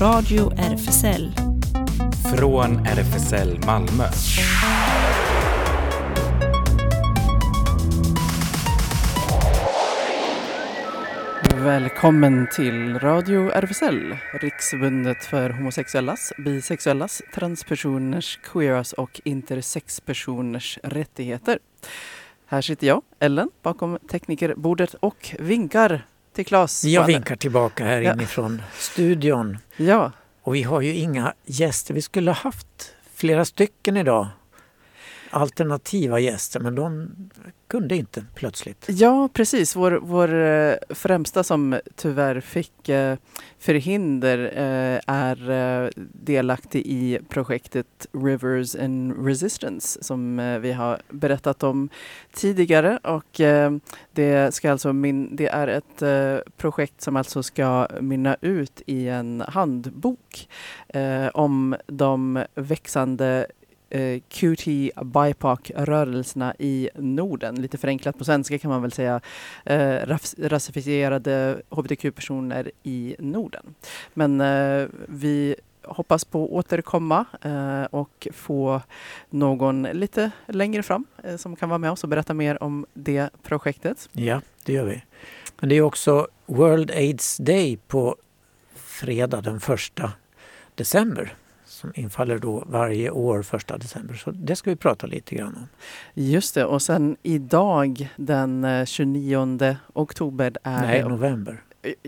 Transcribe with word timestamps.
Radio 0.00 0.52
RFSL. 0.56 1.32
Från 2.36 2.86
RFSL 2.86 3.58
Malmö. 3.66 4.04
Välkommen 11.54 12.48
till 12.52 12.98
Radio 12.98 13.50
RFSL, 13.50 14.16
Riksförbundet 14.32 15.24
för 15.24 15.50
homosexuellas, 15.50 16.32
bisexuellas, 16.38 17.22
transpersoners, 17.34 18.38
queeras 18.52 18.92
och 18.92 19.20
intersexpersoners 19.24 20.78
rättigheter. 20.82 21.58
Här 22.46 22.60
sitter 22.60 22.86
jag, 22.86 23.02
Ellen, 23.18 23.50
bakom 23.62 23.98
teknikerbordet 24.10 24.94
och 24.94 25.34
vinkar 25.38 26.06
till 26.38 26.46
Claes. 26.46 26.84
Jag 26.84 27.04
vinkar 27.06 27.36
tillbaka 27.36 27.84
här 27.84 28.00
Ja. 28.00 28.12
inifrån 28.12 28.62
studion. 28.78 29.58
Ja, 29.76 30.12
Och 30.42 30.54
vi 30.54 30.62
har 30.62 30.80
ju 30.80 30.94
inga 30.94 31.34
gäster. 31.46 31.94
Vi 31.94 32.02
skulle 32.02 32.30
ha 32.30 32.36
haft 32.36 32.66
flera 33.14 33.44
stycken 33.44 33.96
idag. 33.96 34.26
Alternativa 35.30 36.20
gäster, 36.20 36.60
men 36.60 36.74
de 36.74 37.10
kunde 37.68 37.96
inte 37.96 38.24
plötsligt. 38.34 38.86
ja 38.88 39.28
precis. 39.32 39.76
Vår, 39.76 40.00
vår 40.02 40.34
eh, 40.34 40.74
främsta 40.90 41.44
som 41.44 41.80
tyvärr 41.96 42.40
fick 42.40 42.88
eh, 42.88 43.16
förhinder 43.58 44.38
eh, 44.38 45.00
är 45.06 45.90
delaktig 46.24 46.86
i 46.86 47.18
projektet 47.28 48.06
Rivers 48.12 48.76
and 48.76 49.26
Resistance 49.26 50.04
som 50.04 50.36
vi 50.62 50.72
har 50.72 51.00
berättat 51.08 51.62
om 51.62 51.88
tidigare. 52.32 52.98
Och 53.02 53.40
det, 54.12 54.54
ska 54.54 54.72
alltså 54.72 54.92
min, 54.92 55.36
det 55.36 55.48
är 55.48 55.68
ett 55.68 56.02
projekt 56.56 57.00
som 57.00 57.16
alltså 57.16 57.42
ska 57.42 57.88
mynna 58.00 58.36
ut 58.40 58.82
i 58.86 59.08
en 59.08 59.44
handbok 59.48 60.48
om 61.32 61.76
de 61.86 62.44
växande 62.54 63.46
eh, 63.90 64.20
QT 64.28 64.66
BIPOC-rörelserna 65.02 66.54
i 66.58 66.90
Norden. 66.94 67.54
Lite 67.54 67.78
förenklat 67.78 68.18
på 68.18 68.24
svenska 68.24 68.58
kan 68.58 68.70
man 68.70 68.82
väl 68.82 68.92
säga 68.92 69.20
eh, 69.64 70.16
rasifierade 70.38 71.62
hbtq-personer 71.70 72.70
i 72.82 73.16
Norden. 73.18 73.74
Men 74.14 74.40
eh, 74.40 74.88
vi 75.08 75.56
hoppas 75.82 76.24
på 76.24 76.44
att 76.44 76.50
återkomma 76.50 77.24
eh, 77.42 77.82
och 77.82 78.28
få 78.32 78.80
någon 79.30 79.82
lite 79.82 80.30
längre 80.46 80.82
fram 80.82 81.06
eh, 81.24 81.36
som 81.36 81.56
kan 81.56 81.68
vara 81.68 81.78
med 81.78 81.90
oss 81.90 82.02
och 82.02 82.08
berätta 82.08 82.34
mer 82.34 82.62
om 82.62 82.86
det 82.94 83.30
projektet. 83.42 84.08
Ja, 84.12 84.40
det 84.64 84.72
gör 84.72 84.84
vi. 84.84 85.02
Men 85.60 85.68
det 85.68 85.76
är 85.76 85.82
också 85.82 86.28
World 86.46 86.90
AIDS 86.90 87.36
Day 87.36 87.78
på 87.86 88.16
fredag 88.74 89.40
den 89.40 89.56
1 89.56 90.02
december 90.74 91.34
som 91.78 91.92
infaller 91.94 92.38
då 92.38 92.64
varje 92.66 93.10
år 93.10 93.42
första 93.42 93.78
december. 93.78 94.14
Så 94.14 94.30
det 94.30 94.56
ska 94.56 94.70
vi 94.70 94.76
prata 94.76 95.06
lite 95.06 95.34
grann 95.34 95.56
om. 95.56 95.68
Just 96.14 96.54
det, 96.54 96.64
och 96.64 96.82
sen 96.82 97.16
idag 97.22 98.08
den 98.16 98.64
eh, 98.64 98.84
29 98.84 99.76
oktober 99.92 100.52
är 100.62 100.80
Nej, 100.82 101.02
det 101.02 101.08
november. 101.08 101.62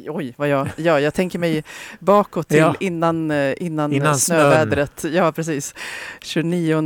Oj, 0.08 0.34
vad 0.36 0.48
jag, 0.48 0.68
ja, 0.76 1.00
jag 1.00 1.14
tänker 1.14 1.38
mig 1.38 1.64
bakåt 1.98 2.48
till 2.48 2.58
Ja. 2.58 2.74
innan, 2.80 3.30
eh, 3.30 3.54
innan, 3.62 3.92
Innan 3.92 4.18
snövädret. 4.18 5.04
Ja, 5.04 5.32
precis. 5.32 5.74
29 6.22 6.80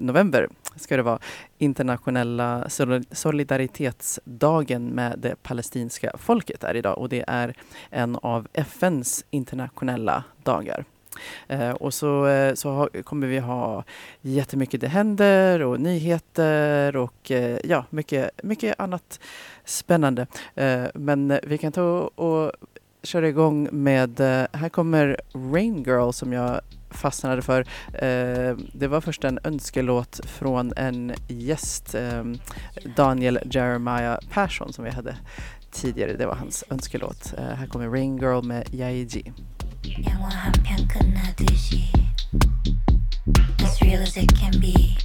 november 0.00 0.48
ska 0.76 0.96
det 0.96 1.02
vara 1.02 1.18
internationella 1.58 2.68
sol- 2.68 3.04
solidaritetsdagen 3.12 4.86
med 4.86 5.18
det 5.18 5.42
palestinska 5.42 6.12
folket 6.18 6.64
är 6.64 6.76
idag 6.76 6.98
och 6.98 7.08
det 7.08 7.24
är 7.28 7.54
en 7.90 8.16
av 8.16 8.46
FNs 8.52 9.24
internationella 9.30 10.24
dagar. 10.42 10.84
Eh, 11.48 11.70
och 11.70 11.94
så, 11.94 12.26
eh, 12.26 12.54
så 12.54 12.70
ha, 12.70 12.88
kommer 13.04 13.26
vi 13.26 13.38
ha 13.38 13.84
jättemycket 14.20 14.80
det 14.80 14.88
händer 14.88 15.62
och 15.62 15.80
nyheter 15.80 16.96
och 16.96 17.30
eh, 17.30 17.58
ja, 17.64 17.84
mycket, 17.90 18.30
mycket 18.42 18.80
annat 18.80 19.20
spännande. 19.64 20.26
Eh, 20.54 20.84
men 20.94 21.38
vi 21.42 21.58
kan 21.58 21.72
ta 21.72 22.10
och 22.14 22.52
köra 23.02 23.28
igång 23.28 23.68
med, 23.72 24.20
eh, 24.20 24.46
här 24.52 24.68
kommer 24.68 25.20
Rain 25.52 25.82
Girl 25.82 26.10
som 26.10 26.32
jag 26.32 26.60
fastnade 26.90 27.42
för. 27.42 27.60
Eh, 27.92 28.56
det 28.72 28.88
var 28.88 29.00
först 29.00 29.24
en 29.24 29.38
önskelåt 29.44 30.20
från 30.24 30.72
en 30.76 31.12
gäst, 31.28 31.94
eh, 31.94 32.24
Daniel 32.96 33.38
Jeremiah 33.50 34.18
Persson 34.30 34.72
som 34.72 34.84
vi 34.84 34.90
hade 34.90 35.16
tidigare. 35.70 36.12
Det 36.12 36.26
var 36.26 36.34
hans 36.34 36.64
önskelåt. 36.70 37.34
Eh, 37.38 37.44
här 37.44 37.66
kommer 37.66 37.88
Rain 37.88 38.18
Girl 38.18 38.42
med 38.42 38.74
Yaiji. 38.74 39.32
as 43.60 43.80
real 43.82 44.00
as 44.00 44.16
it 44.16 44.34
can 44.34 44.58
be. 44.60 44.96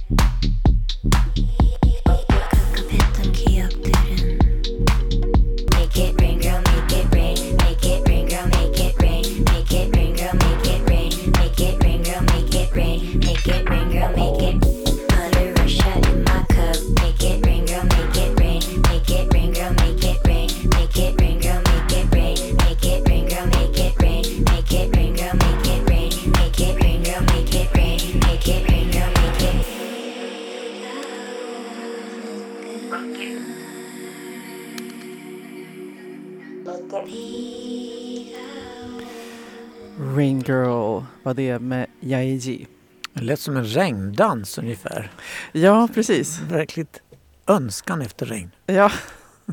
Var 41.24 41.34
det 41.34 41.58
med 41.58 41.86
Yaiji. 42.00 42.66
Det 43.12 43.22
lät 43.24 43.40
som 43.40 43.56
en 43.56 43.64
regndans 43.64 44.58
ungefär. 44.58 45.10
Ja, 45.52 45.88
precis. 45.94 46.40
Verkligt 46.40 47.00
önskan 47.46 48.02
efter 48.02 48.26
regn. 48.26 48.50
Ja, 48.66 48.90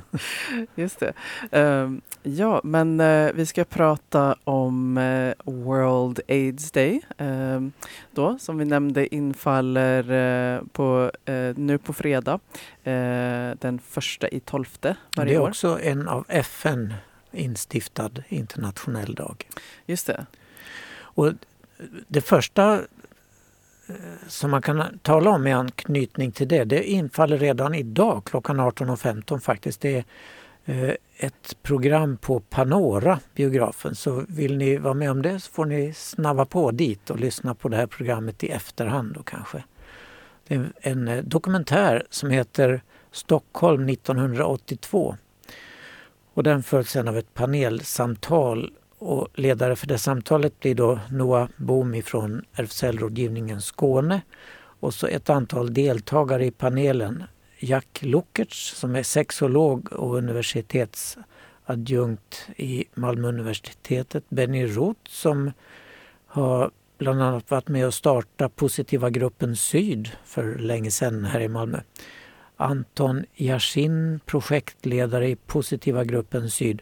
just 0.76 1.00
det. 1.00 1.14
Ehm, 1.52 2.02
ja, 2.24 2.62
men 2.64 3.00
eh, 3.00 3.32
vi 3.34 3.46
ska 3.46 3.64
prata 3.66 4.36
om 4.44 4.98
eh, 4.98 5.34
World 5.46 6.20
AIDS 6.28 6.72
Day. 6.72 7.02
ehm, 7.18 7.72
då, 8.12 8.38
som 8.40 8.58
vi 8.58 8.66
nämnde 8.66 9.16
infaller 9.16 10.12
eh, 10.56 10.62
på, 10.72 11.12
nu 11.56 11.78
på 11.78 11.94
fredag 11.94 12.40
den 13.60 13.80
första 13.88 14.28
i 14.28 14.40
tolfte 14.40 14.88
Det 14.88 15.18
varje 15.22 15.36
är 15.36 15.40
år. 15.42 15.50
också 15.50 15.80
en 15.82 16.08
av 16.08 16.26
FN 16.28 16.94
instiftad 17.32 18.12
internationell 18.30 19.14
dag. 19.16 19.48
Just 19.86 20.08
det. 20.08 20.26
Och 21.14 21.32
det 22.08 22.22
första 22.22 22.74
eh, 23.88 23.96
som 24.28 24.52
man 24.52 24.62
kan 24.62 25.00
tala 25.00 25.30
om 25.30 25.48
i 25.48 25.54
anknytning 25.54 26.32
till 26.32 26.48
det, 26.48 26.64
det 26.64 26.84
infaller 26.84 27.38
redan 27.38 27.76
idag 27.76 28.26
klockan 28.26 28.60
18.15 28.60 29.40
faktiskt. 29.40 29.82
Det 29.82 29.96
är 29.96 30.04
eh, 30.66 30.96
ett 31.18 31.58
program 31.64 32.18
på 32.18 32.40
Panora, 32.40 33.20
biografen. 33.36 33.96
Så 33.96 34.26
vill 34.28 34.58
ni 34.58 34.78
vara 34.78 34.94
med 34.94 35.12
om 35.12 35.22
det 35.22 35.40
så 35.40 35.52
får 35.52 35.66
ni 35.66 35.94
snabba 35.94 36.46
på 36.46 36.72
dit 36.72 37.10
och 37.10 37.20
lyssna 37.20 37.56
på 37.56 37.70
det 37.70 37.78
här 37.78 37.88
programmet 37.88 38.44
i 38.44 38.50
efterhand 38.50 39.14
då 39.14 39.24
kanske. 39.24 39.64
Det 40.48 40.56
är 40.56 40.72
en 40.82 41.08
eh, 41.08 41.24
dokumentär 41.24 42.04
som 42.10 42.30
heter 42.30 42.82
Stockholm 43.12 43.90
1982. 43.90 45.18
Och 46.34 46.44
den 46.44 46.64
följs 46.64 46.90
sen 46.90 47.08
av 47.08 47.18
ett 47.18 47.34
panelsamtal 47.34 48.72
och 49.02 49.28
ledare 49.34 49.76
för 49.76 49.88
det 49.88 49.98
samtalet 49.98 50.60
blir 50.60 50.76
då 50.76 51.00
Noah 51.10 51.50
Bohm 51.58 52.04
från 52.04 52.46
RFSL-rådgivningen 52.54 53.62
Skåne 53.62 54.22
och 54.56 54.94
så 54.94 55.08
ett 55.08 55.30
antal 55.30 55.74
deltagare 55.74 56.46
i 56.46 56.52
panelen. 56.52 57.24
Jack 57.60 58.00
Lukertz 58.02 58.76
som 58.76 58.96
är 58.96 59.04
sexolog 59.04 59.94
och 59.94 60.16
universitetsadjunkt 60.16 62.48
i 62.56 62.86
Malmö 62.94 63.28
universitetet. 63.28 64.24
Benny 64.30 64.66
Roth 64.66 65.10
som 65.10 65.52
har 66.26 66.72
bland 66.98 67.22
annat 67.22 67.52
varit 67.52 67.68
med 67.68 67.86
och 67.86 67.94
startat 67.94 68.56
Positiva 68.56 69.10
gruppen 69.10 69.56
Syd 69.56 70.12
för 70.26 70.56
länge 70.56 70.92
sedan 70.92 71.26
här 71.26 71.40
i 71.40 71.48
Malmö. 71.48 71.80
Anton 72.58 73.26
Yashin, 73.36 74.20
projektledare 74.26 75.30
i 75.30 75.36
Positiva 75.36 76.04
gruppen 76.04 76.50
Syd 76.50 76.82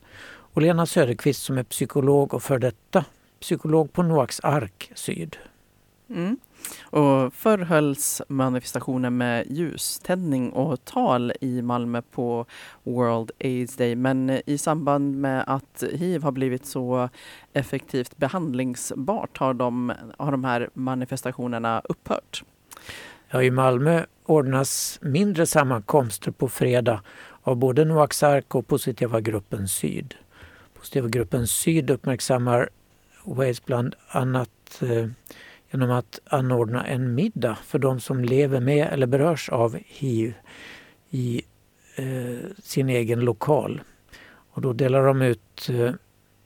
och 0.54 0.62
Lena 0.62 0.86
Söderqvist 0.86 1.44
som 1.44 1.57
är 1.57 1.63
psykolog 1.63 2.34
och 2.34 2.44
för 2.44 2.60
detta 2.60 3.06
psykolog 3.40 3.94
på 3.94 4.04
Noaks 4.04 4.40
Ark 4.40 4.92
Syd. 4.96 5.38
Mm. 6.10 6.38
Och 6.81 7.34
förr 7.34 7.57
hölls 7.57 8.22
manifestationen 8.28 9.18
med 9.18 9.46
ljuständning 9.50 10.51
och 10.51 10.86
tal 10.86 11.34
i 11.42 11.62
Malmö 11.62 12.01
på 12.01 12.46
World 12.84 13.31
AIDS 13.40 13.75
Day. 13.75 13.96
Men 13.96 14.42
i 14.46 14.57
samband 14.57 15.16
med 15.16 15.44
att 15.48 15.84
hiv 15.92 16.24
har 16.24 16.31
blivit 16.31 16.66
så 16.66 17.10
effektivt 17.54 18.18
behandlingsbart 18.18 19.38
har 19.38 19.54
de, 19.54 19.94
har 20.18 20.31
de 20.31 20.44
här 20.44 20.69
manifestationerna 20.74 21.81
upphört. 21.90 22.44
Ja, 23.30 23.44
I 23.44 23.51
Malmö 23.51 24.06
ordnas 24.25 25.00
mindre 25.01 25.46
sammankomster 25.46 26.31
på 26.31 26.50
fredag 26.50 27.01
av 27.42 27.56
både 27.56 27.86
Noaks 27.86 28.24
Ark 28.24 28.56
och 28.56 28.68
Positiva 28.68 29.22
gruppen 29.22 29.68
Syd. 29.68 30.16
Positiva 30.79 31.07
gruppen 31.07 31.47
Syd 31.47 31.89
uppmärksammar 31.89 32.69
Wales 33.23 33.65
bland 33.65 33.95
annat 34.07 34.81
eh, 34.81 35.07
genom 35.71 35.91
att 35.91 36.19
anordna 36.25 36.85
en 36.87 37.15
middag 37.15 37.57
för 37.65 37.79
de 37.79 37.99
som 37.99 38.23
lever 38.23 38.59
med 38.59 38.87
eller 38.93 39.07
berörs 39.07 39.49
av 39.49 39.77
hiv 39.85 40.33
i 41.09 41.41
eh, 41.95 42.49
sin 42.63 42.89
egen 42.89 43.19
lokal. 43.19 43.81
Och 44.51 44.61
då 44.61 44.73
delar 44.73 45.05
de 45.05 45.21
ut 45.21 45.69
eh, 45.69 45.91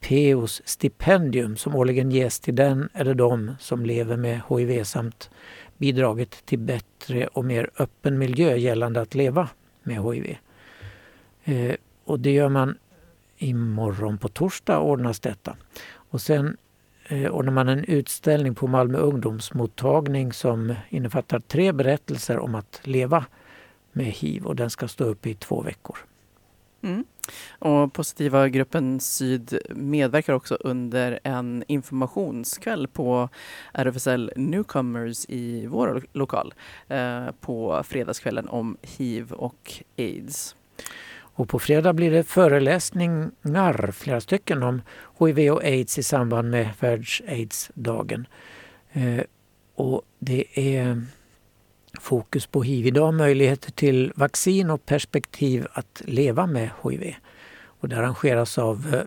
PEOs 0.00 0.62
stipendium 0.64 1.56
som 1.56 1.74
årligen 1.74 2.10
ges 2.10 2.40
till 2.40 2.54
den 2.54 2.88
eller 2.94 3.14
de 3.14 3.56
som 3.60 3.86
lever 3.86 4.16
med 4.16 4.40
hiv 4.48 4.84
samt 4.84 5.30
bidragit 5.76 6.46
till 6.46 6.58
bättre 6.58 7.26
och 7.26 7.44
mer 7.44 7.70
öppen 7.78 8.18
miljö 8.18 8.56
gällande 8.56 9.00
att 9.00 9.14
leva 9.14 9.48
med 9.82 10.02
hiv. 10.02 10.36
Eh, 11.44 11.74
och 12.04 12.20
det 12.20 12.30
gör 12.30 12.48
man 12.48 12.78
imorgon 13.36 14.18
på 14.18 14.28
torsdag 14.28 14.78
ordnas 14.78 15.20
detta. 15.20 15.56
Och 15.94 16.20
sen 16.20 16.56
eh, 17.08 17.30
ordnar 17.30 17.52
man 17.52 17.68
en 17.68 17.84
utställning 17.84 18.54
på 18.54 18.66
Malmö 18.66 18.98
ungdomsmottagning 18.98 20.32
som 20.32 20.74
innefattar 20.88 21.40
tre 21.40 21.72
berättelser 21.72 22.38
om 22.38 22.54
att 22.54 22.80
leva 22.82 23.24
med 23.92 24.06
hiv 24.06 24.46
och 24.46 24.56
den 24.56 24.70
ska 24.70 24.88
stå 24.88 25.04
upp 25.04 25.26
i 25.26 25.34
två 25.34 25.62
veckor. 25.62 25.98
Mm. 26.82 27.04
Och 27.58 27.92
Positiva 27.92 28.48
gruppen 28.48 29.00
Syd 29.00 29.58
medverkar 29.70 30.32
också 30.32 30.54
under 30.60 31.20
en 31.24 31.64
informationskväll 31.68 32.88
på 32.88 33.28
RFSL 33.72 34.32
Newcomers 34.36 35.26
i 35.28 35.66
vår 35.66 36.02
lokal 36.12 36.54
eh, 36.88 37.26
på 37.40 37.82
fredagskvällen 37.84 38.48
om 38.48 38.76
hiv 38.82 39.32
och 39.32 39.82
aids. 39.98 40.56
Och 41.34 41.48
på 41.48 41.58
fredag 41.58 41.92
blir 41.92 42.10
det 42.10 42.24
föreläsningar, 42.24 43.92
flera 43.92 44.20
stycken, 44.20 44.62
om 44.62 44.82
hiv 45.18 45.52
och 45.52 45.64
aids 45.64 45.98
i 45.98 46.02
samband 46.02 46.50
med 46.50 46.70
världs-aids-dagen. 46.80 48.26
Eh, 48.92 49.20
och 49.74 50.02
det 50.18 50.78
är 50.78 51.02
fokus 52.00 52.46
på 52.46 52.62
hiv 52.62 52.86
idag, 52.86 53.14
möjligheter 53.14 53.72
till 53.72 54.12
vaccin 54.16 54.70
och 54.70 54.86
perspektiv 54.86 55.66
att 55.72 56.02
leva 56.04 56.46
med 56.46 56.70
hiv. 56.84 57.14
Och 57.80 57.88
det 57.88 57.98
arrangeras 57.98 58.58
av 58.58 58.94
eh, 58.94 59.02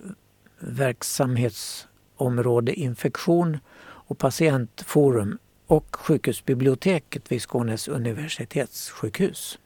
verksamhetsområde 0.59 2.74
infektion 2.74 3.57
och 3.79 4.18
patientforum 4.18 5.38
och 5.68 5.95
sjukhusbiblioteket 5.95 7.31
vid 7.31 7.41
Skånes 7.41 7.88
universitetssjukhus. 7.88 9.59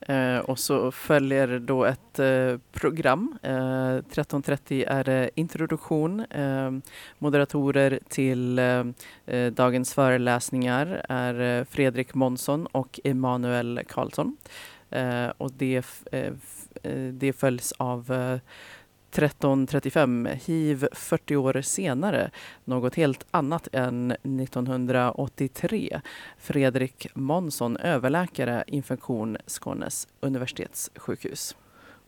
Eh, 0.00 0.38
och 0.38 0.58
så 0.58 0.90
följer 0.90 1.58
då 1.58 1.84
ett 1.84 2.18
eh, 2.18 2.58
program. 2.72 3.38
Eh, 3.42 3.50
13.30 3.50 4.84
är 4.88 5.04
det 5.04 5.30
introduktion. 5.34 6.20
Eh, 6.20 6.70
moderatorer 7.18 7.98
till 8.08 8.58
eh, 8.58 8.84
eh 9.26 9.52
dagens 9.52 9.94
föreläsningar 9.94 11.06
är 11.08 11.40
eh, 11.40 11.64
Fredrik 11.64 12.14
Månsson 12.14 12.66
och 12.66 13.00
Emanuel 13.04 13.80
Karlsson. 13.88 14.36
Eh, 14.90 15.28
och 15.38 15.52
det, 15.52 15.86
det 17.12 17.32
följs 17.32 17.72
av 17.76 18.12
1335, 19.10 20.28
hiv 20.44 20.86
40 20.92 21.36
år 21.36 21.60
senare, 21.62 22.30
något 22.64 22.94
helt 22.94 23.26
annat 23.30 23.68
än 23.72 24.10
1983. 24.10 26.00
Fredrik 26.38 27.06
Månsson, 27.14 27.76
överläkare, 27.76 28.64
infektion, 28.66 29.36
Skånes 29.46 30.08
universitetssjukhus. 30.20 31.56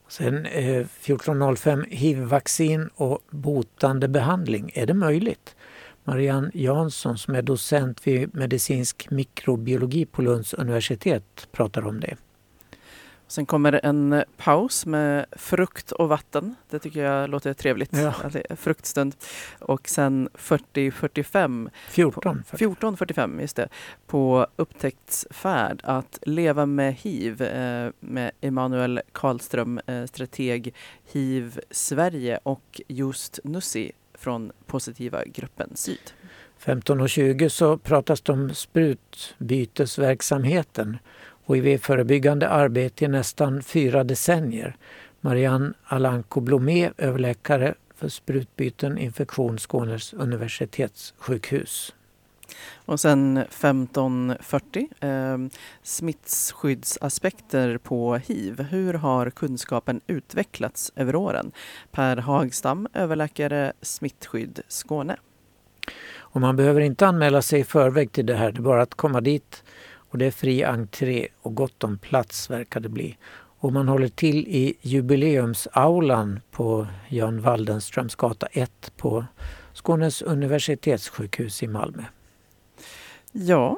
Sen 0.08 0.46
eh, 0.46 0.86
14.05, 1.00 1.84
hiv-vaccin 1.90 2.90
och 2.94 3.18
botande 3.30 4.08
behandling. 4.08 4.70
Är 4.74 4.86
det 4.86 4.94
möjligt? 4.94 5.56
Marianne 6.04 6.50
Jansson 6.54 7.18
som 7.18 7.34
är 7.34 7.42
docent 7.42 8.06
vid 8.06 8.34
medicinsk 8.34 9.10
mikrobiologi 9.10 10.06
på 10.06 10.22
Lunds 10.22 10.54
universitet 10.54 11.48
pratar 11.52 11.86
om 11.86 12.00
det. 12.00 12.16
Sen 13.30 13.46
kommer 13.46 13.80
en 13.82 14.24
paus 14.36 14.86
med 14.86 15.26
frukt 15.32 15.92
och 15.92 16.08
vatten. 16.08 16.54
Det 16.70 16.78
tycker 16.78 17.04
jag 17.04 17.30
låter 17.30 17.52
trevligt. 17.52 17.96
Ja. 17.96 18.14
Fruktstund. 18.56 19.14
Och 19.58 19.88
sen 19.88 20.28
40-45. 20.34 21.70
14.45, 21.90 23.40
just 23.40 23.56
det. 23.56 23.68
På 24.06 24.46
upptäcktsfärd 24.56 25.80
att 25.84 26.18
leva 26.22 26.66
med 26.66 26.94
hiv 26.94 27.42
eh, 27.42 27.90
med 28.00 28.30
Emanuel 28.40 29.00
Karlström, 29.12 29.80
eh, 29.86 30.04
strateg 30.04 30.74
hiv 31.12 31.60
Sverige 31.70 32.38
och 32.42 32.80
just 32.88 33.40
Nussi 33.44 33.92
från 34.14 34.52
Positiva 34.66 35.24
gruppen 35.24 35.70
Syd. 35.74 36.12
15.20 36.64 37.48
så 37.48 37.78
pratas 37.78 38.20
det 38.20 38.32
om 38.32 38.54
sprutbytesverksamheten 38.54 40.98
HIV-förebyggande 41.54 42.48
arbete 42.48 43.04
i 43.04 43.08
nästan 43.08 43.62
fyra 43.62 44.04
decennier. 44.04 44.76
Marianne 45.20 45.72
Alanko 45.84 46.40
Blomé, 46.40 46.90
överläkare 46.98 47.74
för 47.94 48.08
sprutbyten, 48.08 48.98
infektion, 48.98 49.58
Skånes 49.58 50.12
universitetssjukhus. 50.12 51.94
Och 52.84 53.00
sen 53.00 53.36
1540, 53.36 54.88
eh, 55.00 55.38
smittskyddsaspekter 55.82 57.78
på 57.78 58.16
hiv. 58.16 58.60
Hur 58.60 58.94
har 58.94 59.30
kunskapen 59.30 60.00
utvecklats 60.06 60.92
över 60.96 61.16
åren? 61.16 61.52
Per 61.90 62.16
Hagstam, 62.16 62.88
överläkare 62.94 63.72
smittskydd 63.82 64.60
Skåne. 64.68 65.16
Och 66.18 66.40
man 66.40 66.56
behöver 66.56 66.80
inte 66.80 67.06
anmäla 67.06 67.42
sig 67.42 67.60
i 67.60 67.64
förväg 67.64 68.12
till 68.12 68.26
det 68.26 68.34
här, 68.34 68.52
det 68.52 68.58
är 68.58 68.62
bara 68.62 68.82
att 68.82 68.94
komma 68.94 69.20
dit 69.20 69.64
och 70.10 70.18
det 70.18 70.26
är 70.26 70.30
fri 70.30 70.64
entré 70.64 71.28
och 71.42 71.54
gott 71.54 71.84
om 71.84 71.98
plats 71.98 72.50
verkar 72.50 72.80
det 72.80 72.88
bli. 72.88 73.16
Och 73.60 73.72
man 73.72 73.88
håller 73.88 74.08
till 74.08 74.48
i 74.48 74.74
jubileumsaulan 74.80 76.40
på 76.50 76.86
Jan 77.08 77.40
Waldenströms 77.40 78.14
gata 78.14 78.46
1 78.46 78.92
på 78.96 79.24
Skånes 79.72 80.22
universitetssjukhus 80.22 81.62
i 81.62 81.66
Malmö. 81.66 82.02
Ja, 83.32 83.76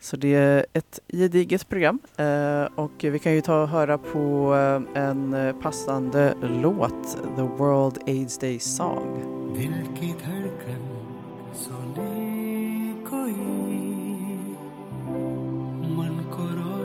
så 0.00 0.16
det 0.16 0.34
är 0.34 0.66
ett 0.72 1.00
gediget 1.08 1.68
program 1.68 1.98
eh, 2.16 2.64
och 2.74 2.92
vi 2.98 3.18
kan 3.18 3.32
ju 3.32 3.40
ta 3.40 3.62
och 3.62 3.68
höra 3.68 3.98
på 3.98 4.54
eh, 4.54 5.02
en 5.02 5.54
passande 5.62 6.34
låt, 6.42 7.18
The 7.36 7.42
World 7.42 7.98
AIDS 8.06 8.38
Day 8.38 8.58
Song. 8.58 9.40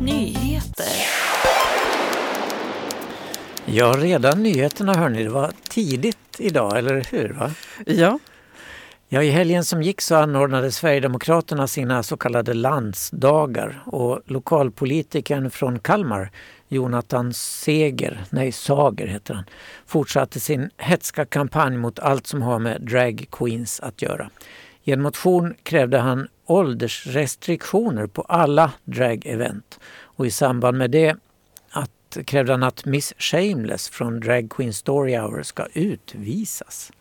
Nyheter. 0.00 0.86
Ja, 3.64 3.92
redan 3.98 4.42
nyheterna 4.42 4.94
hörni. 4.94 5.22
Det 5.24 5.30
var 5.30 5.52
tidigt 5.68 6.18
idag, 6.38 6.78
eller 6.78 7.06
hur? 7.10 7.28
Va? 7.28 7.50
Ja. 7.86 8.18
Ja, 9.08 9.22
I 9.22 9.30
helgen 9.30 9.64
som 9.64 9.82
gick 9.82 10.00
så 10.00 10.16
anordnade 10.16 10.72
Sverigedemokraterna 10.72 11.66
sina 11.66 12.02
så 12.02 12.16
kallade 12.16 12.54
landsdagar 12.54 13.82
och 13.86 14.20
lokalpolitikern 14.24 15.50
från 15.50 15.78
Kalmar, 15.78 16.30
Jonathan 16.68 17.34
Seger, 17.34 18.24
nej 18.30 18.52
Sager 18.52 19.06
heter 19.06 19.34
han, 19.34 19.44
fortsatte 19.86 20.40
sin 20.40 20.70
hetska 20.76 21.24
kampanj 21.24 21.76
mot 21.76 21.98
allt 21.98 22.26
som 22.26 22.42
har 22.42 22.58
med 22.58 22.82
drag 22.82 23.26
queens 23.32 23.80
att 23.80 24.02
göra. 24.02 24.30
I 24.88 24.92
en 24.92 25.02
motion 25.02 25.54
krävde 25.62 25.98
han 25.98 26.28
åldersrestriktioner 26.44 28.06
på 28.06 28.22
alla 28.22 28.72
drag-event 28.84 29.78
och 30.00 30.26
i 30.26 30.30
samband 30.30 30.78
med 30.78 30.90
det 30.90 31.16
att, 31.70 32.18
krävde 32.24 32.52
han 32.52 32.62
att 32.62 32.84
Miss 32.84 33.14
Shameless 33.18 33.88
från 33.88 34.20
Drag 34.20 34.50
Queen 34.50 34.72
Story 34.72 35.16
Hour 35.16 35.42
ska 35.42 35.66
utvisas. 35.72 36.92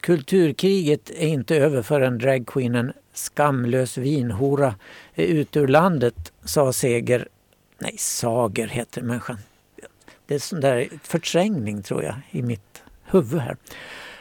Kulturkriget 0.00 1.10
är 1.10 1.28
inte 1.28 1.56
över 1.56 1.82
förrän 1.82 2.18
dragqueenen 2.18 2.92
Skamlös 3.12 3.98
vinhora 3.98 4.74
är 5.14 5.24
ute 5.24 5.60
ur 5.60 5.68
landet, 5.68 6.32
sa 6.44 6.72
Seger. 6.72 7.28
Nej, 7.78 7.94
Sager 7.98 8.66
heter 8.66 9.02
människan. 9.02 9.38
Det 10.26 10.34
är 10.34 10.38
sån 10.38 10.60
där 10.60 10.88
förträngning 11.02 11.82
tror 11.82 12.02
jag 12.02 12.14
i 12.30 12.42
mitt 12.42 12.82
huvud 13.04 13.40
här. 13.40 13.56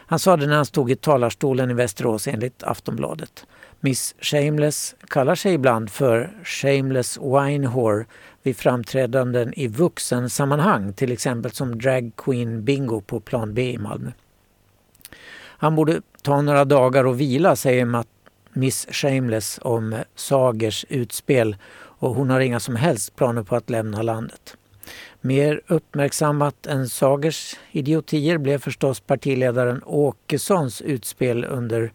Han 0.10 0.20
sa 0.20 0.38
det 0.38 0.48
när 0.48 0.56
han 0.56 0.66
stod 0.66 0.92
i 0.92 0.96
talarstolen 0.96 1.72
i 1.72 1.74
Västerås 1.74 2.28
enligt 2.28 2.64
Aftonbladet. 2.64 3.46
Miss 3.80 4.16
Shameless 4.20 4.96
kallar 5.08 5.36
sig 5.36 5.54
ibland 5.54 5.90
för 5.90 6.34
Shameless 6.44 7.18
Wine 7.18 7.68
Whore 7.68 8.06
vid 8.44 8.58
framträdanden 8.58 9.54
i 9.54 9.68
vuxensammanhang, 9.68 10.94
till 10.94 11.12
exempel 11.12 11.52
som 11.52 11.80
Drag 11.80 12.12
Queen 12.18 12.64
Bingo 12.64 13.02
på 13.02 13.20
Plan 13.20 13.54
B 13.54 13.72
i 13.72 13.78
Malmö. 13.78 14.12
Han 15.42 15.76
borde 15.76 16.02
ta 16.22 16.42
några 16.42 16.66
dagar 16.66 17.06
och 17.06 17.20
vila, 17.20 17.56
säger 17.56 18.04
Miss 18.54 18.88
Shameless 18.92 19.60
om 19.62 19.96
Sagers 20.16 20.86
utspel 20.90 21.56
och 21.76 22.16
hon 22.16 22.30
har 22.30 22.40
inga 22.40 22.60
som 22.60 22.76
helst 22.76 23.16
planer 23.16 23.44
på 23.44 23.56
att 23.56 23.70
lämna 23.70 24.02
landet. 24.02 24.58
Mer 25.22 25.62
uppmärksammat 25.68 26.66
än 26.66 26.90
Sagers 26.90 27.56
idiotier 27.72 28.38
blev 28.38 28.58
förstås 28.58 29.00
partiledaren 29.00 29.84
Åkessons 29.86 30.82
utspel 30.82 31.46
under 31.46 31.92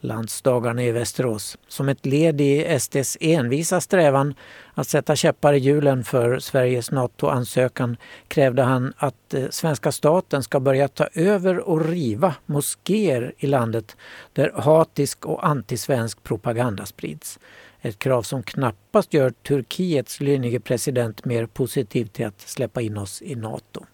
landsdagarna 0.00 0.82
i 0.82 0.92
Västerås. 0.92 1.58
Som 1.68 1.88
ett 1.88 2.06
led 2.06 2.40
i 2.40 2.78
SDs 2.80 3.16
envisa 3.20 3.80
strävan 3.80 4.34
att 4.74 4.88
sätta 4.88 5.16
käppar 5.16 5.52
i 5.52 5.58
hjulen 5.58 6.04
för 6.04 6.38
Sveriges 6.38 6.90
NATO-ansökan 6.90 7.96
krävde 8.28 8.62
han 8.62 8.92
att 8.96 9.34
eh, 9.34 9.44
svenska 9.50 9.92
staten 9.92 10.42
ska 10.42 10.60
börja 10.60 10.88
ta 10.88 11.08
över 11.14 11.68
och 11.68 11.84
riva 11.84 12.34
moskéer 12.46 13.32
i 13.38 13.46
landet 13.46 13.96
där 14.32 14.52
hatisk 14.54 15.26
och 15.26 15.46
antisvensk 15.46 16.22
propaganda 16.22 16.86
sprids. 16.86 17.38
Ett 17.86 17.98
krav 17.98 18.22
som 18.22 18.42
knappast 18.42 19.14
gör 19.14 19.30
Turkiets 19.30 20.20
lynige 20.20 20.60
president 20.60 21.24
mer 21.24 21.46
positiv 21.46 22.04
till 22.04 22.26
att 22.26 22.40
släppa 22.40 22.80
in 22.80 22.96
oss 22.96 23.22
i 23.22 23.34
NATO. 23.34 23.84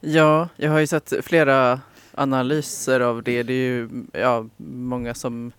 Ja, 0.00 0.48
jag 0.56 0.70
har 0.70 0.78
ju 0.78 0.86
sett 0.86 1.12
flera 1.22 1.80
analyser 2.14 3.00
av 3.00 3.22
det. 3.22 3.42
Det 3.42 3.52
är 3.52 3.56
ju 3.56 3.88
ja, 4.12 4.46
många 4.56 5.14
som 5.14 5.52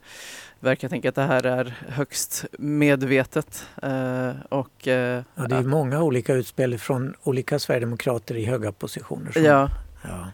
verkar 0.59 0.89
tänka 0.89 1.09
att 1.09 1.15
det 1.15 1.21
här 1.21 1.45
är 1.45 1.77
högst 1.87 2.45
medvetet. 2.59 3.65
Eh, 3.81 4.31
och, 4.49 4.87
eh, 4.87 5.23
ja, 5.35 5.47
det 5.47 5.55
är 5.55 5.63
många 5.63 6.03
olika 6.03 6.33
utspel 6.33 6.77
från 6.77 7.15
olika 7.23 7.59
sverigedemokrater 7.59 8.35
i 8.35 8.45
höga 8.45 8.71
positioner. 8.71 9.31
Som, 9.31 9.43
ja. 9.43 9.69
ja. 10.03 10.27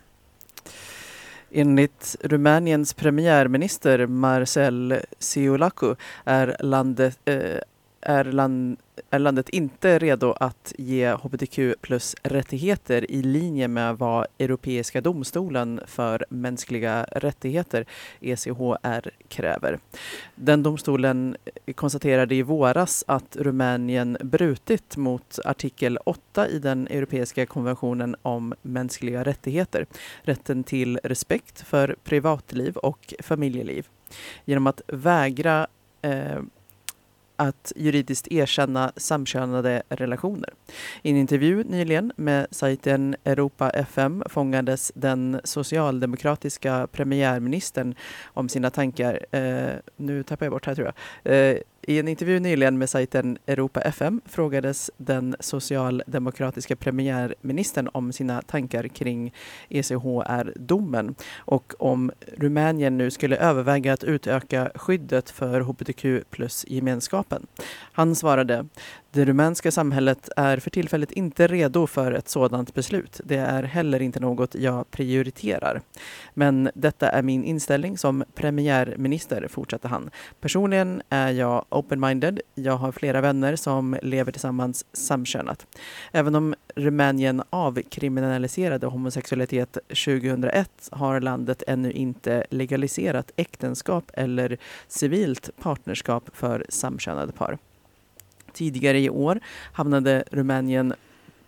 Enligt 1.58 2.16
Rumäniens 2.22 2.94
premiärminister 2.94 4.08
Marcel 4.08 5.00
Ciolacu 5.20 5.96
är 6.26 6.56
landet, 6.60 7.20
eh, 7.26 7.60
är, 8.06 8.24
land, 8.24 8.78
är 9.10 9.20
landet 9.20 9.50
inte 9.50 10.00
redo 10.00 10.32
att 10.32 10.74
ge 10.78 11.14
hbtq 11.14 11.60
plus 11.82 12.16
rättigheter 12.24 13.12
i 13.12 13.22
linje 13.22 13.68
med 13.68 13.98
vad 13.98 14.28
Europeiska 14.40 15.02
domstolen 15.02 15.82
för 15.86 16.26
mänskliga 16.30 17.04
rättigheter, 17.12 17.86
ECHR, 18.22 19.10
kräver. 19.28 19.80
Den 20.36 20.64
domstolen 20.64 21.38
konstaterade 21.76 22.36
i 22.36 22.42
våras 22.42 23.04
att 23.08 23.36
Rumänien 23.36 24.18
brutit 24.22 24.98
mot 24.98 25.40
artikel 25.46 25.98
8 26.06 26.48
i 26.48 26.60
den 26.60 26.88
europeiska 26.88 27.46
konventionen 27.46 28.16
om 28.22 28.54
mänskliga 28.62 29.24
rättigheter, 29.24 29.86
rätten 30.22 30.64
till 30.64 31.00
respekt 31.04 31.62
för 31.62 31.96
privatliv 32.04 32.78
och 32.78 33.14
familjeliv 33.20 33.88
genom 34.46 34.68
att 34.68 34.82
vägra 34.88 35.68
eh, 36.02 36.42
att 37.36 37.74
juridiskt 37.76 38.28
erkänna 38.32 38.92
samkönade 38.98 39.84
relationer. 39.90 40.50
I 41.02 41.10
en 41.10 41.18
intervju 41.18 41.64
nyligen 41.64 42.12
med 42.16 42.48
sajten 42.52 43.16
Europa 43.24 43.70
FM 43.70 44.24
fångades 44.30 44.92
den 44.96 45.42
socialdemokratiska 45.44 46.88
premiärministern 46.92 47.96
om 48.26 48.50
sina 48.50 48.70
tankar. 48.70 49.26
Eh, 49.32 49.74
nu 49.98 50.24
tappar 50.24 50.46
jag 50.46 50.54
bort 50.54 50.66
här 50.66 50.76
tror 50.76 50.94
jag. 51.24 51.34
Eh, 51.34 51.58
i 51.88 52.00
en 52.00 52.08
intervju 52.08 52.40
nyligen 52.40 52.78
med 52.78 52.90
sajten 52.90 53.38
Europa 53.48 53.82
FM 53.82 54.22
frågades 54.26 54.92
den 54.98 55.36
socialdemokratiska 55.40 56.76
premiärministern 56.76 57.90
om 57.94 58.14
sina 58.14 58.42
tankar 58.42 58.88
kring 58.88 59.34
ECHR-domen 59.70 61.16
och 61.38 61.74
om 61.80 62.12
Rumänien 62.38 62.98
nu 62.98 63.12
skulle 63.12 63.38
överväga 63.38 63.94
att 63.94 64.04
utöka 64.04 64.72
skyddet 64.76 65.30
för 65.30 65.62
hbtq 65.62 66.30
plus-gemenskapen. 66.30 67.48
Han 67.92 68.16
svarade 68.16 68.68
det 69.16 69.26
rumänska 69.26 69.72
samhället 69.72 70.30
är 70.36 70.58
för 70.58 70.70
tillfället 70.70 71.12
inte 71.12 71.48
redo 71.48 71.88
för 71.88 72.12
ett 72.12 72.30
sådant 72.30 72.74
beslut. 72.74 73.22
Det 73.24 73.38
är 73.38 73.64
heller 73.64 74.02
inte 74.02 74.20
något 74.20 74.56
jag 74.56 74.92
prioriterar. 74.92 75.82
Men 76.34 76.70
detta 76.74 77.10
är 77.10 77.22
min 77.22 77.44
inställning 77.44 77.98
som 77.98 78.24
premiärminister, 78.34 79.48
fortsatte 79.48 79.88
han. 79.88 80.10
Personligen 80.40 81.02
är 81.10 81.32
jag 81.32 81.66
open-minded. 81.70 82.40
Jag 82.56 82.78
har 82.78 82.92
flera 82.92 83.22
vänner 83.22 83.56
som 83.56 83.98
lever 84.02 84.32
tillsammans 84.32 84.86
samkönat. 84.94 85.68
Även 86.12 86.36
om 86.36 86.56
Rumänien 86.76 87.44
avkriminaliserade 87.50 88.88
homosexualitet 88.88 89.78
2001 89.88 90.90
har 90.92 91.22
landet 91.22 91.64
ännu 91.68 91.92
inte 91.92 92.46
legaliserat 92.50 93.32
äktenskap 93.36 94.12
eller 94.14 94.58
civilt 94.88 95.50
partnerskap 95.62 96.30
för 96.34 96.66
samkönade 96.70 97.32
par. 97.32 97.58
Tidigare 98.56 99.00
i 99.00 99.10
år 99.10 99.40
hamnade 99.74 100.24
Rumänien 100.32 100.94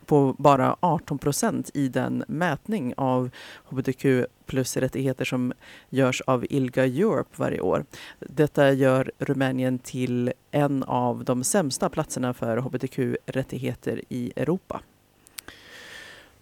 på 0.05 0.35
bara 0.37 0.75
18 0.79 1.17
procent 1.17 1.71
i 1.73 1.87
den 1.87 2.23
mätning 2.27 2.93
av 2.97 3.29
hbtq 3.69 4.05
plus-rättigheter 4.45 5.25
som 5.25 5.53
görs 5.89 6.21
av 6.21 6.45
ILGA 6.49 6.85
Europe 6.85 7.29
varje 7.35 7.59
år. 7.61 7.85
Detta 8.19 8.71
gör 8.71 9.11
Rumänien 9.19 9.79
till 9.79 10.33
en 10.51 10.83
av 10.83 11.23
de 11.23 11.43
sämsta 11.43 11.89
platserna 11.89 12.33
för 12.33 12.57
hbtq-rättigheter 12.57 14.01
i 14.09 14.33
Europa. 14.35 14.81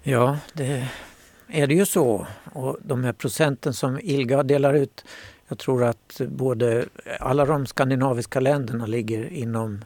Ja, 0.04 0.38
det 0.54 0.88
är 1.48 1.68
det 1.68 1.74
ju 1.74 1.86
så. 1.86 2.28
Och 2.54 2.78
de 2.84 3.04
här 3.04 3.14
procenten 3.14 3.74
som 3.74 4.00
ILGA 4.00 4.44
delar 4.44 4.74
ut, 4.74 5.06
jag 5.48 5.58
tror 5.58 5.84
att 5.84 6.22
både 6.28 6.86
alla 7.20 7.46
de 7.46 7.66
skandinaviska 7.66 8.40
länderna 8.40 8.86
ligger 8.86 9.34
inom 9.34 9.86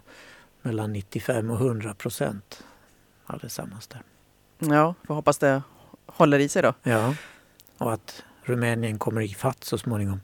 mellan 0.62 0.94
95 0.94 1.50
och 1.50 1.58
100 1.58 1.94
procent 1.94 2.64
allesammans 3.26 3.88
där. 3.88 4.02
Ja, 4.60 4.96
får 5.08 5.14
hoppas 5.14 5.38
det 5.38 5.62
håller 6.06 6.40
i 6.40 6.50
sig 6.50 6.62
då. 6.62 6.74
Ja, 6.84 7.16
och 7.78 7.94
att 7.94 8.24
Rumänien 8.44 9.00
kommer 9.00 9.22
i 9.22 9.28
fatt 9.28 9.64
så 9.64 9.78
småningom. 9.78 10.22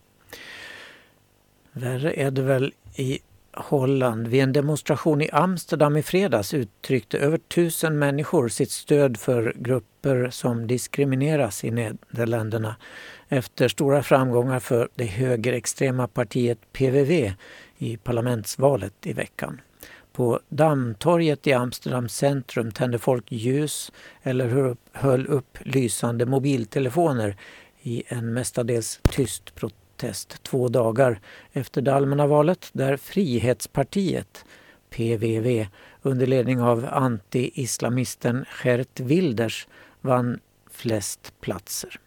Värre 1.71 2.13
är 2.13 2.31
det 2.31 2.41
väl 2.41 2.73
i 2.95 3.19
Holland. 3.53 4.27
Vid 4.27 4.43
en 4.43 4.53
demonstration 4.53 5.21
i 5.21 5.29
Amsterdam 5.31 5.97
i 5.97 6.03
fredags 6.03 6.53
uttryckte 6.53 7.17
över 7.17 7.37
tusen 7.37 7.99
människor 7.99 8.47
sitt 8.47 8.71
stöd 8.71 9.17
för 9.17 9.53
grupper 9.55 10.29
som 10.29 10.67
diskrimineras 10.67 11.63
i 11.63 11.71
Nederländerna 11.71 12.75
efter 13.27 13.67
stora 13.67 14.03
framgångar 14.03 14.59
för 14.59 14.89
det 14.95 15.05
högerextrema 15.05 16.07
partiet 16.07 16.73
PVV 16.73 17.33
i 17.77 17.97
parlamentsvalet 17.97 18.93
i 19.03 19.13
veckan. 19.13 19.61
På 20.15 20.39
Dammtorget 20.49 21.47
i 21.47 21.53
Amsterdams 21.53 22.15
centrum 22.15 22.71
tände 22.71 22.99
folk 22.99 23.31
ljus 23.31 23.91
eller 24.23 24.75
höll 24.91 25.27
upp 25.27 25.57
lysande 25.61 26.25
mobiltelefoner 26.25 27.35
i 27.81 28.03
en 28.07 28.33
mestadels 28.33 28.99
tyst 29.03 29.55
protest 29.55 30.43
två 30.43 30.67
dagar 30.67 31.19
efter 31.53 31.81
det 31.81 31.93
allmänna 31.93 32.27
valet 32.27 32.69
där 32.73 32.97
Frihetspartiet, 32.97 34.45
PVV, 34.89 35.65
under 36.01 36.27
ledning 36.27 36.61
av 36.61 36.85
anti-islamisten 36.91 38.45
Gert 38.63 38.99
Wilders 38.99 39.67
vann 40.01 40.39
flest 40.71 41.33
platser. 41.41 41.99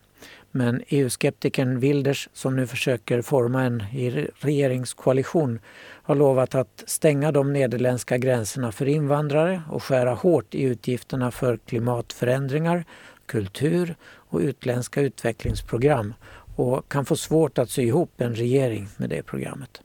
Men 0.50 0.82
EU-skeptikern 0.88 1.80
Wilders, 1.80 2.28
som 2.32 2.56
nu 2.56 2.66
försöker 2.66 3.22
forma 3.22 3.62
en 3.62 3.82
regeringskoalition, 4.38 5.58
har 6.02 6.14
lovat 6.14 6.54
att 6.54 6.84
stänga 6.86 7.32
de 7.32 7.52
nederländska 7.52 8.18
gränserna 8.18 8.72
för 8.72 8.88
invandrare 8.88 9.62
och 9.70 9.82
skära 9.82 10.14
hårt 10.14 10.54
i 10.54 10.62
utgifterna 10.62 11.30
för 11.30 11.56
klimatförändringar, 11.56 12.84
kultur 13.26 13.96
och 14.04 14.40
utländska 14.40 15.00
utvecklingsprogram 15.00 16.14
och 16.56 16.92
kan 16.92 17.04
få 17.04 17.16
svårt 17.16 17.58
att 17.58 17.70
sy 17.70 17.82
ihop 17.82 18.20
en 18.20 18.34
regering 18.34 18.88
med 18.96 19.10
det 19.10 19.22
programmet. 19.22 19.82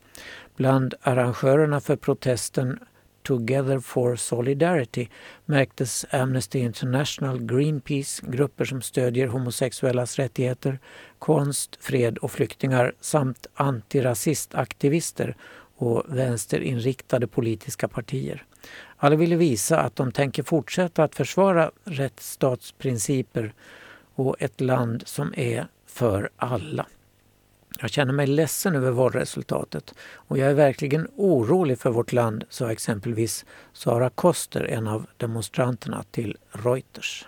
Bland 0.56 0.94
arrangörerna 1.02 1.82
för 1.82 1.96
protesten 1.96 2.80
Together 3.24 3.80
for 3.80 4.16
Solidarity 4.16 5.08
märktes 5.46 6.06
Amnesty 6.10 6.60
International, 6.60 7.40
Greenpeace, 7.40 8.24
grupper 8.28 8.66
som 8.66 8.82
stödjer 8.82 9.28
homosexuellas 9.28 10.20
rättigheter, 10.20 10.80
konst, 11.20 11.78
fred 11.80 12.18
och 12.18 12.32
flyktingar 12.32 12.94
samt 13.02 13.48
antirasistaktivister 13.54 15.36
och 15.76 16.04
vänsterinriktade 16.08 17.28
politiska 17.28 17.88
partier. 17.88 18.46
Alla 18.98 19.16
ville 19.16 19.36
visa 19.36 19.80
att 19.80 19.96
de 19.96 20.12
tänker 20.12 20.44
fortsätta 20.44 21.04
att 21.04 21.16
försvara 21.16 21.72
rättsstatsprinciper 21.84 23.54
och 24.16 24.36
ett 24.40 24.62
land 24.62 25.04
som 25.08 25.34
är 25.38 25.68
för 25.86 26.30
alla. 26.36 26.86
Jag 27.80 27.90
känner 27.90 28.14
mig 28.14 28.28
ledsen 28.28 28.76
över 28.76 28.92
valresultatet 28.92 29.94
och 30.14 30.38
jag 30.38 30.50
är 30.50 30.54
verkligen 30.54 31.08
orolig 31.16 31.80
för 31.80 31.90
vårt 31.90 32.12
land, 32.12 32.44
sa 32.50 32.72
exempelvis 32.72 33.46
Sara 33.74 34.10
Koster, 34.10 34.64
en 34.64 34.88
av 34.88 35.06
demonstranterna 35.18 36.04
till 36.12 36.38
Reuters. 36.52 37.26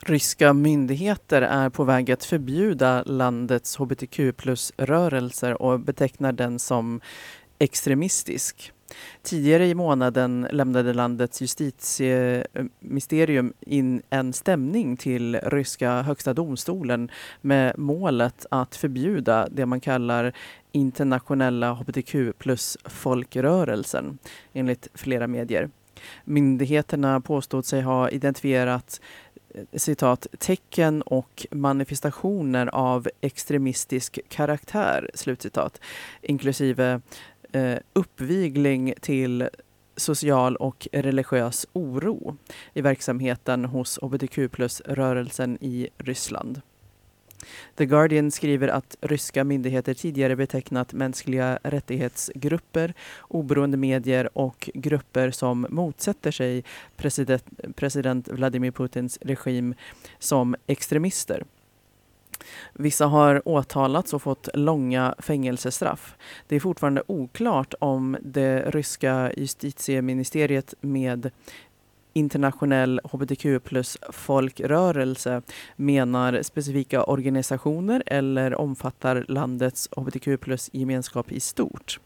Ryska 0.00 0.52
myndigheter 0.52 1.42
är 1.42 1.70
på 1.70 1.84
väg 1.84 2.10
att 2.10 2.24
förbjuda 2.24 3.02
landets 3.02 3.76
hbtq 3.76 4.36
plus-rörelser 4.36 5.62
och 5.62 5.80
betecknar 5.80 6.32
den 6.32 6.58
som 6.58 7.00
extremistisk. 7.58 8.72
Tidigare 9.22 9.66
i 9.66 9.74
månaden 9.74 10.46
lämnade 10.50 10.92
landets 10.92 11.40
justitieministerium 11.40 13.52
in 13.60 14.02
en 14.10 14.32
stämning 14.32 14.96
till 14.96 15.36
ryska 15.36 16.02
högsta 16.02 16.34
domstolen 16.34 17.10
med 17.40 17.78
målet 17.78 18.46
att 18.50 18.76
förbjuda 18.76 19.48
det 19.50 19.66
man 19.66 19.80
kallar 19.80 20.32
internationella 20.72 21.72
hbtq 21.72 22.14
plus-folkrörelsen, 22.38 24.18
enligt 24.52 24.88
flera 24.94 25.26
medier. 25.26 25.70
Myndigheterna 26.24 27.20
påstod 27.20 27.66
sig 27.66 27.82
ha 27.82 28.10
identifierat 28.10 29.00
citat, 29.72 30.26
tecken 30.38 31.02
och 31.02 31.46
manifestationer 31.50 32.66
av 32.66 33.08
extremistisk 33.20 34.18
karaktär, 34.28 35.10
slutcitat, 35.14 35.80
inklusive 36.22 37.00
eh, 37.52 37.78
uppvigling 37.92 38.94
till 39.00 39.48
social 39.96 40.56
och 40.56 40.88
religiös 40.92 41.66
oro 41.72 42.36
i 42.74 42.80
verksamheten 42.80 43.64
hos 43.64 43.98
hbtq 44.02 44.52
plus-rörelsen 44.52 45.58
i 45.60 45.88
Ryssland. 45.98 46.60
The 47.74 47.86
Guardian 47.86 48.30
skriver 48.30 48.68
att 48.68 48.96
ryska 49.00 49.44
myndigheter 49.44 49.94
tidigare 49.94 50.36
betecknat 50.36 50.92
mänskliga 50.92 51.58
rättighetsgrupper, 51.62 52.94
oberoende 53.28 53.76
medier 53.76 54.38
och 54.38 54.70
grupper 54.74 55.30
som 55.30 55.66
motsätter 55.70 56.30
sig 56.30 56.64
president, 56.96 57.44
president 57.76 58.28
Vladimir 58.28 58.70
Putins 58.70 59.18
regim 59.22 59.74
som 60.18 60.56
extremister. 60.66 61.44
Vissa 62.74 63.06
har 63.06 63.48
åtalats 63.48 64.14
och 64.14 64.22
fått 64.22 64.48
långa 64.54 65.14
fängelsestraff. 65.18 66.16
Det 66.48 66.56
är 66.56 66.60
fortfarande 66.60 67.02
oklart 67.06 67.74
om 67.78 68.16
det 68.22 68.70
ryska 68.70 69.32
justitieministeriet 69.36 70.74
med 70.80 71.30
internationell 72.12 73.00
hbtq 73.04 73.64
plus 73.64 73.98
folkrörelse 74.10 75.42
menar 75.76 76.42
specifika 76.42 77.04
organisationer 77.04 78.02
eller 78.06 78.54
omfattar 78.54 79.24
landets 79.28 79.88
hbtq 79.96 80.40
plus 80.40 80.70
gemenskap 80.72 81.32
i 81.32 81.40
stort. 81.40 82.00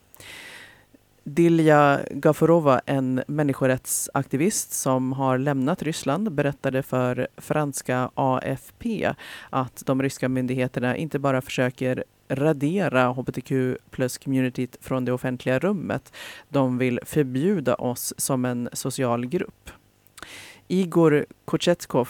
Dilja 1.29 2.01
Gafurova, 2.11 2.81
en 2.87 3.23
människorättsaktivist 3.27 4.73
som 4.73 5.13
har 5.13 5.39
lämnat 5.39 5.83
Ryssland, 5.83 6.33
berättade 6.33 6.83
för 6.83 7.29
franska 7.37 8.11
AFP 8.15 9.15
att 9.51 9.83
de 9.87 10.03
ryska 10.03 10.29
myndigheterna 10.29 10.97
inte 10.97 11.19
bara 11.19 11.43
försöker 11.43 12.05
radera 12.29 13.09
hbtq 13.09 13.53
plus-communityt 13.91 14.77
från 14.81 15.05
det 15.05 15.13
offentliga 15.13 15.59
rummet. 15.59 16.13
De 16.49 16.79
vill 16.79 17.01
förbjuda 17.05 17.75
oss 17.75 18.15
som 18.17 18.45
en 18.45 18.69
social 18.73 19.27
grupp. 19.27 19.71
Igor 20.69 21.27
Kochetkov, 21.45 22.09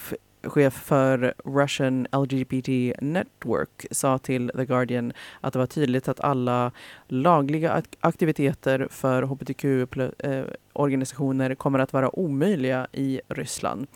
chef 0.48 0.74
för 0.74 1.34
Russian 1.44 2.06
LGBT 2.12 2.68
Network, 3.00 3.86
sa 3.90 4.18
till 4.18 4.50
The 4.56 4.64
Guardian 4.64 5.12
att 5.40 5.52
det 5.52 5.58
var 5.58 5.66
tydligt 5.66 6.08
att 6.08 6.20
alla 6.20 6.72
lagliga 7.08 7.82
aktiviteter 8.00 8.88
för 8.90 9.22
hbtq-organisationer 9.22 11.50
eh, 11.50 11.56
kommer 11.56 11.78
att 11.78 11.92
vara 11.92 12.18
omöjliga 12.18 12.86
i 12.92 13.20
Ryssland 13.28 13.86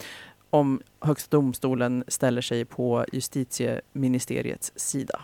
om 0.50 0.82
Högsta 1.00 1.36
domstolen 1.36 2.04
ställer 2.08 2.42
sig 2.42 2.64
på 2.64 3.04
justitieministeriets 3.12 4.72
sida. 4.76 5.20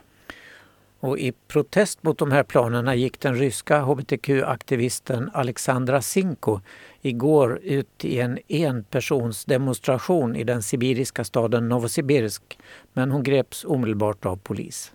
Och 1.00 1.18
I 1.18 1.32
protest 1.32 2.02
mot 2.02 2.18
de 2.18 2.32
här 2.32 2.42
planerna 2.42 2.94
gick 2.94 3.20
den 3.20 3.35
ryska 3.35 3.80
hbtq-aktivisten 3.80 5.30
Alexandra 5.35 6.02
Sinko 6.02 6.61
igår 7.02 7.61
ut 7.62 8.04
i 8.04 8.20
en 8.20 8.38
enpersonsdemonstration 8.48 10.37
i 10.37 10.44
den 10.44 10.62
sibiriska 10.62 11.24
staden 11.24 11.68
Novosibirsk 11.68 12.59
men 12.92 13.11
hon 13.11 13.22
greps 13.22 13.64
omedelbart 13.64 14.26
av 14.26 14.37
polis. 14.37 14.92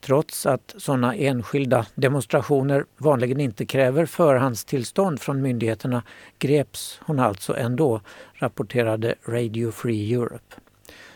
Trots 0.00 0.46
att 0.46 0.74
sådana 0.78 1.14
enskilda 1.14 1.86
demonstrationer 1.94 2.84
vanligen 2.98 3.40
inte 3.40 3.66
kräver 3.66 4.06
förhandstillstånd 4.06 5.20
från 5.20 5.42
myndigheterna 5.42 6.02
greps 6.38 7.00
hon 7.04 7.18
alltså 7.18 7.56
ändå, 7.56 8.00
rapporterade 8.34 9.14
Radio 9.26 9.70
Free 9.70 10.14
Europe. 10.14 10.56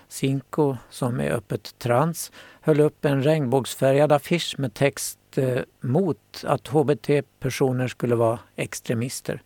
Cinco, 0.08 0.76
som 0.90 1.20
är 1.20 1.30
öppet 1.30 1.78
trans, 1.78 2.32
höll 2.60 2.80
upp 2.80 3.04
en 3.04 3.22
regnbågsfärgad 3.22 4.12
affisch 4.12 4.54
med 4.58 4.74
text 4.74 5.18
eh, 5.36 5.60
mot 5.80 6.44
att 6.46 6.68
hbt-personer 6.68 7.88
skulle 7.88 8.14
vara 8.14 8.38
extremister. 8.56 9.42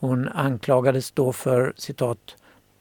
Hon 0.00 0.28
anklagades 0.28 1.10
då 1.12 1.32
för 1.32 1.72
citat 1.76 2.36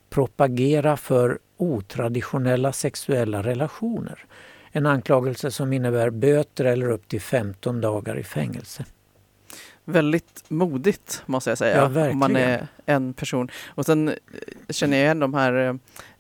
propagera 0.10 0.98
för 0.98 1.40
otraditionella 1.58 2.74
sexuella 2.74 3.44
relationer. 3.44 4.26
En 4.72 4.86
anklagelse 4.86 5.52
som 5.52 5.74
innebär 5.74 6.10
böter 6.10 6.66
eller 6.66 6.90
upp 6.90 7.08
till 7.08 7.22
15 7.22 7.82
dagar 7.82 8.20
i 8.20 8.24
fängelse. 8.24 8.86
Väldigt 9.90 10.44
modigt 10.48 11.24
måste 11.26 11.52
jag 11.52 11.58
säga, 11.58 11.90
Ja, 11.96 12.10
om 12.10 12.18
man 12.18 12.36
är 12.36 12.68
en 12.86 13.14
person. 13.14 13.52
Och 13.68 13.86
sen 13.86 14.08
eh, 14.08 14.16
känner 14.70 14.98
jag 14.98 15.04
igen 15.04 15.20
de 15.20 15.34
här 15.34 15.54
eh, 15.54 15.74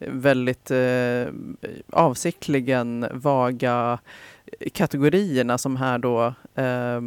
väldigt 0.09 0.71
eh, 0.71 1.27
avsiktligen 1.91 3.05
vaga 3.11 3.99
kategorierna 4.73 5.57
som 5.57 5.75
här 5.75 5.97
då 5.97 6.33
eh, 6.55 7.01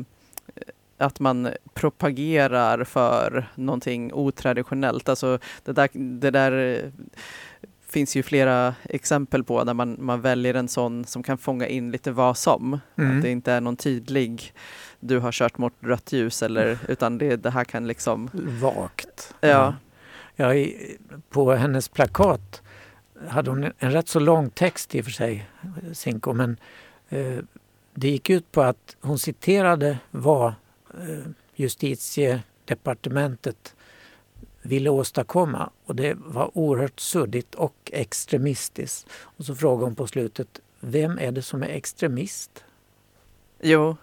att 0.98 1.20
man 1.20 1.48
propagerar 1.74 2.84
för 2.84 3.48
någonting 3.54 4.12
otraditionellt. 4.12 5.08
Alltså 5.08 5.38
det 5.64 5.72
där, 5.72 5.88
det 5.92 6.30
där 6.30 6.82
finns 7.92 8.16
ju 8.16 8.22
flera 8.22 8.74
exempel 8.84 9.44
på 9.44 9.64
där 9.64 9.74
man, 9.74 9.96
man 9.98 10.20
väljer 10.20 10.54
en 10.54 10.68
sån 10.68 11.04
som 11.04 11.22
kan 11.22 11.38
fånga 11.38 11.66
in 11.66 11.90
lite 11.90 12.10
vad 12.10 12.36
som. 12.36 12.80
Mm. 12.96 13.16
Att 13.16 13.22
det 13.22 13.30
inte 13.30 13.52
är 13.52 13.60
någon 13.60 13.76
tydlig 13.76 14.52
du 15.00 15.18
har 15.18 15.32
kört 15.32 15.58
mot 15.58 15.72
rött 15.80 16.12
ljus 16.12 16.42
eller 16.42 16.78
utan 16.88 17.18
det, 17.18 17.36
det 17.36 17.50
här 17.50 17.64
kan 17.64 17.86
liksom 17.86 18.30
Vagt. 18.32 19.34
Ja. 19.40 19.74
Ja, 20.36 20.54
i, 20.54 20.96
på 21.30 21.52
hennes 21.52 21.88
plakat 21.88 22.62
hade 23.28 23.50
hon 23.50 23.72
en 23.78 23.92
rätt 23.92 24.08
så 24.08 24.18
lång 24.18 24.50
text 24.50 24.94
i 24.94 25.00
och 25.00 25.04
för 25.04 25.12
sig, 25.12 25.48
Sinko, 25.92 26.32
men 26.32 26.56
eh, 27.08 27.38
det 27.94 28.08
gick 28.08 28.30
ut 28.30 28.52
på 28.52 28.62
att 28.62 28.96
hon 29.00 29.18
citerade 29.18 29.98
vad 30.10 30.46
eh, 30.94 31.26
justitiedepartementet 31.54 33.74
ville 34.70 34.90
åstadkomma 34.90 35.70
och 35.86 35.96
det 35.96 36.14
var 36.18 36.50
oerhört 36.58 37.00
suddigt 37.00 37.54
och 37.54 37.90
extremistiskt. 37.92 39.06
Och 39.22 39.44
så 39.44 39.54
frågade 39.54 39.84
hon 39.86 39.94
på 39.94 40.06
slutet, 40.06 40.60
vem 40.80 41.18
är 41.18 41.32
det 41.32 41.42
som 41.42 41.62
är 41.62 41.66
extremist? 41.68 42.64
Jo, 43.62 43.96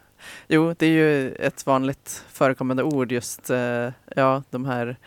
jo, 0.48 0.74
det 0.78 0.86
är 0.86 0.90
ju 0.92 1.32
ett 1.32 1.66
vanligt 1.66 2.24
förekommande 2.30 2.84
ord 2.84 3.12
just, 3.12 3.50
eh, 3.50 3.90
ja, 4.16 4.44
de 4.50 4.66
här 4.66 4.98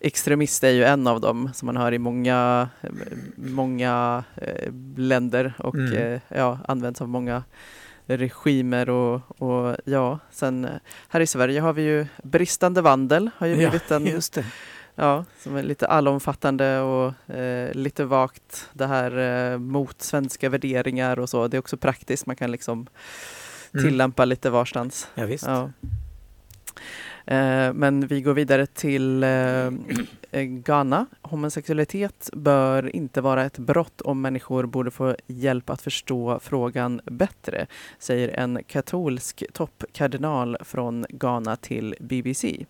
extremist 0.00 0.64
är 0.64 0.70
ju 0.70 0.84
en 0.84 1.06
av 1.06 1.20
dem 1.20 1.50
som 1.54 1.66
man 1.66 1.76
hör 1.76 1.92
i 1.94 1.98
många, 1.98 2.68
många 3.36 4.24
eh, 4.36 4.72
länder 4.96 5.52
och 5.58 5.74
Mm. 5.74 5.92
eh, 6.12 6.20
ja, 6.28 6.58
används 6.68 7.00
av 7.00 7.08
många 7.08 7.44
regimer 8.06 8.88
och, 8.90 9.20
och 9.42 9.76
ja, 9.84 10.18
sen 10.30 10.68
här 11.08 11.20
i 11.20 11.26
Sverige 11.26 11.60
har 11.60 11.72
vi 11.72 11.82
ju 11.82 12.06
bristande 12.22 12.82
vandel 12.82 13.30
har 13.36 13.46
ju 13.46 13.52
Ja, 13.52 13.58
blivit 13.70 13.90
en 13.90 14.06
Just 14.06 14.32
det. 14.32 14.44
Ja, 14.98 15.24
som 15.38 15.56
är 15.56 15.62
lite 15.62 15.86
allomfattande 15.86 16.80
och 16.80 17.34
eh, 17.34 17.74
lite 17.74 18.04
vagt 18.04 18.70
det 18.72 18.86
här 18.86 19.18
eh, 19.52 19.58
mot 19.58 20.02
svenska 20.02 20.48
värderingar 20.48 21.18
och 21.18 21.28
så. 21.28 21.48
Det 21.48 21.56
är 21.56 21.58
också 21.58 21.76
praktiskt, 21.76 22.26
man 22.26 22.36
kan 22.36 22.50
liksom 22.50 22.86
Mm. 23.74 23.88
tillämpa 23.88 24.24
lite 24.24 24.50
varstans. 24.50 25.08
Ja, 25.14 25.26
visst. 25.26 25.46
Ja. 25.46 25.70
Eh, 27.26 27.72
men 27.72 28.06
vi 28.06 28.20
går 28.22 28.34
vidare 28.34 28.66
till 28.66 29.22
eh, 29.22 29.66
eh, 30.30 30.42
Ghana. 30.42 31.06
Homosexualitet 31.22 32.30
bör 32.32 32.96
inte 32.96 33.20
vara 33.20 33.44
ett 33.44 33.58
brott 33.58 34.00
om 34.00 34.20
människor 34.20 34.66
borde 34.66 34.90
få 34.90 35.16
hjälp 35.26 35.70
att 35.70 35.82
förstå 35.82 36.40
frågan 36.42 37.00
bättre, 37.04 37.66
säger 37.98 38.28
en 38.28 38.64
katolsk 38.66 39.42
toppkardinal 39.52 40.56
från 40.60 41.06
Ghana 41.08 41.56
till 41.56 41.94
BBC. 42.00 42.66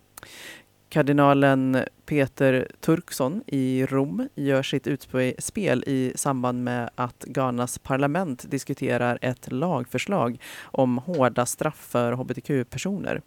Kardinalen 0.89 1.79
Peter 2.07 2.69
Turkson 2.81 3.43
i 3.47 3.87
Rom 3.87 4.29
gör 4.35 4.63
sitt 4.63 4.87
utspel 4.87 5.85
i 5.87 6.13
samband 6.15 6.65
med 6.65 6.91
att 6.95 7.25
Ghanas 7.25 7.79
parlament 7.79 8.51
diskuterar 8.51 9.19
ett 9.23 9.53
lagförslag 9.53 10.39
om 10.63 10.99
hårda 10.99 11.47
straff 11.47 11.87
för 11.91 12.13
hbtq-personer. 12.13 13.21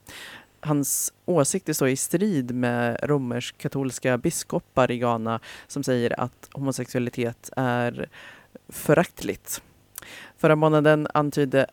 Hans 0.62 1.14
åsikter 1.26 1.74
står 1.74 1.88
i 1.88 1.96
strid 1.96 2.56
med 2.56 3.00
romersk-katolska 3.04 4.18
biskopar 4.18 4.92
i 4.92 4.98
Ghana 4.98 5.40
som 5.68 5.84
säger 5.84 6.20
att 6.20 6.50
homosexualitet 6.54 7.50
är 7.56 8.10
föraktligt. 8.70 9.62
Förra 10.38 10.56
månaden 10.56 11.08
antydde 11.14 11.68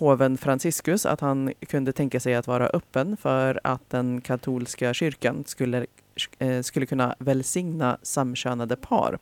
påven 0.00 0.38
Franciscus 0.38 1.06
att 1.06 1.20
han 1.20 1.52
kunde 1.68 1.92
tänka 1.92 2.20
sig 2.20 2.34
att 2.34 2.46
vara 2.46 2.66
öppen 2.66 3.16
för 3.16 3.60
att 3.64 3.90
den 3.90 4.20
katolska 4.20 4.94
kyrkan 4.94 5.44
skulle, 5.46 5.86
Eh, 6.38 6.62
skulle 6.62 6.86
kunna 6.86 7.14
välsigna 7.18 7.98
samkönade 8.02 8.76
par. 8.76 9.18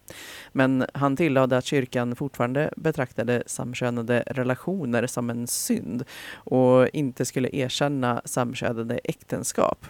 Men 0.52 0.86
han 0.94 1.16
tillade 1.16 1.56
att 1.56 1.64
kyrkan 1.64 2.16
fortfarande 2.16 2.72
betraktade 2.76 3.42
samkönade 3.46 4.24
relationer 4.26 5.06
som 5.06 5.30
en 5.30 5.46
synd 5.46 6.04
och 6.34 6.88
inte 6.88 7.24
skulle 7.24 7.48
erkänna 7.52 8.22
samkönade 8.24 9.00
äktenskap. 9.04 9.86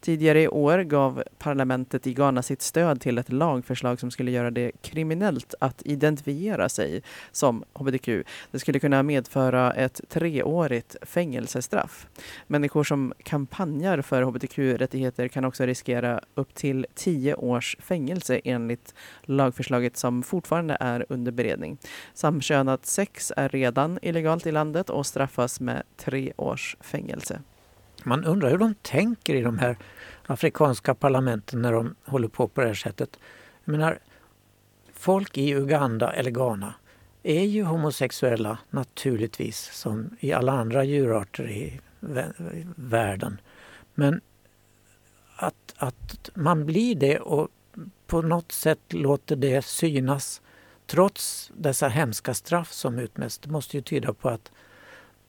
Tidigare 0.00 0.42
i 0.42 0.48
år 0.48 0.78
gav 0.78 1.22
parlamentet 1.38 2.06
i 2.06 2.14
Ghana 2.14 2.42
sitt 2.42 2.62
stöd 2.62 3.00
till 3.00 3.18
ett 3.18 3.32
lagförslag 3.32 4.00
som 4.00 4.10
skulle 4.10 4.30
göra 4.30 4.50
det 4.50 4.72
kriminellt 4.82 5.54
att 5.60 5.82
identifiera 5.84 6.68
sig 6.68 7.02
som 7.32 7.64
hbtq. 7.74 8.08
Det 8.50 8.58
skulle 8.58 8.78
kunna 8.78 9.02
medföra 9.02 9.72
ett 9.72 10.00
treårigt 10.08 10.96
fängelsestraff. 11.02 12.06
Människor 12.46 12.84
som 12.84 13.12
kampanjar 13.22 14.02
för 14.02 14.22
hbtq-rättigheter 14.22 15.28
kan 15.28 15.44
också 15.44 15.66
riskera 15.66 16.20
upp 16.34 16.47
till 16.54 16.86
tio 16.94 17.34
års 17.34 17.76
fängelse 17.80 18.40
enligt 18.44 18.94
lagförslaget 19.22 19.96
som 19.96 20.22
fortfarande 20.22 20.76
är 20.80 21.06
under 21.08 21.32
beredning. 21.32 21.78
Samkönat 22.14 22.86
sex 22.86 23.32
är 23.36 23.48
redan 23.48 23.98
illegalt 24.02 24.46
i 24.46 24.52
landet 24.52 24.90
och 24.90 25.06
straffas 25.06 25.60
med 25.60 25.82
tre 25.96 26.32
års 26.36 26.76
fängelse. 26.80 27.40
Man 28.04 28.24
undrar 28.24 28.50
hur 28.50 28.58
de 28.58 28.74
tänker 28.74 29.34
i 29.34 29.42
de 29.42 29.58
här 29.58 29.76
afrikanska 30.26 30.94
parlamenten 30.94 31.62
när 31.62 31.72
de 31.72 31.94
håller 32.04 32.28
på 32.28 32.48
på 32.48 32.60
det 32.60 32.66
här 32.66 32.74
sättet. 32.74 33.18
Jag 33.64 33.72
menar, 33.72 33.98
folk 34.92 35.38
i 35.38 35.54
Uganda 35.54 36.12
eller 36.12 36.30
Ghana 36.30 36.74
är 37.22 37.44
ju 37.44 37.62
homosexuella 37.62 38.58
naturligtvis 38.70 39.70
som 39.72 40.16
i 40.20 40.32
alla 40.32 40.52
andra 40.52 40.84
djurarter 40.84 41.50
i 41.50 41.80
i 42.00 42.66
världen. 42.76 43.40
Men 43.94 44.20
att, 45.38 45.74
att 45.76 46.30
man 46.34 46.66
blir 46.66 46.94
det 46.94 47.18
och 47.18 47.48
på 48.06 48.22
något 48.22 48.52
sätt 48.52 48.92
låter 48.92 49.36
det 49.36 49.64
synas 49.64 50.42
trots 50.86 51.50
dessa 51.56 51.88
hemska 51.88 52.34
straff 52.34 52.72
som 52.72 52.98
utmäts, 52.98 53.38
det 53.38 53.50
måste 53.50 53.76
ju 53.76 53.82
tyda 53.82 54.12
på 54.12 54.28
att 54.28 54.50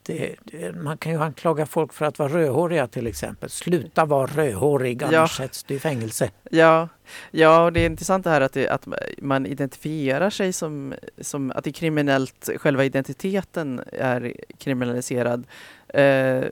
det, 0.02 0.36
man 0.74 0.98
kan 0.98 1.12
ju 1.12 1.22
anklaga 1.22 1.66
folk 1.66 1.92
för 1.92 2.04
att 2.04 2.18
vara 2.18 2.32
rödhåriga 2.32 2.86
till 2.86 3.06
exempel. 3.06 3.50
Sluta 3.50 4.04
vara 4.04 4.26
rödhårig 4.26 5.02
annars 5.02 5.14
Ja. 5.14 5.28
sätts 5.28 5.64
du 5.64 5.74
i 5.74 5.78
fängelse. 5.78 6.30
Ja, 6.50 6.88
ja 7.30 7.64
och 7.64 7.72
det 7.72 7.80
är 7.80 7.86
intressant 7.86 8.24
det 8.24 8.30
här 8.30 8.40
att, 8.40 8.52
det, 8.52 8.68
att 8.68 8.88
man 9.18 9.46
identifierar 9.46 10.30
sig 10.30 10.52
som, 10.52 10.94
som 11.20 11.50
att 11.50 11.64
det 11.64 11.70
är 11.70 11.72
kriminellt, 11.72 12.50
själva 12.56 12.84
identiteten 12.84 13.82
är 13.92 14.34
kriminaliserad. 14.58 15.46
Eh, 15.88 16.44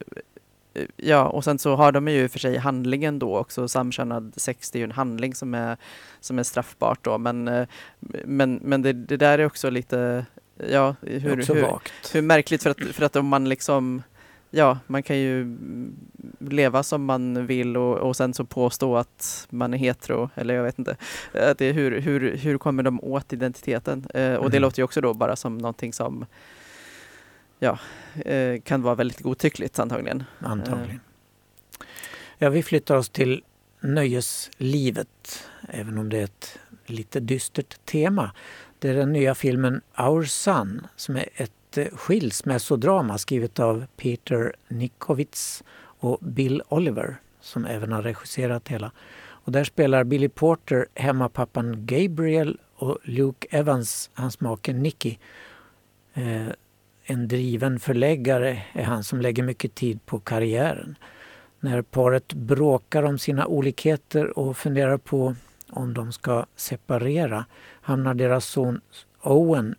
ja, 0.97 1.29
och 1.29 1.45
sen 1.45 1.59
så 1.59 1.77
har 1.77 1.93
de 1.93 2.09
ju 2.09 2.29
för 2.29 2.39
sig 2.39 2.57
handlingen 2.57 3.19
då 3.19 3.37
också, 3.39 3.69
samkönad 3.69 4.33
sex, 4.37 4.71
det 4.71 4.77
är 4.77 4.81
ju 4.81 4.85
en 4.85 4.93
handling 4.93 5.35
som 5.35 5.55
är, 5.55 5.77
som 6.21 6.39
är 6.39 6.43
straffbart 6.43 7.05
då, 7.05 7.19
men, 7.19 7.49
eh, 7.49 7.69
men, 8.25 8.55
men 8.63 8.83
det, 8.83 8.93
det 8.93 9.17
där 9.17 9.39
är 9.39 9.47
också 9.47 9.71
lite, 9.71 10.27
ja, 10.71 10.95
hur, 11.01 11.21
hur, 11.21 11.79
hur 12.13 12.23
märkligt 12.23 12.63
för 12.63 12.71
att, 12.71 12.81
för 12.81 13.05
att 13.05 13.17
om 13.17 13.27
man 13.27 13.49
liksom 13.49 14.03
Ja, 14.51 14.79
man 14.87 15.03
kan 15.03 15.19
ju 15.19 15.43
mm, 15.43 15.97
leva 16.39 16.83
som 16.83 17.05
man 17.05 17.47
vill 17.47 17.77
och, 17.77 17.99
och 17.99 18.17
sen 18.17 18.35
så 18.35 18.45
påstå 18.45 18.97
att 18.97 19.47
man 19.51 19.75
är 19.75 19.79
hetero, 19.79 20.31
eller 20.35 20.55
jag 20.55 20.63
vet 20.63 20.79
inte. 20.79 20.97
Att 21.33 21.59
det 21.59 21.65
är 21.67 21.73
hur, 21.73 22.01
hur, 22.01 22.37
hur 22.37 22.59
kommer 22.59 22.83
de 22.83 23.01
åt 23.05 23.33
identiteten? 23.33 24.07
Eh, 24.15 24.35
och 24.35 24.51
det 24.51 24.57
Mhm. 24.57 24.63
låter 24.63 24.79
ju 24.79 24.85
också 24.85 25.01
då 25.01 25.15
bara 25.15 25.37
som 25.37 25.59
någonting 25.59 25.93
som 25.93 26.27
ja, 27.59 27.79
eh, 28.25 28.61
kan 28.61 28.83
vara 28.83 28.95
väldigt 28.95 29.21
godtyckligt 29.21 29.79
antagligen. 29.79 30.25
Antagligen. 30.39 31.01
Ja, 32.39 32.51
vi 32.51 32.63
flyttar 32.63 32.97
oss 32.97 33.09
till 33.09 33.45
nöjeslivet, 33.81 35.49
även 35.69 35.99
om 35.99 36.09
det 36.09 36.19
är 36.19 36.25
ett 36.25 36.59
lite 36.87 37.21
dystert 37.21 37.85
tema. 37.85 38.31
Det 38.79 38.89
är 38.89 38.95
den 38.95 39.13
nya 39.13 39.35
filmen 39.35 39.81
Our 39.99 40.25
Son 40.25 40.87
som 40.97 41.17
är 41.17 41.29
ett 41.35 41.79
eh, 41.79 41.87
skilsmässodrama 41.87 43.19
skrivet 43.19 43.59
av 43.59 43.87
Peter 43.97 44.57
Nikovits 44.69 45.65
och 45.79 46.19
Bill 46.21 46.63
Oliver 46.69 47.17
som 47.41 47.65
även 47.65 47.93
har 47.93 48.03
regisserat 48.03 48.69
hela. 48.69 48.93
Och 49.19 49.53
där 49.53 49.65
spelar 49.65 50.05
Billy 50.05 50.29
Porter 50.29 50.87
hemmapappan 50.95 51.87
Gabriel 51.87 52.59
och 52.77 52.99
Luke 53.03 53.49
Evans, 53.51 54.11
hans 54.15 54.41
make 54.41 54.73
Nicky. 54.73 55.17
Eh, 56.15 56.49
en 57.11 57.29
driven 57.29 57.81
förläggare 57.81 58.63
är 58.73 58.83
han 58.83 59.05
som 59.05 59.21
lägger 59.21 59.43
mycket 59.43 59.75
tid 59.75 60.07
på 60.07 60.21
karriären. 60.21 60.97
När 61.61 61.83
paret 61.83 62.33
bråkar 62.33 63.03
om 63.03 63.19
sina 63.19 63.47
olikheter 63.47 64.39
och 64.39 64.57
funderar 64.57 64.99
på 64.99 65.35
om 65.71 65.95
de 65.95 66.13
ska 66.13 66.47
separera 66.57 67.45
hamnar 67.81 68.15
deras 68.15 68.45
son 68.45 68.81
Owen 69.21 69.75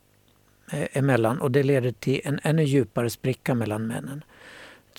eh, 0.71 0.87
emellan 0.91 1.41
och 1.41 1.51
det 1.51 1.63
leder 1.63 1.91
till 1.91 2.21
en 2.23 2.39
ännu 2.43 2.63
djupare 2.63 3.09
spricka 3.09 3.53
mellan 3.53 3.87
männen. 3.87 4.23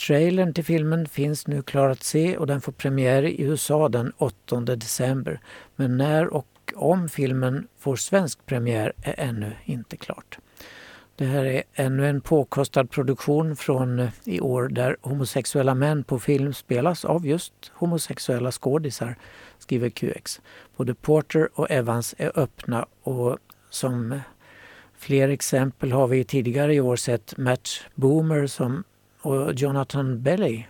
Trailern 0.06 0.54
till 0.54 0.64
filmen 0.64 1.08
finns 1.08 1.46
nu 1.46 1.62
klar 1.62 1.88
att 1.88 2.02
se 2.02 2.36
och 2.36 2.46
den 2.46 2.60
får 2.60 2.72
premiär 2.72 3.22
i 3.22 3.42
USA 3.42 3.88
den 3.88 4.12
8 4.16 4.60
december. 4.60 5.40
Men 5.76 5.96
när 5.96 6.26
och 6.26 6.46
om 6.74 7.08
filmen 7.08 7.68
får 7.78 7.96
svensk 7.96 8.46
premiär 8.46 8.92
är 9.02 9.14
ännu 9.18 9.52
inte 9.64 9.96
klart. 9.96 10.38
Det 11.20 11.26
här 11.26 11.44
är 11.44 11.62
ännu 11.74 12.08
en 12.08 12.20
påkostad 12.20 12.90
produktion 12.90 13.56
från 13.56 13.98
eh, 13.98 14.08
i 14.24 14.40
år 14.40 14.68
där 14.68 14.96
homosexuella 15.00 15.74
män 15.74 16.04
på 16.04 16.18
film 16.18 16.54
spelas 16.54 17.04
av 17.04 17.26
just 17.26 17.52
homosexuella 17.74 18.52
skådisar, 18.52 19.16
skriver 19.58 19.90
QX. 19.90 20.40
Både 20.76 20.94
Porter 20.94 21.48
och 21.54 21.70
Evans 21.70 22.14
är 22.18 22.38
öppna 22.38 22.86
och 23.02 23.38
som 23.70 24.12
eh, 24.12 24.20
fler 24.98 25.28
exempel 25.28 25.92
har 25.92 26.06
vi 26.06 26.24
tidigare 26.24 26.74
i 26.74 26.80
år 26.80 26.96
sett 26.96 27.36
Matt 27.36 27.68
Boomer 27.94 28.46
som, 28.46 28.84
och 29.20 29.54
Jonathan 29.54 30.22
Belly 30.22 30.64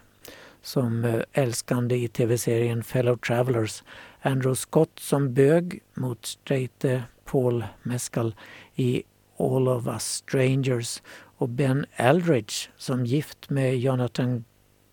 som 0.63 1.05
eh, 1.05 1.21
älskande 1.33 1.97
i 1.97 2.09
tv-serien 2.09 2.83
Fellow 2.83 3.17
Travelers. 3.17 3.83
Andrew 4.23 4.55
Scott 4.55 4.99
som 4.99 5.35
bög 5.35 5.81
mot 5.95 6.27
straighte 6.27 7.03
Paul 7.25 7.65
Mescal 7.83 8.35
i 8.75 9.03
All 9.41 9.69
of 9.69 9.87
Us 9.87 10.05
Strangers 10.05 11.03
och 11.37 11.49
Ben 11.49 11.87
Eldridge 11.93 12.55
som 12.77 13.05
gift 13.07 13.51
med 13.51 13.79
Jonathan 13.79 14.45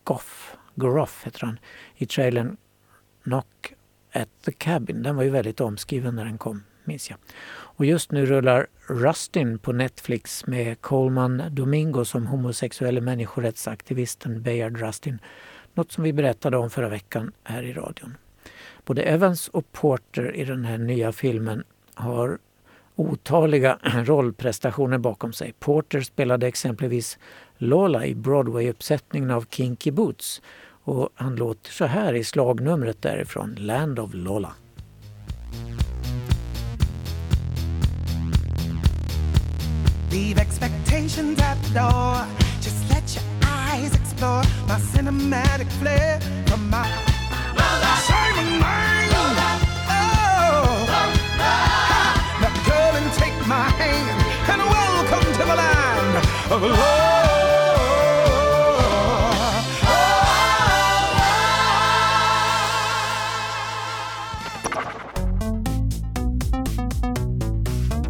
Goff, 0.04 0.56
Groff 0.76 1.24
heter 1.26 1.46
han, 1.46 1.60
i 1.96 2.06
trailern 2.06 2.58
Knock 3.24 3.74
at 4.14 4.30
the 4.46 4.52
Cabin. 4.52 5.04
Den 5.04 5.16
var 5.16 5.24
ju 5.24 5.30
väldigt 5.30 5.62
omskriven 5.62 6.16
när 6.16 6.26
den 6.26 6.38
kom, 6.38 6.64
minns 6.84 7.10
jag. 7.10 7.20
Och 7.50 7.86
just 7.86 8.12
nu 8.12 8.26
rullar 8.26 8.68
Rustin 8.88 9.60
på 9.60 9.72
Netflix 9.72 10.48
med 10.48 10.82
Coleman 10.82 11.44
Domingo 11.50 12.06
som 12.06 12.28
homosexuella 12.28 13.02
människorättsaktivisten 13.02 14.42
Bayard 14.42 14.78
Rustin. 14.78 15.20
Något 15.74 15.92
som 15.92 16.04
vi 16.04 16.14
berättade 16.14 16.58
om 16.58 16.70
förra 16.70 16.90
veckan 16.90 17.32
här 17.44 17.64
i 17.64 17.74
radion. 17.74 18.18
Både 18.86 19.02
Evans 19.02 19.48
och 19.48 19.72
Porter 19.72 20.36
i 20.36 20.46
den 20.46 20.66
här 20.66 20.78
nya 20.78 21.12
filmen 21.12 21.64
har 21.94 22.38
otaliga 22.98 23.80
rollprestationer 23.84 24.98
bakom 24.98 25.34
sig. 25.34 25.54
Porter 25.60 26.02
spelade 26.02 26.48
exempelvis 26.48 27.18
Lola 27.58 28.06
i 28.06 28.16
Broadway-uppsättningen 28.16 29.32
av 29.32 29.46
Kinky 29.50 29.92
Boots 29.92 30.42
och 30.84 31.10
han 31.16 31.36
låter 31.36 31.72
så 31.72 31.86
här 31.86 32.14
i 32.14 32.24
slagnumret 32.24 33.02
därifrån, 33.02 33.56
Land 33.60 34.00
of 34.00 34.14
Lola. 34.14 34.54
Leave 40.12 40.42
expectations 40.42 41.40
at 41.40 41.64
the 41.64 41.80
door. 41.80 42.18
Just 42.62 42.90
let 42.90 43.16
your 43.16 43.26
eyes 43.44 43.94
explore 43.96 44.44
my 44.68 44.80
cinematic 44.80 45.68
flair 45.82 46.20
from 46.48 46.70
my 46.70 46.88
Lola. 47.56 47.98
shining 48.08 48.60
mind. 48.60 48.97
Of 56.52 56.62
love. 56.62 56.98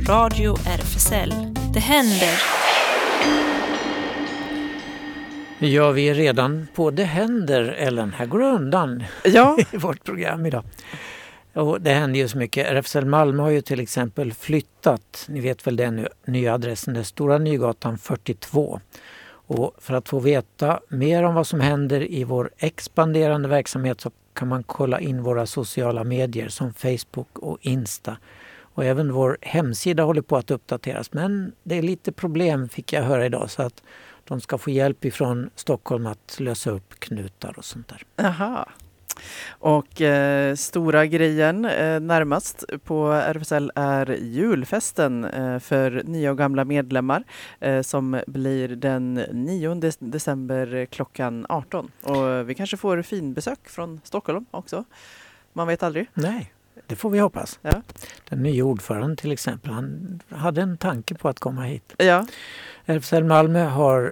Radio 0.08 0.56
RFSL. 0.56 1.34
Det 1.74 1.80
händer. 1.80 2.42
Ja, 5.60 5.92
vi 5.92 6.10
är 6.10 6.14
redan 6.14 6.68
på 6.76 6.92
Det 6.92 7.04
händer, 7.04 7.64
Ellen. 7.78 8.14
Här 8.18 8.26
går 8.26 8.40
det 8.40 8.46
undan 8.46 9.04
Ja, 9.24 9.58
i 9.72 9.78
vårt 9.78 10.04
program 10.04 10.46
idag. 10.46 10.64
Och 11.58 11.82
det 11.82 11.94
händer 11.94 12.20
ju 12.20 12.28
så 12.28 12.38
mycket. 12.38 12.68
RFSL 12.68 13.06
Malmö 13.06 13.44
har 13.44 13.50
ju 13.50 13.62
till 13.62 13.80
exempel 13.80 14.34
flyttat, 14.34 15.26
ni 15.30 15.42
vet 15.42 15.68
väl 15.68 15.76
den 15.76 16.08
nya 16.26 16.54
adressen, 16.54 16.94
det 16.94 17.04
Stora 17.04 17.38
Nygatan 17.38 17.98
42. 17.98 18.80
Och 19.30 19.76
för 19.78 19.94
att 19.94 20.10
få 20.10 20.20
veta 20.20 20.80
mer 20.90 21.24
om 21.24 21.36
vad 21.36 21.48
som 21.48 21.60
händer 21.60 22.12
i 22.12 22.24
vår 22.24 22.52
expanderande 22.58 23.48
verksamhet 23.48 24.02
så 24.02 24.12
kan 24.34 24.48
man 24.48 24.64
kolla 24.64 25.00
in 25.00 25.24
våra 25.24 25.46
sociala 25.46 26.04
medier 26.04 26.48
som 26.48 26.74
Facebook 26.74 27.40
och 27.40 27.58
Insta. 27.62 28.18
Och 28.60 28.86
även 28.86 29.14
vår 29.14 29.38
hemsida 29.42 30.04
håller 30.04 30.22
på 30.22 30.38
att 30.38 30.52
uppdateras 30.52 31.14
men 31.14 31.52
det 31.64 31.78
är 31.78 31.82
lite 31.82 32.12
problem 32.12 32.70
fick 32.70 32.94
jag 32.94 33.04
höra 33.04 33.26
idag 33.26 33.50
så 33.50 33.62
att 33.62 33.84
de 34.24 34.42
ska 34.42 34.58
få 34.58 34.70
hjälp 34.70 35.06
ifrån 35.06 35.50
Stockholm 35.56 36.08
att 36.08 36.38
lösa 36.40 36.72
upp 36.72 37.00
knutar 37.00 37.54
och 37.58 37.66
sånt 37.66 37.88
där. 37.88 38.26
Aha. 38.26 38.68
Och 39.50 40.02
eh, 40.02 40.56
stora 40.56 41.06
grejen 41.06 41.66
eh, 41.66 42.00
närmast 42.00 42.64
på 42.84 43.12
RFSL 43.12 43.72
är 43.76 44.10
julfesten 44.22 45.26
eh, 45.26 45.60
för 45.60 46.04
nya 46.06 46.32
och 46.32 46.38
gamla 46.38 46.66
medlemmar 46.66 47.24
eh, 47.60 47.82
som 47.82 48.22
blir 48.28 48.68
den 48.68 49.14
9 49.32 49.70
dec- 49.74 49.98
december 50.00 50.86
klockan 50.86 51.46
18. 51.50 51.92
Och 52.04 52.50
vi 52.50 52.56
kanske 52.56 52.78
får 52.78 53.02
finbesök 53.02 53.70
från 53.70 54.02
Stockholm 54.04 54.46
också. 54.52 54.84
Man 55.54 55.68
vet 55.68 55.84
aldrig. 55.84 56.10
Nej, 56.14 56.54
det 56.88 56.96
får 56.96 57.10
vi 57.10 57.20
hoppas. 57.20 57.60
Ja. 57.62 57.82
Den 58.30 58.44
nya 58.44 58.64
ordföranden 58.64 59.18
till 59.18 59.32
exempel, 59.32 59.72
han 59.72 60.20
hade 60.30 60.62
en 60.62 60.78
tanke 60.78 61.16
på 61.16 61.30
att 61.30 61.40
komma 61.40 61.62
hit. 61.62 61.94
Ja, 61.98 62.28
RFSL 62.86 63.24
Malmö 63.24 63.64
har 63.66 64.12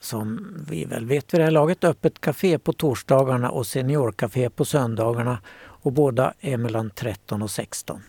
som 0.00 0.54
vi 0.68 0.84
väl 0.84 1.06
vet 1.06 1.34
vid 1.34 1.40
det 1.40 1.44
här 1.44 1.50
laget 1.50 1.84
öppet 1.84 2.20
café 2.20 2.58
på 2.58 2.72
torsdagarna 2.72 3.50
och 3.50 3.66
seniorkafé 3.66 4.50
på 4.50 4.64
söndagarna 4.64 5.38
och 5.62 5.92
båda 5.92 6.34
är 6.40 6.56
mellan 6.56 6.90
13 6.90 7.42
och 7.42 7.50
16. 7.50 8.02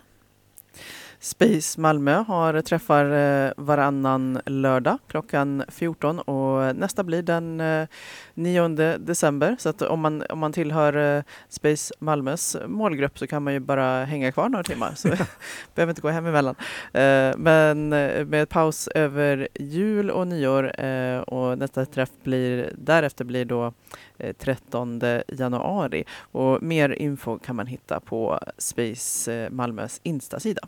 Space 1.24 1.82
Malmö 1.82 2.14
har 2.14 2.62
träffar 2.62 3.06
eh, 3.06 3.52
varannan 3.58 4.42
lördag 4.46 4.98
klockan 5.08 5.64
14 5.68 6.20
och 6.20 6.76
nästa 6.76 7.04
blir 7.04 7.22
den 7.22 7.62
eh, 7.62 7.88
9 8.34 8.68
december. 8.98 9.56
Så 9.60 9.70
att 9.70 9.82
om 9.82 10.00
man, 10.00 10.24
om 10.30 10.40
man 10.40 10.54
tillhör 10.54 11.18
eh, 11.18 11.24
Space 11.50 11.94
Malmös 12.00 12.58
målgrupp 12.68 13.20
så 13.20 13.28
kan 13.28 13.44
man 13.44 13.54
ju 13.54 13.60
bara 13.60 14.06
hänga 14.06 14.32
kvar 14.32 14.50
några 14.50 14.64
timmar. 14.64 14.92
Så 14.96 15.08
behöver 15.76 15.92
inte 15.92 16.02
gå 16.02 16.10
hem 16.10 16.26
emellan. 16.26 16.56
Eh, 16.94 17.38
Men 17.38 17.94
eh, 17.94 18.26
med 18.26 18.50
paus 18.50 18.88
över 18.88 19.48
jul 19.56 20.12
och 20.12 20.28
nyår 20.28 20.82
eh, 20.86 21.20
och 21.20 21.58
nästa 21.58 21.86
träff 21.86 22.12
blir 22.24 22.74
därefter 22.78 23.26
blir 23.26 23.46
då 23.46 23.74
eh, 24.18 24.34
13 24.34 25.02
januari. 25.28 26.04
Och 26.20 26.64
mer 26.64 26.90
info 26.90 27.40
kan 27.40 27.56
man 27.56 27.68
hitta 27.68 28.00
på 28.00 28.40
Space 28.58 29.34
eh, 29.34 29.50
Malmös 29.50 30.00
Insta-sida. 30.04 30.62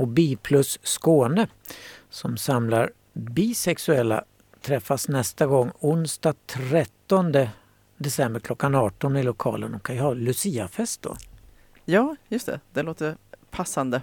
Och 0.00 0.08
Biplus 0.08 0.78
Skåne 0.82 1.46
som 2.10 2.36
samlar 2.36 2.90
bisexuella 3.12 4.24
träffas 4.60 5.08
nästa 5.08 5.46
gång 5.46 5.72
onsdag 5.80 6.34
13 6.46 7.34
december 7.96 8.40
klockan 8.40 8.74
18 8.74 9.16
i 9.16 9.22
lokalen 9.22 9.74
och 9.74 9.86
kan 9.86 9.96
ju 9.96 10.02
ha 10.02 10.14
Luciafest 10.14 11.02
då. 11.02 11.16
Ja, 11.84 12.16
just 12.28 12.46
det. 12.46 12.60
Det 12.72 12.82
låter 12.82 13.16
passande. 13.50 14.02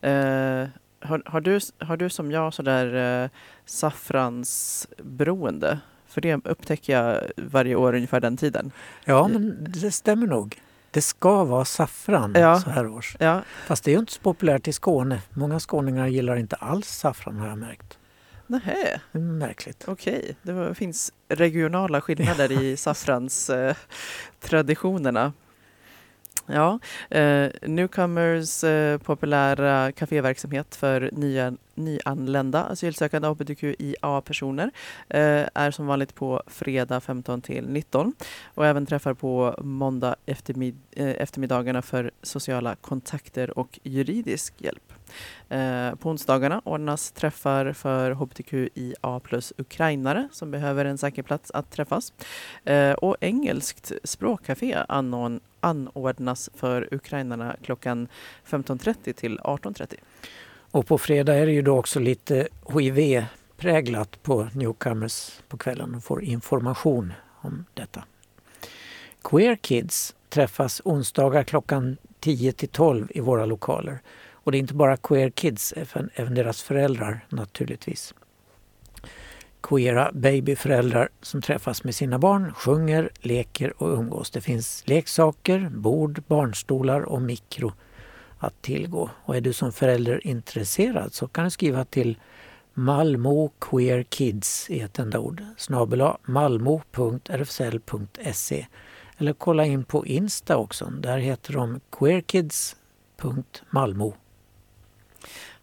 Eh, 0.00 0.66
har, 1.00 1.22
har, 1.26 1.40
du, 1.40 1.60
har 1.78 1.96
du 1.96 2.10
som 2.10 2.30
jag 2.30 2.54
sådär 2.54 3.22
eh, 3.24 3.30
saffransberoende? 3.64 5.78
För 6.06 6.20
det 6.20 6.46
upptäcker 6.46 6.92
jag 6.92 7.22
varje 7.36 7.74
år 7.74 7.94
ungefär 7.94 8.20
den 8.20 8.36
tiden. 8.36 8.72
Ja, 9.04 9.28
men 9.28 9.66
det 9.68 9.90
stämmer 9.90 10.26
nog. 10.26 10.62
Det 10.90 11.02
ska 11.02 11.44
vara 11.44 11.64
saffran 11.64 12.32
Ja. 12.36 12.60
så 12.60 12.70
här 12.70 12.86
års. 12.86 13.16
Ja, 13.20 13.42
Fast 13.66 13.84
det 13.84 13.90
är 13.90 13.92
ju 13.92 13.98
inte 13.98 14.12
så 14.12 14.20
populärt 14.20 14.68
i 14.68 14.72
Skåne. 14.72 15.22
Många 15.30 15.60
skåningar 15.60 16.06
gillar 16.06 16.36
inte 16.36 16.56
alls 16.56 16.88
saffran 16.88 17.36
har 17.36 17.48
jag 17.48 17.58
märkt. 17.58 17.98
nähä, 18.46 19.00
märkligt. 19.12 19.84
okej. 19.88 20.36
Det 20.42 20.52
var- 20.52 20.74
finns 20.74 21.12
regionala 21.28 22.00
skillnader 22.00 22.52
i 22.52 22.76
saffranstraditionerna. 22.86 23.70
Eh, 23.70 23.76
traditionerna. 24.40 25.32
Ja, 26.50 26.78
eh, 27.10 27.50
Newcomers 27.62 28.64
eh, 28.64 28.98
populära 28.98 29.92
kaféverksamhet 29.92 30.74
för 30.74 31.10
nya, 31.12 31.56
nyanlända 31.74 32.64
asylsökande 32.64 33.28
hbtqia-personer 33.28 34.70
eh, 35.08 35.48
är 35.54 35.70
som 35.70 35.86
vanligt 35.86 36.14
på 36.14 36.42
fredag 36.46 37.00
15 37.00 37.42
till 37.42 37.68
19 37.68 38.12
och 38.54 38.66
även 38.66 38.86
träffar 38.86 39.14
på 39.14 39.54
måndag 39.58 40.16
eftermid 40.26 40.76
eh, 40.92 41.08
eftermiddagarna 41.08 41.82
för 41.82 42.10
sociala 42.22 42.76
kontakter 42.76 43.58
och 43.58 43.78
juridisk 43.82 44.54
hjälp. 44.58 44.87
Eh, 45.48 45.94
på 45.94 46.10
onsdagarna 46.10 46.60
ordnas 46.64 47.10
träffar 47.10 47.72
för 47.72 48.10
hbtqia 48.10 49.20
plus 49.20 49.52
ukrainare 49.56 50.28
som 50.32 50.50
behöver 50.50 50.84
en 50.84 50.98
säker 50.98 51.22
plats 51.22 51.50
att 51.50 51.70
träffas. 51.70 52.12
Eh, 52.64 52.92
och 52.92 53.16
engelskt 53.20 53.92
språkcafé 54.04 54.84
anordn 54.88 55.40
anordnas 55.60 56.50
för 56.54 56.88
ukrainarna 56.94 57.56
klockan 57.62 58.08
15.30 58.46 59.12
till 59.12 59.38
18.30. 59.38 59.94
Och 60.70 60.86
på 60.86 60.98
fredag 60.98 61.34
är 61.34 61.46
det 61.46 61.52
ju 61.52 61.62
då 61.62 61.78
också 61.78 62.00
lite 62.00 62.48
HIV-präglat 62.68 64.22
på 64.22 64.48
Newcomers 64.52 65.40
på 65.48 65.56
kvällen 65.56 65.94
och 65.94 66.04
får 66.04 66.24
information 66.24 67.12
om 67.40 67.64
detta. 67.74 68.04
Queer 69.22 69.56
Kids 69.56 70.14
träffas 70.28 70.80
onsdagar 70.84 71.42
klockan 71.42 71.96
10 72.20 72.52
till 72.52 72.68
12 72.68 73.08
i 73.10 73.20
våra 73.20 73.46
lokaler. 73.46 73.98
Och 74.48 74.52
det 74.52 74.58
är 74.58 74.60
inte 74.60 74.74
bara 74.74 74.96
Queer 74.96 75.30
Kids, 75.30 75.74
även, 75.76 76.10
även 76.14 76.34
deras 76.34 76.62
föräldrar 76.62 77.26
naturligtvis. 77.28 78.14
Queera 79.62 80.10
babyföräldrar 80.12 81.08
som 81.22 81.42
träffas 81.42 81.84
med 81.84 81.94
sina 81.94 82.18
barn, 82.18 82.54
sjunger, 82.54 83.10
leker 83.20 83.82
och 83.82 83.98
umgås. 83.98 84.30
Det 84.30 84.40
finns 84.40 84.82
leksaker, 84.86 85.70
bord, 85.74 86.22
barnstolar 86.26 87.00
och 87.00 87.22
mikro 87.22 87.72
att 88.38 88.62
tillgå. 88.62 89.10
Och 89.24 89.36
är 89.36 89.40
du 89.40 89.52
som 89.52 89.72
förälder 89.72 90.26
intresserad 90.26 91.14
så 91.14 91.28
kan 91.28 91.44
du 91.44 91.50
skriva 91.50 91.84
till 91.84 92.18
Malmo 92.74 93.52
Queer 93.58 94.02
Kids 94.02 94.70
i 94.70 94.80
ett 94.80 94.98
enda 94.98 95.18
ord 95.18 95.42
snabel 95.56 96.12
malmo.rfsl.se 96.22 98.66
eller 99.18 99.32
kolla 99.32 99.64
in 99.64 99.84
på 99.84 100.06
Insta 100.06 100.56
också. 100.56 100.84
Där 100.84 101.18
heter 101.18 101.52
de 101.52 101.80
queerkids.malmo. 101.90 104.14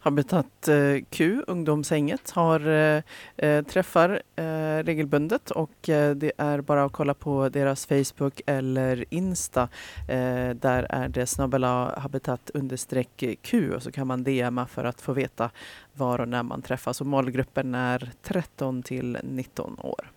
Habitat 0.06 0.68
eh, 0.68 1.04
Q, 1.10 1.42
ungdomshänget, 1.46 2.30
har 2.30 2.68
eh, 2.68 3.02
eh, 3.36 3.64
träffar 3.64 4.22
eh, 4.36 4.84
regelbundet 4.84 5.50
och 5.50 5.88
eh, 5.88 6.14
det 6.14 6.32
är 6.38 6.60
bara 6.60 6.84
att 6.84 6.92
kolla 6.92 7.14
på 7.14 7.48
deras 7.48 7.86
Facebook 7.86 8.40
eller 8.46 9.04
Insta. 9.10 9.62
Eh, 10.08 10.50
där 10.50 10.86
är 10.90 11.08
det 11.08 11.26
snabbela 11.26 11.98
habitat 11.98 12.50
understreck 12.54 13.24
Q 13.42 13.74
och 13.74 13.82
så 13.82 13.92
kan 13.92 14.06
man 14.06 14.24
DMa 14.24 14.66
för 14.66 14.84
att 14.84 15.00
få 15.00 15.12
veta 15.12 15.50
var 15.92 16.20
och 16.20 16.28
när 16.28 16.42
man 16.42 16.62
träffas. 16.62 17.00
Och 17.00 17.06
målgruppen 17.06 17.74
är 17.74 18.12
13 18.22 18.82
till 18.82 19.18
19 19.22 19.78
år. 19.80 20.10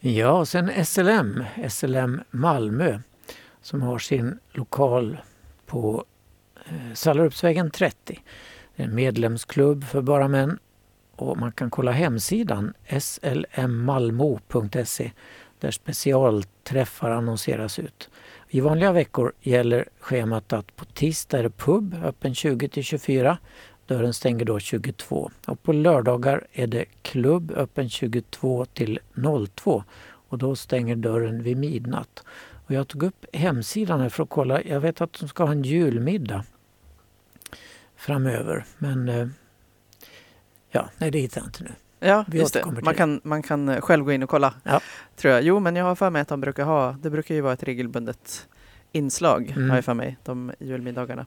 Ja, 0.00 0.32
och 0.32 0.48
sen 0.48 0.84
SLM, 0.84 1.44
SLM 1.68 2.20
Malmö 2.30 2.98
som 3.62 3.82
har 3.82 3.98
sin 3.98 4.38
lokal 4.52 5.18
på 5.66 6.04
Eh, 6.66 6.94
Sallerupsvägen 6.94 7.70
30. 7.70 8.22
Det 8.76 8.82
är 8.82 8.86
en 8.86 8.94
medlemsklubb 8.94 9.84
för 9.84 10.02
bara 10.02 10.28
män 10.28 10.58
och 11.16 11.38
man 11.38 11.52
kan 11.52 11.70
kolla 11.70 11.92
hemsidan 11.92 12.74
slmmalmo.se 13.00 15.10
där 15.60 15.70
specialträffar 15.70 17.10
annonseras 17.10 17.78
ut. 17.78 18.10
I 18.48 18.60
vanliga 18.60 18.92
veckor 18.92 19.32
gäller 19.40 19.88
schemat 20.00 20.52
att 20.52 20.76
på 20.76 20.84
tisdag 20.84 21.38
är 21.38 21.42
det 21.42 21.50
pub 21.50 21.94
öppen 22.04 22.34
20 22.34 22.68
till 22.68 22.84
24. 22.84 23.38
Dörren 23.86 24.14
stänger 24.14 24.44
då 24.44 24.58
22. 24.58 25.30
Och 25.46 25.62
på 25.62 25.72
lördagar 25.72 26.46
är 26.52 26.66
det 26.66 26.84
klubb 27.02 27.52
öppen 27.56 27.88
22 27.88 28.64
till 28.64 28.98
02 29.54 29.84
och 30.28 30.38
då 30.38 30.56
stänger 30.56 30.96
dörren 30.96 31.42
vid 31.42 31.56
midnatt. 31.56 32.24
Och 32.70 32.76
jag 32.76 32.88
tog 32.88 33.02
upp 33.02 33.26
hemsidan 33.32 34.00
här 34.00 34.08
för 34.08 34.22
att 34.22 34.28
kolla. 34.28 34.62
Jag 34.62 34.80
vet 34.80 35.00
att 35.00 35.12
de 35.12 35.28
ska 35.28 35.44
ha 35.44 35.52
en 35.52 35.62
julmiddag 35.62 36.44
framöver 37.96 38.64
men 38.78 39.08
eh, 39.08 39.28
ja, 40.70 40.90
nej 40.98 41.10
det 41.10 41.18
hittar 41.18 41.40
jag 41.40 41.48
inte 41.48 41.64
nu. 41.64 41.70
Ja, 41.98 42.24
Vi 42.28 42.38
just 42.38 42.54
det. 42.54 42.82
Man 42.82 42.94
kan, 42.94 43.20
man 43.24 43.42
kan 43.42 43.68
eh, 43.68 43.80
själv 43.80 44.04
gå 44.04 44.12
in 44.12 44.22
och 44.22 44.28
kolla. 44.28 44.54
Ja. 44.62 44.80
Tror 45.16 45.34
jag. 45.34 45.42
Jo, 45.42 45.60
men 45.60 45.76
jag 45.76 45.84
har 45.84 45.94
för 45.94 46.10
mig 46.10 46.22
att 46.22 46.28
de 46.28 46.40
brukar 46.40 46.64
ha, 46.64 46.92
det 46.92 47.10
brukar 47.10 47.34
ju 47.34 47.40
vara 47.40 47.52
ett 47.52 47.62
regelbundet 47.62 48.48
inslag, 48.92 49.52
Mm. 49.56 49.68
har 49.70 49.76
jag 49.76 49.84
för 49.84 49.94
mig, 49.94 50.16
de 50.24 50.52
julmiddagarna. 50.58 51.26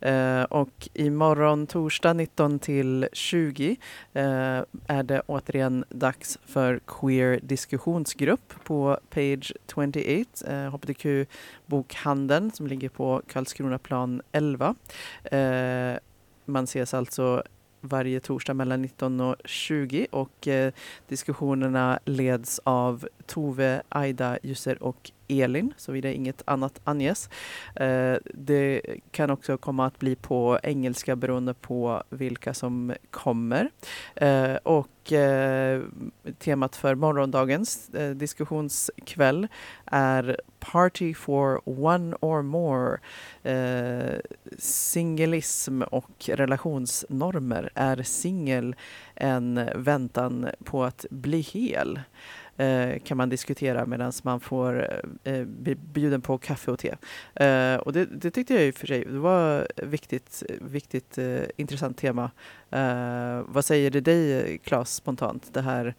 Eh, 0.00 0.42
och 0.42 0.88
imorgon 0.94 1.66
torsdag 1.66 2.12
19 2.12 2.58
till 2.58 3.08
20 3.12 3.76
eh, 4.12 4.22
är 4.86 5.02
det 5.02 5.22
återigen 5.26 5.84
dags 5.88 6.38
för 6.46 6.80
Queer 6.86 7.40
diskussionsgrupp 7.42 8.54
på 8.64 8.98
Page 9.10 9.52
28, 9.74 10.46
eh, 10.46 10.70
HBTQ-bokhandeln 10.70 12.50
som 12.52 12.66
ligger 12.66 12.88
på 12.88 13.22
Karlskronaplan 13.28 14.22
11. 14.32 14.74
Eh, 15.24 15.98
man 16.44 16.64
ses 16.64 16.94
alltså 16.94 17.42
varje 17.80 18.20
torsdag 18.20 18.54
mellan 18.54 18.82
19 18.82 19.20
och 19.20 19.36
20 19.44 20.06
och 20.10 20.48
eh, 20.48 20.72
diskussionerna 21.08 21.98
leds 22.04 22.60
av 22.64 23.08
Tove, 23.26 23.82
Aida, 23.88 24.38
Jusser 24.42 24.82
och 24.82 25.10
Elin, 25.28 25.74
såvida 25.76 26.12
inget 26.12 26.42
annat 26.44 26.80
anges. 26.84 27.30
Eh, 27.74 28.14
det 28.24 28.82
kan 29.10 29.30
också 29.30 29.56
komma 29.58 29.86
att 29.86 29.98
bli 29.98 30.16
på 30.16 30.58
engelska 30.62 31.16
beroende 31.16 31.54
på 31.54 32.02
vilka 32.10 32.54
som 32.54 32.94
kommer. 33.10 33.70
Eh, 34.14 34.54
och 34.54 35.12
eh, 35.12 35.82
temat 36.38 36.76
för 36.76 36.94
morgondagens 36.94 37.90
diskussionskväll 38.14 39.48
är 39.84 40.40
Party 40.60 41.14
for 41.14 41.60
one 41.64 42.16
or 42.20 42.42
more. 42.42 42.98
Eh, 43.42 44.20
singelism 44.58 45.82
och 45.82 46.28
relationsnormer. 46.28 47.70
Är 47.74 48.02
singel 48.02 48.76
en 49.14 49.68
väntan 49.74 50.48
på 50.64 50.84
att 50.84 51.06
bli 51.10 51.40
hel? 51.40 52.00
Eh, 52.58 52.98
kan 52.98 53.16
man 53.16 53.28
diskutera 53.28 53.86
medan 53.86 54.12
man 54.22 54.40
får 54.40 54.88
eh, 55.24 55.32
eh, 55.34 55.44
bli 55.44 55.74
bjuden 55.74 56.20
på 56.20 56.38
kaffe 56.38 56.70
och 56.70 56.78
te. 56.78 56.94
Eh, 57.34 57.76
och 57.76 57.92
det, 57.92 58.04
det 58.04 58.30
tyckte 58.30 58.54
jag 58.54 58.64
i 58.66 58.70
och 58.70 58.74
för 58.74 58.86
sig 58.86 59.04
det 59.04 59.18
var 59.18 59.60
ett 59.76 59.86
viktigt, 59.86 60.42
viktigt 60.60 61.18
eh, 61.18 61.38
intressant 61.56 61.98
tema. 61.98 62.30
Eh, 62.70 63.40
vad 63.46 63.64
säger 63.64 63.90
det 63.90 64.00
dig, 64.00 64.58
Claes, 64.58 64.94
spontant? 64.94 65.54
Det 65.54 65.60
här 65.62 65.94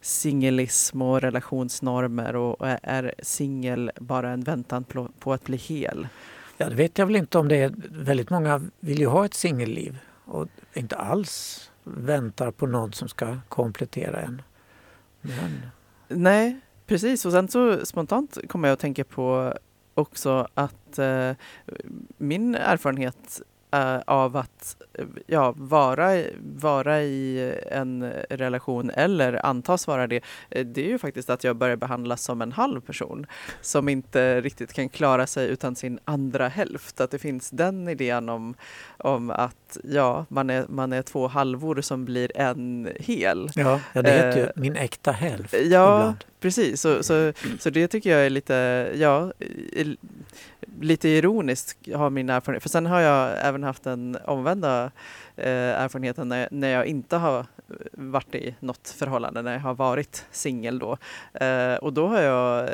singelism 0.00 1.02
och 1.02 1.20
relationsnormer 1.20 2.36
och 2.36 2.66
är- 2.68 2.80
är 2.82 3.14
singel 3.22 3.90
bara 4.00 4.30
en 4.30 4.40
väntan 4.40 4.84
på, 4.84 5.08
på 5.18 5.32
att 5.32 5.44
bli 5.44 5.56
hel? 5.56 6.08
Ja, 6.56 6.68
det 6.68 6.74
vet 6.74 6.98
jag 6.98 7.06
väl 7.06 7.16
inte 7.16 7.38
om 7.38 7.48
det 7.48 7.56
är. 7.56 7.72
Väldigt 7.90 8.30
många 8.30 8.62
vill 8.80 8.98
ju 8.98 9.06
ha 9.06 9.24
ett 9.24 9.34
singelliv 9.34 9.98
och 10.24 10.48
inte 10.74 10.96
alls 10.96 11.70
väntar 11.84 12.50
på 12.50 12.66
någon 12.66 12.92
som 12.92 13.08
ska 13.08 13.38
komplettera 13.48 14.20
en. 14.20 14.42
Men, 15.20 15.60
Nej, 16.08 16.60
precis. 16.86 17.26
Och 17.26 17.32
sen 17.32 17.48
så 17.48 17.86
spontant 17.86 18.38
kommer 18.48 18.68
jag 18.68 18.72
att 18.72 18.80
tänka 18.80 19.04
på 19.04 19.54
också 19.94 20.48
att 20.54 20.98
eh, 20.98 21.32
min 22.16 22.54
erfarenhet 22.54 23.42
eh, 23.70 23.98
av 24.06 24.36
att 24.36 24.76
ja, 25.26 25.54
vara, 25.56 26.22
vara 26.60 27.02
i 27.02 27.54
en 27.70 28.12
relation 28.30 28.90
eller 28.90 29.46
antas 29.46 29.86
vara 29.86 30.06
det, 30.06 30.22
eh, 30.50 30.66
det 30.66 30.84
är 30.84 30.88
ju 30.88 30.98
faktiskt 30.98 31.30
att 31.30 31.44
jag 31.44 31.56
börjar 31.56 31.76
behandlas 31.76 32.22
som 32.22 32.42
en 32.42 32.52
halv 32.52 32.80
person 32.80 33.26
som 33.60 33.88
inte 33.88 34.40
riktigt 34.40 34.72
kan 34.72 34.88
klara 34.88 35.26
sig 35.26 35.48
utan 35.48 35.76
sin 35.76 35.98
andra 36.04 36.48
hälft. 36.48 37.00
Att 37.00 37.10
det 37.10 37.18
finns 37.18 37.50
den 37.50 37.88
idén 37.88 38.28
om, 38.28 38.54
om 38.98 39.30
att 39.30 39.65
ja, 39.84 40.26
man 40.28 40.50
är, 40.50 40.66
man 40.68 40.92
är 40.92 41.02
två 41.02 41.28
halvor 41.28 41.80
som 41.80 42.04
blir 42.04 42.32
en 42.36 42.88
hel. 43.00 43.50
ja, 43.54 43.80
ja, 43.92 44.02
det 44.02 44.10
heter 44.10 44.36
ju 44.38 44.42
Eh, 44.44 44.50
min 44.54 44.76
äkta 44.76 45.12
hälft 45.12 45.54
Ja, 45.54 45.60
ibland. 45.64 46.24
precis. 46.40 46.80
Så, 46.80 47.02
så, 47.02 47.32
så 47.58 47.70
det 47.70 47.88
tycker 47.88 48.10
jag 48.10 48.26
är 48.26 48.30
lite, 48.30 48.90
ja, 48.94 49.32
lite 50.80 51.08
ironiskt 51.08 51.76
har 51.94 52.10
min 52.10 52.30
erfarenhet. 52.30 52.62
För 52.62 52.68
sen 52.70 52.86
har 52.86 53.00
jag 53.00 53.46
även 53.46 53.62
haft 53.62 53.84
den 53.84 54.18
omvända 54.24 54.84
eh, 55.36 55.82
erfarenheten 55.82 56.28
när, 56.28 56.48
när 56.50 56.68
jag 56.68 56.86
inte 56.86 57.16
har 57.16 57.46
varit 57.92 58.34
i 58.34 58.54
något 58.60 58.88
förhållande, 58.88 59.42
när 59.42 59.52
jag 59.52 59.60
har 59.60 59.74
varit 59.74 60.24
singel 60.30 60.78
då. 60.78 60.96
Eh, 61.34 61.74
och 61.74 61.92
då 61.92 62.06
har 62.06 62.20
jag 62.20 62.68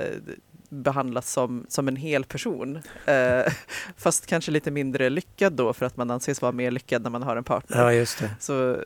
eh, 0.72 0.78
behandlats 0.78 1.32
som, 1.32 1.66
som 1.68 1.88
en 1.88 1.96
hel 1.96 2.24
person. 2.24 2.76
Eh, 3.06 3.52
fast 3.96 4.26
kanske 4.26 4.50
lite 4.50 4.70
mindre 4.70 5.10
lyckad 5.10 5.52
då 5.52 5.72
för 5.72 5.86
att 5.86 5.96
man 5.96 6.10
anses 6.10 6.42
vara 6.42 6.52
mer 6.52 6.70
lyckad 6.70 7.02
när 7.02 7.10
man 7.10 7.22
har 7.22 7.36
en 7.36 7.44
partner. 7.44 7.78
Ja, 7.78 7.92
just 7.92 8.18
det. 8.18 8.30
Så, 8.40 8.78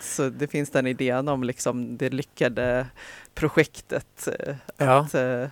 så 0.00 0.28
det 0.28 0.48
finns 0.48 0.70
den 0.70 0.86
idén 0.86 1.28
om 1.28 1.44
liksom 1.44 1.96
det 1.96 2.10
lyckade 2.10 2.86
projektet. 3.34 4.28
eh, 4.28 4.54
Ja, 4.76 4.98
Att, 4.98 5.14
eh, 5.14 5.46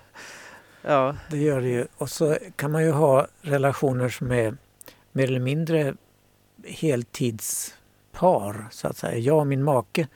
ja, 0.83 1.17
det 1.31 1.39
gör 1.39 1.61
det 1.61 1.69
ju. 1.69 1.87
Och 1.99 2.11
så 2.11 2.37
kan 2.57 2.73
man 2.73 2.85
ju 2.85 2.91
ha 2.91 3.27
relationer 3.43 4.09
som 4.09 4.33
är 4.33 4.57
mer 5.13 5.25
eller 5.25 5.41
mindre 5.41 5.95
heltidspar, 6.65 8.67
så 8.71 8.89
att 8.89 8.97
säga. 8.97 9.19
Jag 9.19 9.39
och 9.39 9.47
min 9.47 9.65
make, 9.65 10.07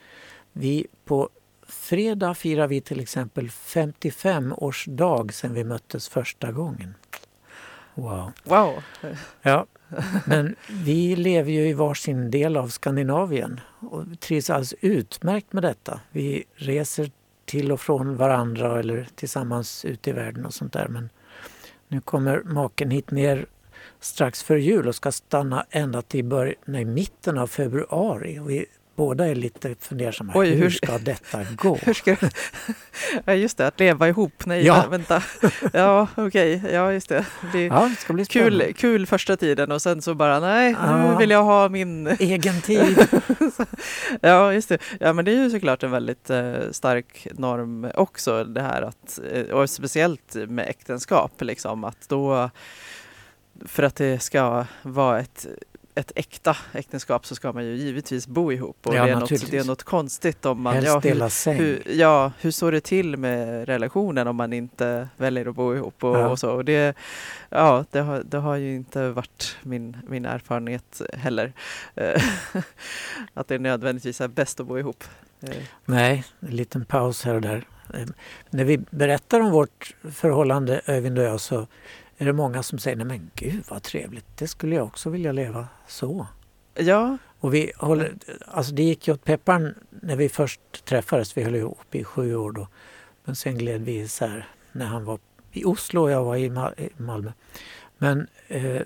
vi 0.53 0.87
på 1.05 1.29
fredag 1.67 2.33
firar 2.33 2.67
vi 2.67 2.81
till 2.81 2.99
exempel 2.99 3.49
55 3.49 4.53
års 4.57 4.85
dag 4.85 5.33
sedan 5.33 5.53
vi 5.53 5.63
möttes 5.63 6.09
första 6.09 6.51
gången. 6.51 6.95
Wow. 7.95 8.31
wow. 8.43 8.83
Ja, 9.41 9.65
men 10.25 10.55
vi 10.69 11.15
lever 11.15 11.51
ju 11.51 11.67
i 11.67 11.73
varsin 11.73 12.31
del 12.31 12.57
av 12.57 12.67
Skandinavien 12.67 13.59
och 13.79 14.19
trivs 14.19 14.49
alldeles 14.49 14.73
utmärkt 14.81 15.53
med 15.53 15.63
detta. 15.63 15.99
Vi 16.11 16.43
reser 16.55 17.11
till 17.45 17.71
och 17.71 17.81
från 17.81 18.17
varandra 18.17 18.79
eller 18.79 19.07
tillsammans 19.15 19.85
ut 19.85 20.07
i 20.07 20.11
världen 20.11 20.45
och 20.45 20.53
sånt 20.53 20.73
där. 20.73 20.87
Men 20.87 21.09
nu 21.87 22.01
kommer 22.01 22.43
maken 22.43 22.91
hit 22.91 23.11
ner 23.11 23.45
strax 23.99 24.43
före 24.43 24.61
jul 24.61 24.87
och 24.87 24.95
ska 24.95 25.11
stanna 25.11 25.65
ända 25.69 26.01
till 26.01 26.25
bör- 26.25 26.55
nej, 26.65 26.85
mitten 26.85 27.37
av 27.37 27.47
februari. 27.47 28.39
Och 28.39 28.49
vi 28.49 28.65
båda 28.95 29.27
är 29.27 29.35
lite 29.35 29.75
fundersamma. 29.79 30.33
Oj, 30.35 30.49
hur 30.49 30.57
hur- 30.61 30.69
ska 30.69 30.97
detta 30.97 31.43
gå? 31.55 31.75
Hur 31.81 31.93
ska 31.93 32.15
Ja, 33.25 33.33
just 33.33 33.57
det, 33.57 33.67
att 33.67 33.79
leva 33.79 34.07
ihop. 34.09 34.45
Nej, 34.45 34.65
Ja. 34.65 34.85
vänta. 34.89 35.23
Ja, 35.73 36.07
okej. 36.15 36.61
Ja, 36.71 36.91
just 36.93 37.09
det. 37.09 37.25
det 37.53 37.63
Ja, 37.65 37.87
det 37.89 37.95
ska 38.01 38.13
bli 38.13 38.25
spännande. 38.25 38.65
kul, 38.65 38.73
kul 38.73 39.05
första 39.05 39.37
tiden 39.37 39.71
och 39.71 39.81
sen 39.81 40.01
så 40.01 40.13
bara, 40.15 40.39
nej, 40.39 40.71
nu 40.71 40.77
Ja. 40.79 41.17
vill 41.17 41.29
jag 41.29 41.43
ha 41.43 41.69
min... 41.69 42.07
Egen 42.07 42.61
tid. 42.61 43.07
Ja, 44.21 44.53
just 44.53 44.69
det. 44.69 44.77
Ja, 44.99 45.13
men 45.13 45.25
det 45.25 45.31
är 45.31 45.43
ju 45.43 45.49
såklart 45.49 45.83
en 45.83 45.91
väldigt 45.91 46.29
eh, 46.29 46.53
stark 46.71 47.27
norm 47.31 47.87
också 47.95 48.43
det 48.43 48.61
här 48.61 48.81
att, 48.81 49.19
eh, 49.33 49.41
och 49.45 49.69
speciellt 49.69 50.35
med 50.47 50.67
äktenskap, 50.69 51.41
liksom 51.41 51.83
att 51.83 52.09
då, 52.09 52.49
för 53.65 53.83
att 53.83 53.95
det 53.95 54.19
ska 54.23 54.65
vara 54.81 55.19
ett 55.19 55.47
ett 55.95 56.11
äkta 56.15 56.57
äktenskap 56.73 57.25
så 57.25 57.35
ska 57.35 57.51
man 57.53 57.65
ju 57.65 57.75
givetvis 57.75 58.27
bo 58.27 58.51
ihop 58.51 58.77
och 58.87 58.95
Ja, 58.95 59.05
det, 59.05 59.11
är 59.11 59.15
något, 59.15 59.51
det 59.51 59.57
är 59.57 59.63
något 59.63 59.83
konstigt 59.83 60.45
om 60.45 60.61
man, 60.61 60.73
Helst 60.73 60.87
ja, 60.87 60.93
hur, 60.99 61.01
dela 61.09 61.29
säng. 61.29 61.57
hur, 61.57 61.83
ja, 61.85 62.31
hur 62.39 62.51
står 62.51 62.71
det 62.71 62.81
till 62.81 63.17
med 63.17 63.65
relationen 63.67 64.27
om 64.27 64.35
man 64.35 64.53
inte 64.53 65.07
väljer 65.17 65.45
att 65.49 65.55
bo 65.55 65.75
ihop 65.75 66.03
och, 66.03 66.17
Ja. 66.17 66.27
och 66.29 66.39
så. 66.39 66.51
Och 66.51 66.65
det, 66.65 66.95
ja, 67.49 67.85
det 67.91 67.99
har, 67.99 68.23
det 68.25 68.37
har 68.37 68.55
ju 68.55 68.75
inte 68.75 69.09
varit 69.09 69.57
min, 69.63 69.97
min 70.07 70.25
erfarenhet 70.25 71.01
heller. 71.13 71.53
Eh, 71.95 72.23
att 73.33 73.47
det 73.47 73.59
nödvändigtvis 73.59 74.21
är 74.21 74.27
bäst 74.27 74.59
att 74.59 74.67
bo 74.67 74.77
ihop. 74.79 75.03
Eh, 75.41 75.49
Nej, 75.85 76.23
en 76.39 76.55
liten 76.55 76.85
paus 76.85 77.23
här 77.23 77.35
och 77.35 77.41
där. 77.41 77.65
Eh, 77.93 78.05
När 78.49 78.63
vi 78.63 78.77
berättar 78.77 79.39
om 79.39 79.51
vårt 79.51 79.95
förhållande, 80.11 80.81
Öyvind 80.85 81.17
och 81.19 81.23
jag, 81.25 81.39
så 81.41 81.67
är 82.23 82.27
det 82.27 82.33
många 82.33 82.63
som 82.63 82.79
säger 82.79 82.97
nej 82.97 83.05
men 83.05 83.31
gud 83.35 83.63
vad 83.69 83.83
trevligt, 83.83 84.25
det 84.37 84.47
skulle 84.47 84.75
jag 84.75 84.85
också 84.85 85.09
vilja 85.09 85.31
leva 85.31 85.67
så. 85.87 86.27
Ja, 86.75 87.17
Och 87.39 87.53
vi 87.53 87.71
håller, 87.77 88.13
alltså 88.47 88.73
det 88.73 88.83
gick 88.83 89.07
ju 89.07 89.13
åt 89.13 89.23
pepparn 89.23 89.75
när 89.89 90.15
vi 90.15 90.29
först 90.29 90.85
träffades, 90.85 91.37
vi 91.37 91.43
höll 91.43 91.55
ihop 91.55 91.95
i 91.95 92.03
sju 92.03 92.35
år 92.35 92.51
då. 92.51 92.67
Men 93.25 93.35
sen 93.35 93.57
gled 93.57 93.81
vi 93.81 93.99
isär 93.99 94.47
när 94.71 94.85
han 94.85 95.05
var 95.05 95.19
i 95.51 95.65
Oslo 95.65 96.01
och 96.01 96.11
jag 96.11 96.23
var 96.23 96.35
i 96.35 96.49
Ma- 96.49 96.79
i 96.81 96.89
Malmö. 96.97 97.31
Men 97.97 98.27
eh, 98.47 98.81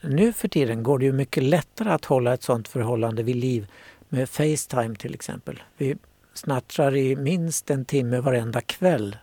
nu 0.00 0.32
för 0.32 0.48
tiden 0.48 0.82
går 0.82 0.98
det 0.98 1.04
ju 1.04 1.12
mycket 1.12 1.42
lättare 1.42 1.90
att 1.90 2.04
hålla 2.04 2.34
ett 2.34 2.42
sådant 2.42 2.68
förhållande 2.68 3.22
vid 3.22 3.36
liv 3.36 3.66
med 4.08 4.28
Facetime 4.28 4.94
till 4.94 5.14
exempel. 5.14 5.62
Vi 5.76 5.96
snattrar 6.34 6.96
i 6.96 7.16
minst 7.16 7.70
en 7.70 7.84
timme 7.84 8.20
varenda 8.20 8.60
kväll 8.60 9.16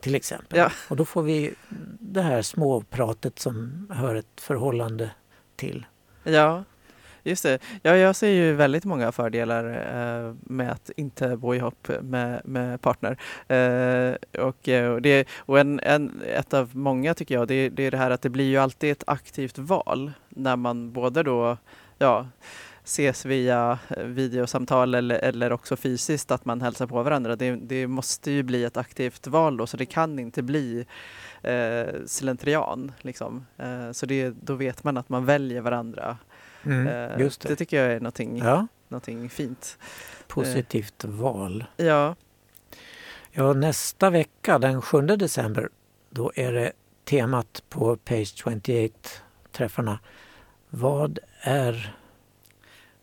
till 0.00 0.14
exempel. 0.14 0.58
Ja. 0.58 0.70
Och 0.88 0.96
då 0.96 1.04
får 1.04 1.22
vi 1.22 1.54
det 2.00 2.22
här 2.22 2.42
småpratet 2.42 3.38
som 3.38 3.86
hör 3.90 4.14
ett 4.14 4.40
förhållande 4.40 5.10
till. 5.56 5.86
Ja, 6.22 6.64
just 7.22 7.42
det. 7.42 7.58
Ja, 7.82 7.96
jag 7.96 8.16
ser 8.16 8.28
ju 8.30 8.52
väldigt 8.52 8.84
många 8.84 9.12
fördelar 9.12 9.64
eh, 9.64 10.34
med 10.40 10.72
att 10.72 10.90
inte 10.96 11.36
bo 11.36 11.54
ihop 11.54 11.90
med, 12.00 12.40
med 12.44 12.80
partner. 12.82 13.18
Eh, 13.48 14.44
och 14.44 14.68
eh, 14.68 14.90
och, 14.90 15.02
det, 15.02 15.28
och 15.38 15.58
en, 15.58 15.80
en, 15.80 16.22
ett 16.26 16.54
av 16.54 16.76
många 16.76 17.14
tycker 17.14 17.34
jag, 17.34 17.48
det, 17.48 17.68
det 17.68 17.82
är 17.82 17.90
det 17.90 17.96
här 17.96 18.10
att 18.10 18.22
det 18.22 18.30
blir 18.30 18.48
ju 18.48 18.56
alltid 18.56 18.92
ett 18.92 19.04
aktivt 19.06 19.58
val 19.58 20.12
när 20.28 20.56
man 20.56 20.92
både 20.92 21.22
då, 21.22 21.56
ja, 21.98 22.26
ses 22.84 23.24
via 23.24 23.78
eh, 23.88 24.04
videosamtal 24.04 24.94
eller, 24.94 25.18
eller 25.18 25.52
också 25.52 25.76
fysiskt 25.76 26.30
att 26.30 26.44
man 26.44 26.60
hälsar 26.60 26.86
på 26.86 27.02
varandra. 27.02 27.36
Det, 27.36 27.50
det 27.56 27.86
måste 27.86 28.30
ju 28.30 28.42
bli 28.42 28.64
ett 28.64 28.76
aktivt 28.76 29.26
val 29.26 29.56
då 29.56 29.66
så 29.66 29.76
det 29.76 29.86
kan 29.86 30.18
inte 30.18 30.42
bli 30.42 30.86
eh, 31.42 31.84
slentrian. 32.06 32.92
Liksom. 33.00 33.46
Eh, 33.58 33.92
så 33.92 34.06
det, 34.06 34.30
då 34.42 34.54
vet 34.54 34.84
man 34.84 34.96
att 34.96 35.08
man 35.08 35.24
väljer 35.24 35.60
varandra. 35.60 36.16
Mm, 36.64 36.86
Eh, 36.86 37.20
just 37.20 37.40
det. 37.40 37.48
det 37.48 37.56
tycker 37.56 37.82
jag 37.82 37.92
är 37.92 38.00
någonting, 38.00 38.38
Ja, 38.38 38.66
någonting 38.88 39.30
fint. 39.30 39.78
positivt 40.26 41.04
val. 41.04 41.64
Ja, 41.76 42.14
Ja, 43.32 43.52
nästa 43.52 44.10
vecka 44.10 44.58
den 44.58 44.82
7 44.82 45.00
december 45.02 45.68
då 46.10 46.32
är 46.34 46.52
det 46.52 46.72
temat 47.04 47.62
på 47.68 47.96
Page 47.96 48.32
28 48.36 48.98
träffarna. 49.52 49.98
Vad 50.70 51.18
är... 51.40 51.96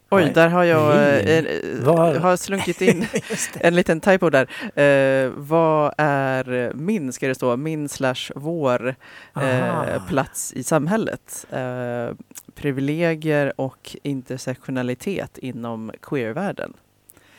oj, 0.09 0.23
Nej, 0.23 0.33
där 0.33 0.47
har 0.49 0.63
jag, 0.63 0.95
eh, 0.95 1.37
eh, 1.37 2.21
har 2.21 2.37
slunkit 2.37 2.81
in 2.81 3.05
en 3.59 3.75
liten 3.75 3.99
typo 3.99 4.29
där. 4.29 4.47
Eh, 4.81 5.31
vad 5.35 5.93
är 5.97 6.71
min, 6.75 7.13
ska 7.13 7.27
det 7.27 7.35
stå, 7.35 7.57
min 7.57 7.89
slash 7.89 8.31
vår 8.35 8.95
eh, 9.35 10.07
plats 10.07 10.53
i 10.53 10.63
samhället? 10.63 11.45
Eh, 11.51 12.09
privilegier 12.55 13.53
och 13.61 13.95
intersektionalitet 14.03 15.37
inom 15.37 15.91
queervärlden. 16.01 16.73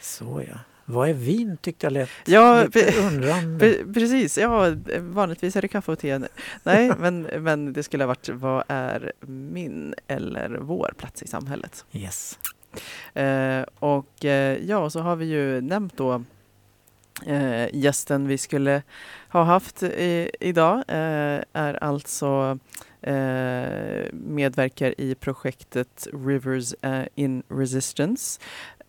Så 0.00 0.42
ja. 0.48 0.58
Vad 0.90 1.08
är 1.08 1.14
vin 1.14 1.56
tyckte 1.56 1.86
jag 1.86 1.92
lät 1.92 2.08
Ja, 2.24 2.62
lite 2.64 3.00
undrande. 3.00 3.66
Pre- 3.66 3.94
Precis, 3.94 4.38
ja 4.38 4.74
vanligtvis 4.98 5.56
är 5.56 5.62
det 5.62 5.68
kaffe 5.68 5.92
och 5.92 5.98
te. 5.98 6.18
Nej, 6.62 6.92
men, 6.98 7.22
men 7.22 7.72
det 7.72 7.82
skulle 7.82 8.04
ha 8.04 8.08
varit 8.08 8.28
vad 8.28 8.64
är 8.68 9.12
min 9.26 9.94
eller 10.06 10.58
vår 10.60 10.92
plats 10.98 11.22
i 11.22 11.26
samhället? 11.26 11.84
Yes. 11.92 12.38
Eh, 13.14 13.62
och 13.78 14.24
eh, 14.24 14.58
ja, 14.64 14.90
så 14.90 15.00
har 15.00 15.16
vi 15.16 15.24
ju 15.24 15.60
nämnt 15.60 15.96
då 15.96 16.22
eh, 17.26 17.74
gästen 17.74 18.26
vi 18.26 18.38
skulle 18.38 18.82
ha 19.28 19.42
haft 19.42 19.82
i, 19.82 20.30
idag 20.40 20.76
eh, 20.88 21.42
är 21.52 21.84
alltså 21.84 22.58
eh, 23.02 24.12
medverkar 24.12 25.00
i 25.00 25.14
projektet 25.14 26.08
Rivers 26.12 26.74
eh, 26.82 27.04
in 27.14 27.42
Resistance. 27.48 28.40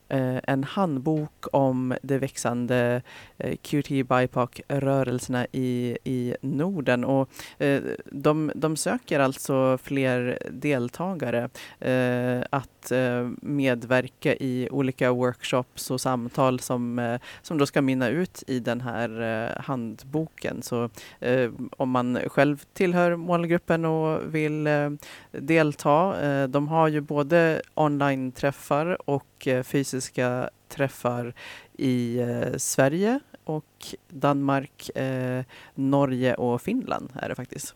Eh, 0.09 0.39
en 0.43 0.63
handbok 0.63 1.47
om 1.51 1.95
de 2.01 2.17
växande 2.17 3.01
eh, 3.37 3.55
QT 3.55 3.89
BIPOC-rörelserna 3.89 5.45
i, 5.51 5.97
i 6.03 6.35
Norden. 6.41 7.05
Och, 7.05 7.29
eh, 7.57 7.81
de, 8.05 8.51
de 8.55 8.77
söker 8.77 9.19
alltså 9.19 9.77
fler 9.83 10.39
deltagare 10.51 11.49
eh, 11.79 12.43
att 12.49 12.91
eh, 12.91 13.29
medverka 13.41 14.35
i 14.35 14.67
olika 14.71 15.11
workshops 15.11 15.91
och 15.91 16.01
samtal 16.01 16.59
som, 16.59 16.99
eh, 16.99 17.21
som 17.41 17.57
då 17.57 17.65
ska 17.65 17.81
mynna 17.81 18.09
ut 18.09 18.43
i 18.47 18.59
den 18.59 18.81
här 18.81 19.21
eh, 19.21 19.61
handboken. 19.61 20.61
Så 20.61 20.89
eh, 21.19 21.51
om 21.77 21.89
man 21.89 22.19
själv 22.27 22.63
tillhör 22.73 23.15
målgruppen 23.15 23.85
och 23.85 24.35
vill 24.35 24.67
eh, 24.67 24.89
delta, 25.31 26.21
eh, 26.21 26.47
de 26.47 26.67
har 26.67 26.87
ju 26.87 27.01
både 27.01 27.61
online-träffar 27.73 29.09
och 29.09 29.47
eh, 29.47 29.63
fysiska 29.99 30.49
träffar 30.67 31.33
i 31.77 32.19
eh, 32.19 32.57
Sverige 32.57 33.19
och 33.43 33.95
Danmark, 34.07 34.89
eh, 34.95 35.43
Norge 35.75 36.35
och 36.35 36.61
Finland 36.61 37.09
är 37.15 37.29
det 37.29 37.35
faktiskt. 37.35 37.75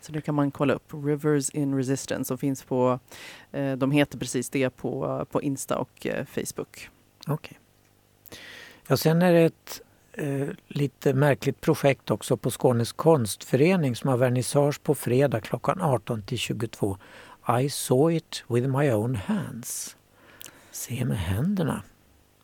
Så 0.00 0.12
det 0.12 0.20
kan 0.20 0.34
man 0.34 0.50
kolla 0.50 0.74
upp. 0.74 0.94
Rivers 1.04 1.50
in 1.50 1.76
Resistance 1.76 2.28
som 2.28 2.38
finns 2.38 2.64
på, 2.64 2.98
eh, 3.52 3.72
de 3.72 3.90
heter 3.90 4.18
precis 4.18 4.50
det 4.50 4.70
på, 4.70 5.26
på 5.30 5.42
Insta 5.42 5.78
och 5.78 6.06
eh, 6.06 6.24
Facebook. 6.24 6.88
Okej. 7.26 7.58
Ja, 8.88 8.96
sen 8.96 9.22
är 9.22 9.32
det 9.32 9.44
ett 9.44 9.80
eh, 10.12 10.48
lite 10.68 11.14
märkligt 11.14 11.60
projekt 11.60 12.10
också 12.10 12.36
på 12.36 12.50
Skånes 12.50 12.92
konstförening 12.92 13.96
som 13.96 14.08
har 14.10 14.16
vernissage 14.16 14.82
på 14.82 14.94
fredag 14.94 15.40
klockan 15.40 15.80
18 15.80 16.22
till 16.22 16.38
22. 16.38 16.96
I 17.60 17.68
saw 17.70 18.16
it 18.16 18.44
with 18.48 18.68
my 18.68 18.92
own 18.92 19.16
hands. 19.16 19.96
Se 20.72 21.04
med 21.04 21.18
händerna, 21.18 21.82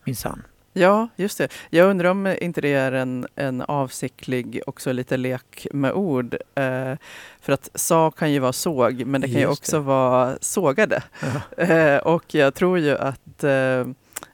minsann. 0.03 0.43
Ja, 0.73 1.07
just 1.15 1.37
det. 1.37 1.51
Jag 1.69 1.89
undrar 1.89 2.09
om 2.09 2.27
inte 2.41 2.61
det 2.61 2.73
är 2.73 2.91
en, 2.91 3.27
en 3.35 3.61
avsiktlig 3.61 4.61
också 4.67 4.91
lite 4.91 5.17
lek 5.17 5.67
med 5.73 5.93
ord. 5.93 6.33
Eh, 6.55 6.93
för 7.41 7.53
att 7.53 7.69
sa 7.73 8.11
kan 8.11 8.31
ju 8.31 8.39
vara 8.39 8.53
såg, 8.53 9.05
men 9.05 9.21
det 9.21 9.27
kan 9.27 9.35
ju 9.35 9.41
Just 9.41 9.61
också 9.61 9.77
det. 9.77 9.83
vara 9.83 10.37
sågade. 10.41 11.03
Eh, 11.57 11.97
och 11.97 12.35
jag 12.35 12.53
tror 12.53 12.79
ju 12.79 12.97
att 12.97 13.43
eh, 13.43 13.87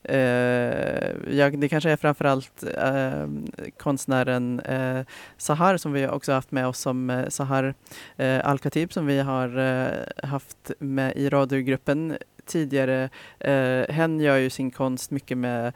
eh, 0.03 1.11
jag, 1.29 1.59
det 1.59 1.69
kanske 1.69 1.91
är 1.91 1.97
framförallt 1.97 2.63
eh, 2.77 3.27
konstnären 3.77 4.59
eh, 4.59 5.05
Sahar 5.37 5.77
som 5.77 5.93
vi 5.93 6.07
också 6.07 6.31
haft 6.31 6.51
med 6.51 6.67
oss 6.67 6.79
som 6.79 7.09
eh, 7.09 7.29
Sahar 7.29 7.73
eh, 8.17 8.47
Al-Khatib 8.47 8.93
som 8.93 9.05
vi 9.05 9.19
har 9.19 10.25
haft 10.27 10.71
med 10.79 11.13
i 11.15 11.29
radiogruppen 11.29 12.17
tidigare. 12.45 13.09
Eh, 13.39 13.93
hen 13.95 14.19
gör 14.19 14.37
ju 14.37 14.49
sin 14.49 14.71
konst 14.71 15.11
mycket 15.11 15.37
med 15.37 15.73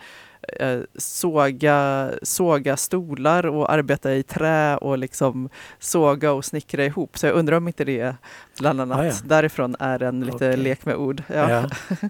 eh, 0.60 0.80
såga, 0.96 2.12
såga 2.24 2.78
stolar 2.78 3.46
och 3.46 3.72
arbeta 3.72 4.14
i 4.16 4.24
trä 4.24 4.78
och 4.78 4.98
liksom 4.98 5.50
såga 5.80 6.32
och 6.32 6.46
snickra 6.46 6.86
ihop. 6.86 7.18
Så 7.18 7.26
jag 7.26 7.36
undrar 7.36 7.58
om 7.58 7.68
inte 7.68 7.86
det 7.86 8.16
bland 8.60 8.82
annat 8.82 9.00
Ah, 9.00 9.06
ja. 9.06 9.14
därifrån 9.24 9.76
är 9.80 10.04
en 10.04 10.20
lite 10.20 10.36
Okej. 10.36 10.58
lek 10.58 10.86
med 10.86 10.96
ord. 10.96 11.24
Ja. 11.28 11.50
Ja. 11.50 11.70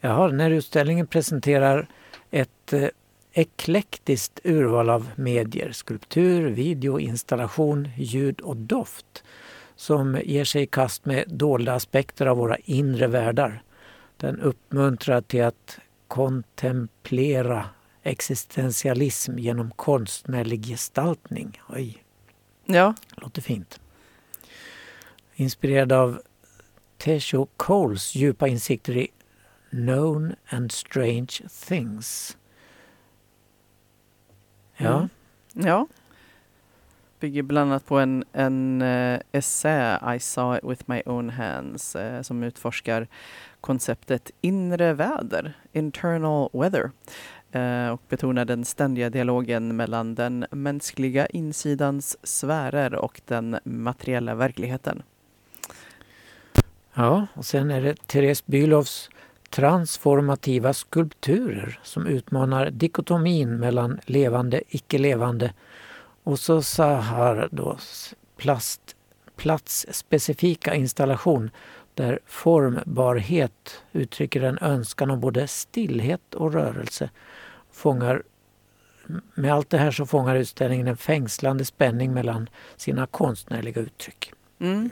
Jaha, 0.00 0.28
den 0.28 0.40
här 0.40 0.50
utställningen 0.50 1.06
presenterar 1.06 1.88
ett 2.30 2.72
eh, 2.72 2.88
eklektiskt 3.32 4.40
urval 4.44 4.90
av 4.90 5.08
medier, 5.16 5.72
skulptur, 5.72 6.50
video, 6.50 7.00
installation, 7.00 7.88
ljud 7.96 8.40
och 8.40 8.56
doft 8.56 9.24
som 9.76 10.20
ger 10.24 10.44
sig 10.44 10.62
i 10.62 10.66
kast 10.66 11.04
med 11.04 11.24
dolda 11.28 11.74
aspekter 11.74 12.26
av 12.26 12.36
våra 12.36 12.56
inre 12.56 13.06
världar. 13.06 13.62
Den 14.16 14.40
uppmuntrar 14.40 15.20
till 15.20 15.44
att 15.44 15.78
kontemplera 16.08 17.64
existentialism 18.02 19.38
genom 19.38 19.70
konstnärlig 19.70 20.66
gestaltning. 20.66 21.60
Oj, 21.68 22.04
ja, 22.64 22.94
låter 23.16 23.42
fint. 23.42 23.80
Inspirerad 25.34 25.92
av 25.92 26.22
Tesho 26.98 27.46
Coles 27.56 28.14
djupa 28.14 28.48
insikter 28.48 28.96
i 28.96 29.08
Known 29.70 30.34
and 30.48 30.72
Strange 30.72 31.32
Things. 31.68 32.36
Ja, 34.76 34.96
Mm. 34.96 35.08
Ja. 35.66 35.86
Bygger 37.20 37.42
bland 37.42 37.70
annat 37.70 37.86
på 37.86 37.98
en, 37.98 38.24
en 38.32 38.82
eh, 38.82 39.20
essä, 39.32 40.00
I 40.16 40.20
saw 40.20 40.58
it 40.58 40.64
with 40.64 40.82
my 40.86 41.02
own 41.06 41.30
hands, 41.30 41.96
eh, 41.96 42.22
som 42.22 42.42
utforskar 42.42 43.06
konceptet 43.60 44.30
inre 44.40 44.92
väder, 44.92 45.54
internal 45.72 46.48
weather, 46.52 46.90
eh, 47.52 47.88
och 47.88 48.02
betonar 48.08 48.44
den 48.44 48.64
ständiga 48.64 49.10
dialogen 49.10 49.76
mellan 49.76 50.14
den 50.14 50.46
mänskliga 50.50 51.26
insidans 51.26 52.16
sfärer 52.22 52.94
och 52.94 53.20
den 53.26 53.58
materiella 53.64 54.34
verkligheten. 54.34 55.02
ja, 56.94 57.26
och 57.34 57.46
sen 57.46 57.70
är 57.70 57.82
det 57.82 58.06
Therese 58.06 58.46
Bülows 58.46 59.10
transformativa 59.50 60.72
skulpturer 60.72 61.78
som 61.82 62.06
utmanar 62.06 62.70
dikotomin 62.70 63.56
mellan 63.56 64.00
levande 64.06 64.60
icke-levande 64.68 65.52
och 66.26 66.38
så 66.38 66.62
Sahar 66.62 67.48
då 67.52 67.78
plast, 68.36 68.96
platsspecifika 69.36 70.74
installation 70.74 71.50
där 71.94 72.18
formbarhet 72.26 73.82
uttrycker 73.92 74.42
en 74.42 74.58
önskan 74.58 75.10
om 75.10 75.20
både 75.20 75.48
stillhet 75.48 76.34
och 76.34 76.52
rörelse. 76.52 77.10
Fångar, 77.72 78.22
med 79.34 79.54
allt 79.54 79.70
det 79.70 79.78
här 79.78 79.90
så 79.90 80.06
fångar 80.06 80.36
utställningen 80.36 80.86
en 80.86 80.96
fängslande 80.96 81.64
spänning 81.64 82.14
mellan 82.14 82.48
sina 82.76 83.06
konstnärliga 83.06 83.80
uttryck. 83.80 84.32
Mm. 84.58 84.90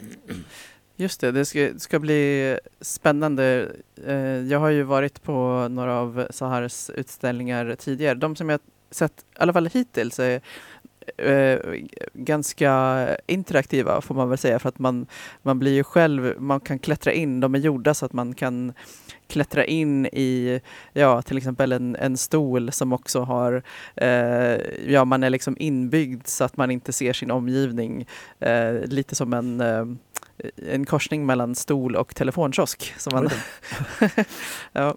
Just 0.97 1.21
det, 1.21 1.33
det 1.33 1.45
ska, 1.45 1.71
ska 1.77 1.99
bli 1.99 2.59
spännande. 2.81 3.69
Eh, 4.07 4.17
Jag 4.17 4.59
har 4.59 4.69
ju 4.69 4.83
varit 4.83 5.23
på 5.23 5.69
några 5.71 5.95
av 5.99 6.27
Sahars 6.31 6.91
utställningar 6.91 7.77
tidigare. 7.79 8.15
De 8.15 8.37
som 8.37 8.49
jag 8.49 8.61
sett, 8.91 9.13
i 9.21 9.25
alla 9.39 9.53
fall 9.53 9.67
hittills, 9.67 10.19
är 10.19 10.41
eh, 11.17 11.59
ganska 12.13 13.09
interaktiva 13.27 14.01
får 14.01 14.15
man 14.15 14.29
väl 14.29 14.39
säga 14.39 14.59
för 14.59 14.69
att 14.69 14.79
man, 14.79 15.07
man 15.43 15.59
blir 15.59 15.73
ju 15.73 15.85
själv, 15.85 16.35
man 16.39 16.61
kan 16.61 16.79
klättra 16.79 17.13
in, 17.13 17.41
de 17.41 17.55
är 17.55 17.59
gjorda 17.59 17.95
så 17.95 18.07
att 18.07 18.13
man 18.13 18.35
kan 18.35 18.73
klättra 19.27 19.65
in 19.65 20.07
i, 20.07 20.61
ja 20.93 21.23
till 21.23 21.37
exempel 21.37 21.73
en, 21.73 21.97
en 21.97 22.17
stol 22.17 22.73
som 22.73 22.93
också 22.93 23.21
har, 23.21 23.63
eh, 23.97 24.59
ja 24.87 25.05
man 25.05 25.23
är 25.23 25.31
liksom 25.31 25.57
inbyggd 25.61 26.27
så 26.27 26.45
att 26.45 26.57
man 26.57 26.71
inte 26.71 26.93
ser 26.93 27.13
sin 27.13 27.31
omgivning. 27.31 28.07
Eh, 28.41 28.73
lite 28.73 29.15
som 29.15 29.33
en 29.33 29.61
eh, 29.61 29.85
en 30.57 30.87
korsning 30.87 31.27
mellan 31.27 31.55
stol 31.55 31.97
och 31.97 32.15
telefonkiosk. 32.15 32.95
Som 32.99 33.13
man, 33.15 33.31
ja. 34.73 34.97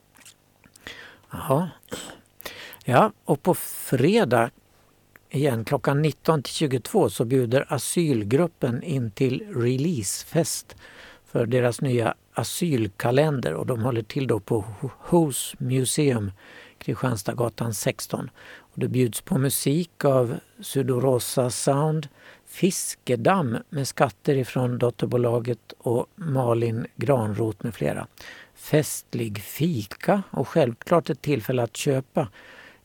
Jaha. 1.32 1.70
Ja, 2.86 3.12
och 3.26 3.44
på 3.44 3.54
fredag 3.54 4.50
igen 5.30 5.66
klockan 5.66 6.02
19 6.02 6.44
till 6.44 6.54
22 6.54 7.10
så 7.10 7.26
bjuder 7.26 7.66
asylgruppen 7.74 8.84
in 8.84 9.12
till 9.12 9.44
releasefest 9.56 10.76
för 11.26 11.46
deras 11.46 11.82
nya 11.82 12.14
asylkalender 12.34 13.54
och 13.54 13.66
de 13.66 13.82
håller 13.82 14.04
till 14.04 14.28
då 14.28 14.40
på 14.40 14.66
Hos 15.00 15.56
Museum, 15.58 16.32
Kristianstadsgatan 16.78 17.74
16. 17.74 18.30
Och 18.60 18.80
det 18.80 18.88
bjuds 18.88 19.22
på 19.22 19.38
musik 19.38 20.06
av 20.06 20.36
Sudorosa 20.62 21.50
Sound, 21.50 22.08
Fiskedamm 22.48 23.58
med 23.70 23.88
skatter 23.88 24.36
ifrån 24.36 24.78
dotterbolaget 24.78 25.74
och 25.78 26.06
Malin 26.16 26.88
Granroth 26.96 27.58
med 27.62 27.76
flera. 27.76 28.08
Festlig 28.56 29.42
fika 29.42 30.24
och 30.32 30.48
självklart 30.48 31.10
ett 31.10 31.22
tillfälle 31.22 31.64
att 31.64 31.78
köpa 31.78 32.28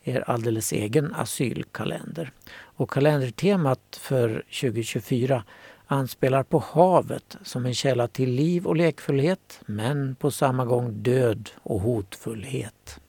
er 0.05 0.30
alldeles 0.30 0.72
egen 0.72 1.14
asylkalender. 1.14 2.32
Och 2.55 2.90
kalendertemat 2.90 3.98
för 4.00 4.28
2024 4.28 5.44
anspelar 5.86 6.42
på 6.42 6.59
havet 6.59 7.36
som 7.42 7.66
en 7.66 7.74
källa 7.74 8.09
till 8.09 8.30
liv 8.30 8.66
och 8.66 8.76
lekfullhet 8.76 9.61
men 9.66 10.14
på 10.14 10.30
samma 10.30 10.64
gång 10.64 11.03
död 11.03 11.50
och 11.62 11.80
hotfullhet. 11.80 13.00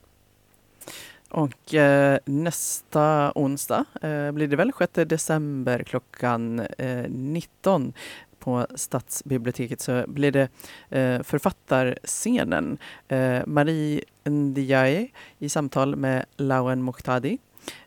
Och 1.30 1.74
eh, 1.74 2.20
nästa 2.26 3.32
onsdag 3.36 3.86
eh, 4.02 4.32
blir 4.32 4.48
det 4.48 4.56
väl 4.56 4.72
6 4.78 4.94
december 4.94 5.84
klockan 5.84 6.60
eh, 6.60 7.10
19 7.10 7.94
på 8.44 8.68
Stadsbiblioteket 8.76 9.82
så 9.82 10.04
blir 10.08 10.32
det 10.32 10.50
eh, 10.90 11.24
författarscenen. 11.24 12.78
Eh, 13.08 13.42
Marie 13.46 14.04
Ndiaye 14.24 15.08
i 15.40 15.50
samtal 15.50 15.96
med 15.96 16.26
Lawen 16.38 16.82
Mokhtadi. 16.82 17.38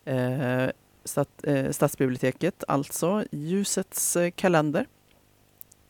Eh, 0.05 0.67
stat, 1.03 1.29
eh, 1.43 1.71
Stadsbiblioteket, 1.71 2.63
alltså 2.67 3.23
Ljusets 3.31 4.15
eh, 4.15 4.31
kalender 4.31 4.85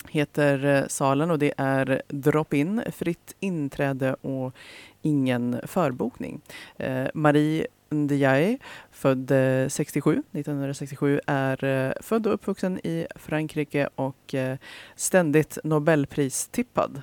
heter 0.09 0.65
eh, 0.65 0.87
salen 0.87 1.31
och 1.31 1.39
det 1.39 1.53
är 1.57 2.01
drop-in, 2.07 2.83
fritt 2.91 3.35
inträde 3.39 4.13
och 4.13 4.55
ingen 5.01 5.61
förbokning. 5.63 6.41
Eh, 6.77 7.07
Marie 7.13 7.67
Ndiaye, 7.89 8.57
född 8.91 9.31
eh, 9.31 9.67
67, 9.67 10.23
1967, 10.31 11.19
är 11.27 11.63
eh, 11.63 11.91
född 12.01 12.27
och 12.27 12.33
uppvuxen 12.33 12.79
i 12.83 13.07
Frankrike 13.15 13.89
och 13.95 14.33
eh, 14.35 14.57
ständigt 14.95 15.57
Nobelpristippad. 15.63 17.01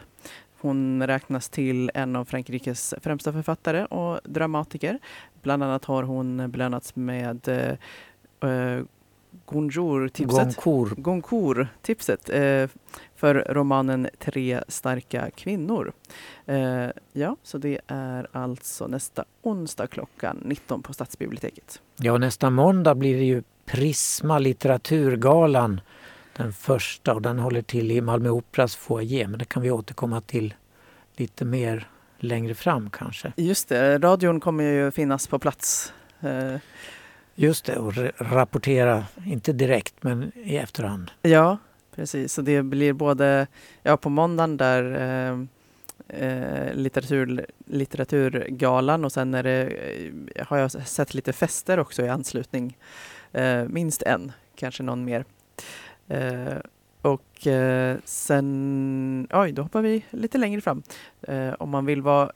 Hon 0.60 1.06
räknas 1.06 1.48
till 1.48 1.90
en 1.94 2.16
av 2.16 2.24
Frankrikes 2.24 2.94
främsta 3.02 3.32
författare 3.32 3.84
och 3.84 4.20
dramatiker. 4.24 4.98
Bland 5.42 5.62
annat 5.62 5.84
har 5.84 6.02
hon 6.02 6.50
belönats 6.50 6.96
med 6.96 7.48
Gonjour-tipset. 9.46 10.56
Goncourt. 10.56 10.98
Goncourt-tipset 10.98 12.30
eh, 12.30 12.68
för 13.16 13.46
romanen 13.48 14.08
Tre 14.18 14.62
starka 14.68 15.30
kvinnor. 15.30 15.92
Eh, 16.46 16.88
ja, 17.12 17.36
så 17.42 17.58
det 17.58 17.80
är 17.86 18.26
alltså 18.32 18.86
nästa 18.86 19.24
onsdag 19.42 19.86
klockan 19.86 20.40
19 20.44 20.82
på 20.82 20.92
Stadsbiblioteket. 20.92 21.80
Ja, 21.96 22.18
nästa 22.18 22.50
måndag 22.50 22.94
blir 22.94 23.16
det 23.16 23.24
ju 23.24 23.42
Prisma 23.66 24.38
litteraturgalan. 24.38 25.80
Den 26.36 26.52
första 26.52 27.14
och 27.14 27.22
den 27.22 27.38
håller 27.38 27.62
till 27.62 27.90
i 27.90 28.00
Malmö 28.00 28.30
Operas 28.30 28.76
foyer 28.76 29.26
men 29.26 29.38
det 29.38 29.44
kan 29.44 29.62
vi 29.62 29.70
återkomma 29.70 30.20
till 30.20 30.54
lite 31.16 31.44
mer 31.44 31.88
längre 32.18 32.54
fram 32.54 32.90
kanske. 32.90 33.32
Just 33.36 33.68
det, 33.68 33.98
radion 33.98 34.40
kommer 34.40 34.64
ju 34.64 34.90
finnas 34.90 35.26
på 35.26 35.38
plats. 35.38 35.92
Eh, 36.20 36.56
Just 37.34 37.64
det, 37.64 37.76
och 37.76 37.92
rapportera, 38.16 39.04
inte 39.26 39.52
direkt 39.52 39.94
men 40.00 40.32
i 40.34 40.56
efterhand. 40.56 41.10
Ja, 41.22 41.58
precis. 41.94 42.32
Så 42.32 42.42
det 42.42 42.62
blir 42.62 42.92
både 42.92 43.46
ja, 43.82 43.96
på 43.96 44.08
måndagen 44.08 44.56
där 44.56 44.82
eh, 45.00 45.38
eh, 46.08 46.74
litteratur, 46.74 47.46
litteraturgalan 47.66 49.04
och 49.04 49.12
sen 49.12 49.34
är 49.34 49.42
det, 49.42 49.66
eh, 50.34 50.46
har 50.46 50.58
jag 50.58 50.72
sett 50.72 51.14
lite 51.14 51.32
fester 51.32 51.78
också 51.78 52.02
i 52.02 52.08
anslutning. 52.08 52.76
Eh, 53.32 53.64
minst 53.68 54.02
en, 54.02 54.32
kanske 54.54 54.82
någon 54.82 55.04
mer. 55.04 55.24
Eh, 56.08 56.58
och 57.02 57.46
eh, 57.46 57.96
sen, 58.04 59.28
oj, 59.32 59.52
då 59.52 59.62
hoppar 59.62 59.82
vi 59.82 60.04
lite 60.10 60.38
längre 60.38 60.60
fram. 60.60 60.82
Eh, 61.22 61.52
om 61.58 61.70
man 61.70 61.86
vill 61.86 62.02
vara 62.02 62.32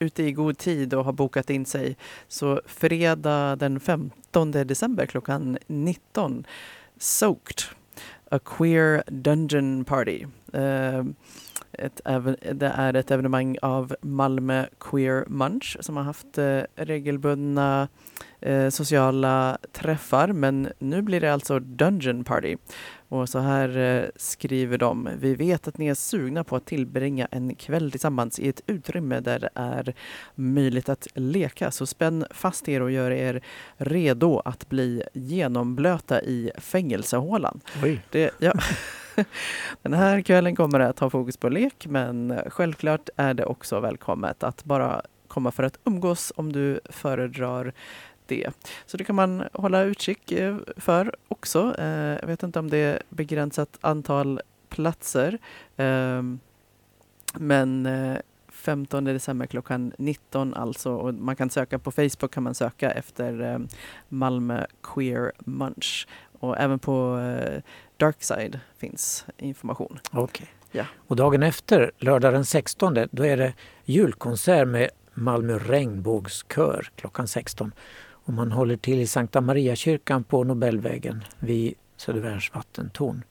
ute 0.00 0.22
i 0.22 0.32
god 0.32 0.58
tid 0.58 0.94
och 0.94 1.04
har 1.04 1.12
bokat 1.12 1.50
in 1.50 1.66
sig. 1.66 1.96
Så 2.28 2.60
fredag 2.66 3.56
den 3.56 3.80
15 3.80 4.50
december 4.50 5.06
klockan 5.06 5.58
19, 5.66 6.44
Soaked, 6.98 7.62
A 8.30 8.38
Queer 8.38 9.02
Dungeon 9.06 9.84
Party. 9.84 10.24
Eh, 10.52 11.04
ett, 11.72 12.00
det 12.52 12.72
är 12.76 12.94
ett 12.94 13.10
evenemang 13.10 13.56
av 13.62 13.96
Malmö 14.00 14.66
Queer 14.80 15.24
Munch 15.28 15.76
som 15.80 15.96
har 15.96 16.04
haft 16.04 16.38
eh, 16.38 16.60
regelbundna 16.74 17.88
eh, 18.40 18.68
sociala 18.68 19.58
träffar 19.72 20.28
men 20.28 20.68
nu 20.78 21.02
blir 21.02 21.20
det 21.20 21.32
alltså 21.32 21.58
Dungeon 21.58 22.24
Party. 22.24 22.56
Och 23.10 23.28
så 23.28 23.38
här 23.38 23.76
eh, 23.78 24.08
skriver 24.16 24.78
de. 24.78 25.08
Vi 25.18 25.34
vet 25.34 25.68
att 25.68 25.78
ni 25.78 25.86
är 25.86 25.94
sugna 25.94 26.44
på 26.44 26.56
att 26.56 26.64
tillbringa 26.64 27.28
en 27.30 27.54
kväll 27.54 27.90
tillsammans 27.90 28.38
i 28.38 28.48
ett 28.48 28.60
utrymme 28.66 29.20
där 29.20 29.38
det 29.38 29.50
är 29.54 29.94
möjligt 30.34 30.88
att 30.88 31.06
leka. 31.14 31.70
Så 31.70 31.86
spänn 31.86 32.24
fast 32.30 32.68
er 32.68 32.82
och 32.82 32.90
gör 32.90 33.10
er 33.10 33.40
redo 33.76 34.42
att 34.44 34.68
bli 34.68 35.02
genomblöta 35.12 36.22
i 36.22 36.50
fängelsehålan. 36.58 37.60
Oj. 37.82 38.02
Det, 38.10 38.30
ja. 38.38 38.52
Den 39.82 39.94
här 39.94 40.20
kvällen 40.20 40.56
kommer 40.56 40.80
att 40.80 40.98
ha 40.98 41.10
fokus 41.10 41.36
på 41.36 41.48
lek 41.48 41.86
men 41.86 42.40
självklart 42.46 43.08
är 43.16 43.34
det 43.34 43.44
också 43.44 43.80
välkommet 43.80 44.42
att 44.42 44.64
bara 44.64 45.02
komma 45.28 45.50
för 45.50 45.62
att 45.62 45.78
umgås 45.84 46.32
om 46.36 46.52
du 46.52 46.80
föredrar 46.84 47.72
det. 48.30 48.50
Så 48.86 48.96
det 48.96 49.04
kan 49.04 49.16
man 49.16 49.44
hålla 49.52 49.82
utkik 49.82 50.32
eh, 50.32 50.56
för 50.76 51.14
också. 51.28 51.74
Eh, 51.78 51.86
Jag 52.20 52.26
vet 52.26 52.42
inte 52.42 52.58
om 52.58 52.70
det 52.70 52.78
är 52.78 53.02
begränsat 53.08 53.78
antal 53.80 54.40
platser. 54.68 55.38
Ehm, 55.76 56.38
Men 57.34 57.86
eh, 57.86 58.16
15 58.48 59.04
december 59.04 59.46
klockan 59.46 59.92
19 59.98 60.54
alltså. 60.54 60.92
Och 60.92 61.14
man 61.14 61.36
kan 61.36 61.50
söka 61.50 61.78
på 61.78 61.90
Facebook 61.90 62.30
kan 62.32 62.42
man 62.42 62.54
söka 62.54 62.90
efter 62.90 63.40
eh, 63.52 63.58
Malmö 64.08 64.66
Queer 64.82 65.32
Munch. 65.38 66.06
Och 66.40 66.58
även 66.58 66.78
på 66.78 67.18
eh, 67.18 67.62
Darkside 67.96 68.60
finns 68.78 69.24
information. 69.38 69.98
Okej. 70.12 70.46
Ja. 70.72 70.84
Och 71.06 71.16
dagen 71.16 71.42
efter, 71.42 71.90
lördag 71.98 72.32
den 72.32 72.44
16, 72.44 72.94
då 73.10 73.26
är 73.26 73.36
det 73.36 73.52
julkonsert 73.84 74.68
med 74.68 74.90
Malmö 75.14 75.58
regnbågskör 75.58 76.90
klockan 76.96 77.28
16. 77.28 77.72
Och 78.30 78.34
man 78.34 78.52
håller 78.52 78.76
till 78.76 79.00
i 79.00 79.06
Sankta 79.06 79.40
Maria-kyrkan 79.40 80.24
på 80.24 80.44
Nobelvägen 80.44 81.24
vid 81.38 81.74
Södervärns 81.96 82.54
vattentorn. 82.54 83.22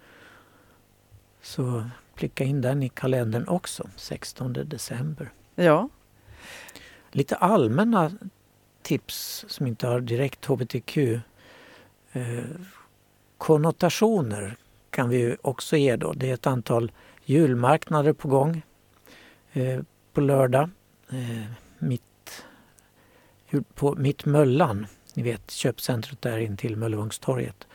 Så 1.41 1.83
klicka 2.15 2.43
in 2.43 2.61
den 2.61 2.83
i 2.83 2.89
kalendern 2.89 3.47
också, 3.47 3.89
16 3.95 4.53
december. 4.53 5.31
Ja, 5.55 5.89
Lite 7.11 7.35
allmänna 7.35 8.11
tips 8.81 9.45
som 9.47 9.67
inte 9.67 9.87
har 9.87 9.99
direkt 9.99 10.45
hbtq 10.45 10.97
eh, 12.11 12.43
konnotationer 13.37 14.55
kan 14.89 15.09
vi 15.09 15.35
också 15.41 15.77
ge 15.77 15.95
då. 15.95 16.13
Det 16.13 16.29
är 16.29 16.33
ett 16.33 16.47
antal 16.47 16.91
julmarknader 17.25 18.13
på 18.13 18.27
gång 18.27 18.61
eh, 19.53 19.79
på 20.13 20.21
lördag. 20.21 20.69
Eh, 21.09 21.45
mitt, 21.77 22.03
på 23.73 23.95
Mitt 23.95 24.25
Möllan, 24.25 24.87
ni 25.13 25.23
vet 25.23 25.51
köpcentret 25.51 26.21
där 26.21 26.37
intill 26.37 26.75
Möllevångstorget. 26.75 27.67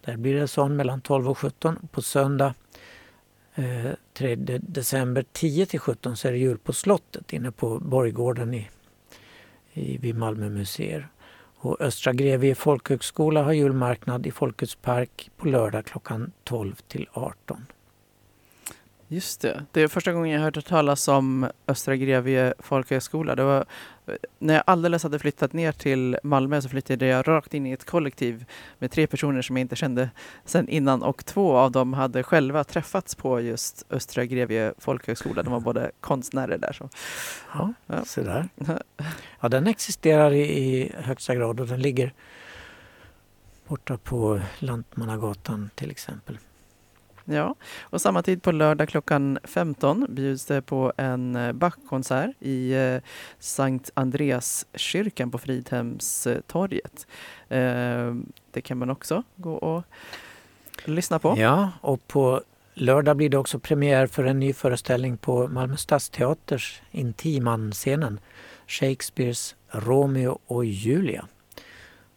Där 0.00 0.16
blir 0.16 0.34
det 0.34 0.48
sån 0.48 0.76
mellan 0.76 1.00
12 1.00 1.28
och 1.28 1.38
17. 1.38 1.88
På 1.92 2.02
söndag 2.02 2.54
eh, 3.54 3.90
3 4.14 4.36
december 4.60 5.24
10 5.32 5.66
till 5.66 5.80
17 5.80 6.16
så 6.16 6.28
är 6.28 6.32
det 6.32 6.38
jul 6.38 6.58
på 6.58 6.72
slottet 6.72 7.32
inne 7.32 7.50
på 7.50 7.78
Borggården 7.78 8.54
i, 8.54 8.68
i, 9.72 9.98
vid 9.98 10.14
Malmö 10.14 10.48
museer. 10.48 11.08
Och 11.62 11.80
Östra 11.80 12.12
Grevie 12.12 12.54
folkhögskola 12.54 13.42
har 13.42 13.52
julmarknad 13.52 14.26
i 14.26 14.30
Folkets 14.30 14.74
park 14.74 15.30
på 15.36 15.48
lördag 15.48 15.84
klockan 15.84 16.32
12 16.44 16.74
till 16.88 17.08
18. 17.12 17.66
Just 19.12 19.40
det. 19.40 19.64
Det 19.72 19.82
är 19.82 19.88
första 19.88 20.12
gången 20.12 20.30
jag 20.30 20.40
hört 20.40 20.64
talas 20.66 21.08
om 21.08 21.48
Östra 21.68 21.96
Grevie 21.96 22.54
folkhögskola. 22.58 23.34
Det 23.34 23.44
var 23.44 23.64
när 24.38 24.54
jag 24.54 24.62
alldeles 24.66 25.02
hade 25.02 25.18
flyttat 25.18 25.52
ner 25.52 25.72
till 25.72 26.18
Malmö 26.22 26.60
så 26.62 26.68
flyttade 26.68 27.06
jag 27.06 27.28
rakt 27.28 27.54
in 27.54 27.66
i 27.66 27.72
ett 27.72 27.84
kollektiv 27.84 28.44
med 28.78 28.90
tre 28.90 29.06
personer 29.06 29.42
som 29.42 29.56
jag 29.56 29.60
inte 29.60 29.76
kände 29.76 30.10
sedan 30.44 30.68
innan 30.68 31.02
och 31.02 31.24
två 31.24 31.56
av 31.56 31.72
dem 31.72 31.92
hade 31.92 32.22
själva 32.22 32.64
träffats 32.64 33.14
på 33.14 33.40
just 33.40 33.86
Östra 33.90 34.24
Grevie 34.24 34.74
folkhögskola. 34.78 35.42
De 35.42 35.52
var 35.52 35.60
både 35.60 35.90
konstnärer 36.00 36.58
där. 36.58 36.72
Så. 36.72 36.88
Ja, 37.54 37.72
Ja. 37.86 38.04
så 38.04 38.20
där. 38.20 38.48
Ja, 39.40 39.48
den 39.48 39.66
existerar 39.66 40.32
i, 40.32 40.40
i 40.42 40.92
högsta 40.96 41.34
grad 41.34 41.60
och 41.60 41.66
den 41.66 41.82
ligger 41.82 42.12
borta 43.68 43.96
på 43.98 44.40
Lantmannagatan 44.58 45.70
till 45.74 45.90
exempel. 45.90 46.38
Ja, 47.32 47.54
och 47.80 48.00
samma 48.00 48.22
tid 48.22 48.42
på 48.42 48.52
lördag 48.52 48.88
klockan 48.88 49.38
15 49.44 50.06
bjuds 50.08 50.46
det 50.46 50.62
på 50.62 50.92
en 50.96 51.36
eh, 51.36 51.52
Bach-konsert 51.52 52.30
i 52.40 52.72
eh, 52.72 52.96
Sankt 53.38 53.90
Andreaskyrkan 53.94 55.30
på 55.30 55.38
Fridhemstorget. 55.38 57.06
Eh, 57.48 58.14
det 58.50 58.60
kan 58.64 58.78
man 58.78 58.90
också 58.90 59.22
gå 59.36 59.54
och 59.54 59.84
lyssna 60.84 61.18
på. 61.18 61.34
Ja, 61.38 61.70
och 61.80 62.08
på 62.08 62.42
lördag 62.74 63.16
blir 63.16 63.28
det 63.28 63.38
också 63.38 63.58
premiär 63.58 64.06
för 64.06 64.24
en 64.24 64.40
ny 64.40 64.52
föreställning 64.52 65.16
på 65.16 65.48
Malmö 65.48 65.76
Stadsteaters 65.76 66.82
Intiman-scenen. 66.90 68.20
Shakespeares 68.66 69.56
Romeo 69.68 70.38
och 70.46 70.64
Julia. 70.64 71.26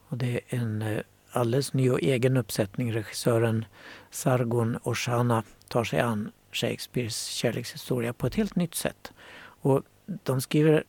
Och 0.07 0.17
det 0.17 0.33
är 0.33 0.41
en 0.59 0.81
eh, 0.81 0.99
alldeles 1.33 1.73
ny 1.73 1.89
och 1.89 2.01
egen 2.01 2.37
uppsättning. 2.37 2.93
Regissören 2.93 3.65
Sargon 4.11 4.77
Oshana 4.83 5.43
tar 5.67 5.83
sig 5.83 5.99
an 5.99 6.31
Shakespeares 6.51 7.25
kärlekshistoria 7.25 8.13
på 8.13 8.27
ett 8.27 8.35
helt 8.35 8.55
nytt 8.55 8.75
sätt. 8.75 9.11
Och 9.39 9.83
de 10.05 10.41
skriver 10.41 10.83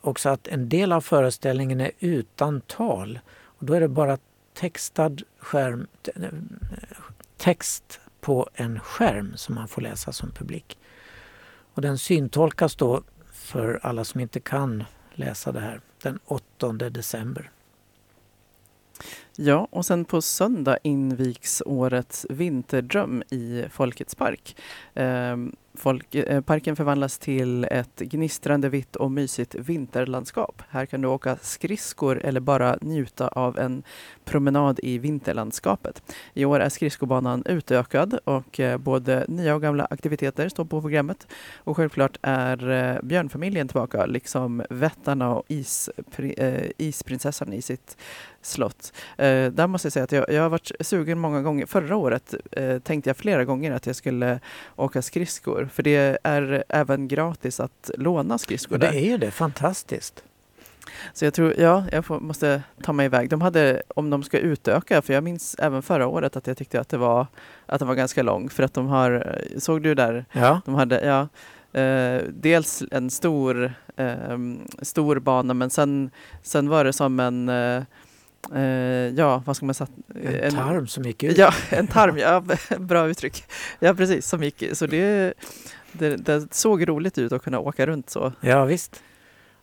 också 0.00 0.28
att 0.28 0.48
en 0.48 0.68
del 0.68 0.92
av 0.92 1.00
föreställningen 1.00 1.80
är 1.80 1.90
utan 1.98 2.60
tal. 2.60 3.20
Och 3.30 3.64
då 3.64 3.74
är 3.74 3.80
det 3.80 3.88
bara 3.88 4.18
textad 4.54 5.16
skärm, 5.38 5.86
text 7.36 8.00
på 8.20 8.48
en 8.54 8.80
skärm 8.80 9.36
som 9.36 9.54
man 9.54 9.68
får 9.68 9.82
läsa 9.82 10.12
som 10.12 10.30
publik. 10.30 10.78
Och 11.74 11.82
den 11.82 11.98
syntolkas 11.98 12.76
då 12.76 13.02
för 13.32 13.80
alla 13.82 14.04
som 14.04 14.20
inte 14.20 14.40
kan 14.40 14.84
läsa 15.14 15.52
det 15.52 15.60
här 15.60 15.80
den 16.02 16.18
8 16.24 16.72
december. 16.72 17.50
Ja, 19.40 19.68
och 19.70 19.86
sen 19.86 20.04
på 20.04 20.22
söndag 20.22 20.78
invigs 20.82 21.62
årets 21.66 22.26
vinterdröm 22.30 23.22
i 23.30 23.64
Folkets 23.70 24.14
park. 24.14 24.56
Eh, 24.94 25.36
folk, 25.74 26.14
eh, 26.14 26.40
parken 26.40 26.76
förvandlas 26.76 27.18
till 27.18 27.64
ett 27.64 27.98
gnistrande 27.98 28.68
vitt 28.68 28.96
och 28.96 29.10
mysigt 29.10 29.54
vinterlandskap. 29.54 30.62
Här 30.68 30.86
kan 30.86 31.00
du 31.00 31.08
åka 31.08 31.36
skridskor 31.42 32.18
eller 32.24 32.40
bara 32.40 32.78
njuta 32.80 33.28
av 33.28 33.58
en 33.58 33.82
promenad 34.24 34.80
i 34.82 34.98
vinterlandskapet. 34.98 36.02
I 36.34 36.44
år 36.44 36.60
är 36.60 36.68
skridskobanan 36.68 37.42
utökad 37.46 38.18
och 38.24 38.60
eh, 38.60 38.78
både 38.78 39.24
nya 39.28 39.54
och 39.54 39.62
gamla 39.62 39.86
aktiviteter 39.90 40.48
står 40.48 40.64
på 40.64 40.80
programmet. 40.80 41.26
Och 41.56 41.76
självklart 41.76 42.18
är 42.22 42.70
eh, 42.70 43.02
björnfamiljen 43.02 43.68
tillbaka, 43.68 44.06
liksom 44.06 44.62
vättarna 44.70 45.34
och 45.34 45.44
ispri, 45.48 46.34
eh, 46.38 46.70
isprinsessan 46.78 47.52
i 47.52 47.62
sitt 47.62 47.96
slott. 48.42 48.92
Eh, 49.28 49.52
där 49.52 49.66
måste 49.66 49.86
jag 49.86 49.92
säga 49.92 50.04
att 50.04 50.12
jag, 50.12 50.30
jag 50.32 50.42
har 50.42 50.48
varit 50.48 50.70
sugen 50.80 51.18
många 51.18 51.42
gånger. 51.42 51.66
Förra 51.66 51.96
året 51.96 52.34
eh, 52.52 52.78
tänkte 52.78 53.10
jag 53.10 53.16
flera 53.16 53.44
gånger 53.44 53.72
att 53.72 53.86
jag 53.86 53.96
skulle 53.96 54.40
åka 54.76 55.02
skridskor. 55.02 55.68
För 55.72 55.82
det 55.82 56.18
är 56.22 56.64
även 56.68 57.08
gratis 57.08 57.60
att 57.60 57.90
låna 57.96 58.38
skridskor 58.38 58.74
Och 58.74 58.80
det 58.80 58.86
där. 58.86 58.94
är 58.94 59.10
ju 59.10 59.18
det, 59.18 59.30
fantastiskt. 59.30 60.24
Så 61.12 61.24
jag 61.24 61.34
tror, 61.34 61.54
ja, 61.58 61.84
jag 61.92 62.04
får, 62.04 62.20
måste 62.20 62.62
ta 62.82 62.92
mig 62.92 63.06
iväg. 63.06 63.30
De 63.30 63.40
hade, 63.40 63.82
om 63.88 64.10
de 64.10 64.22
ska 64.22 64.38
utöka, 64.38 65.02
för 65.02 65.14
jag 65.14 65.24
minns 65.24 65.56
även 65.58 65.82
förra 65.82 66.06
året 66.06 66.36
att 66.36 66.46
jag 66.46 66.56
tyckte 66.56 66.80
att 66.80 66.88
det 66.88 66.96
var, 66.98 67.26
att 67.66 67.78
den 67.78 67.88
var 67.88 67.94
ganska 67.94 68.22
lång. 68.22 68.48
För 68.50 68.62
att 68.62 68.74
de 68.74 68.86
har, 68.86 69.38
såg 69.58 69.82
du 69.82 69.94
där, 69.94 70.24
Ja, 70.32 70.60
de 70.64 70.74
hade, 70.74 71.04
ja, 71.04 71.28
eh, 71.80 72.22
dels 72.28 72.82
en 72.90 73.10
stor, 73.10 73.72
eh, 73.96 74.38
stor 74.82 75.18
bana 75.18 75.54
men 75.54 75.70
sen, 75.70 76.10
sen 76.42 76.68
var 76.68 76.84
det 76.84 76.92
som 76.92 77.20
en, 77.20 77.48
eh, 77.48 77.82
eh, 78.54 78.60
ja 79.16 79.42
vad 79.46 79.56
ska 79.56 79.66
man 79.66 79.74
säga? 79.74 79.88
en 80.42 80.54
tarm 80.54 80.86
som 80.86 81.02
gick 81.04 81.22
ut. 81.22 81.38
Ja, 81.38 81.52
en 81.70 81.86
tarm, 81.86 82.18
ja, 82.18 82.44
bra 82.78 83.08
uttryck. 83.08 83.44
Ja 83.78 83.94
precis, 83.94 84.26
som 84.26 84.42
gick, 84.42 84.64
så 84.72 84.86
det, 84.86 85.34
det, 85.92 86.16
det 86.16 86.54
såg 86.54 86.88
roligt 86.88 87.18
ut 87.18 87.32
att 87.32 87.42
kunna 87.42 87.58
åka 87.58 87.86
runt 87.86 88.10
så. 88.10 88.32
Ja 88.40 88.64
visst. 88.64 89.02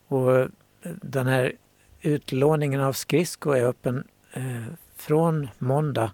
Och 0.08 0.36
eh, 0.40 0.48
den 1.02 1.28
här 1.28 1.54
utlåningen 2.02 2.82
av 2.82 2.94
skridskor 2.94 3.58
är 3.58 3.66
öppen 3.66 4.04
eh, 4.34 4.44
från 4.96 5.48
måndag 5.58 6.12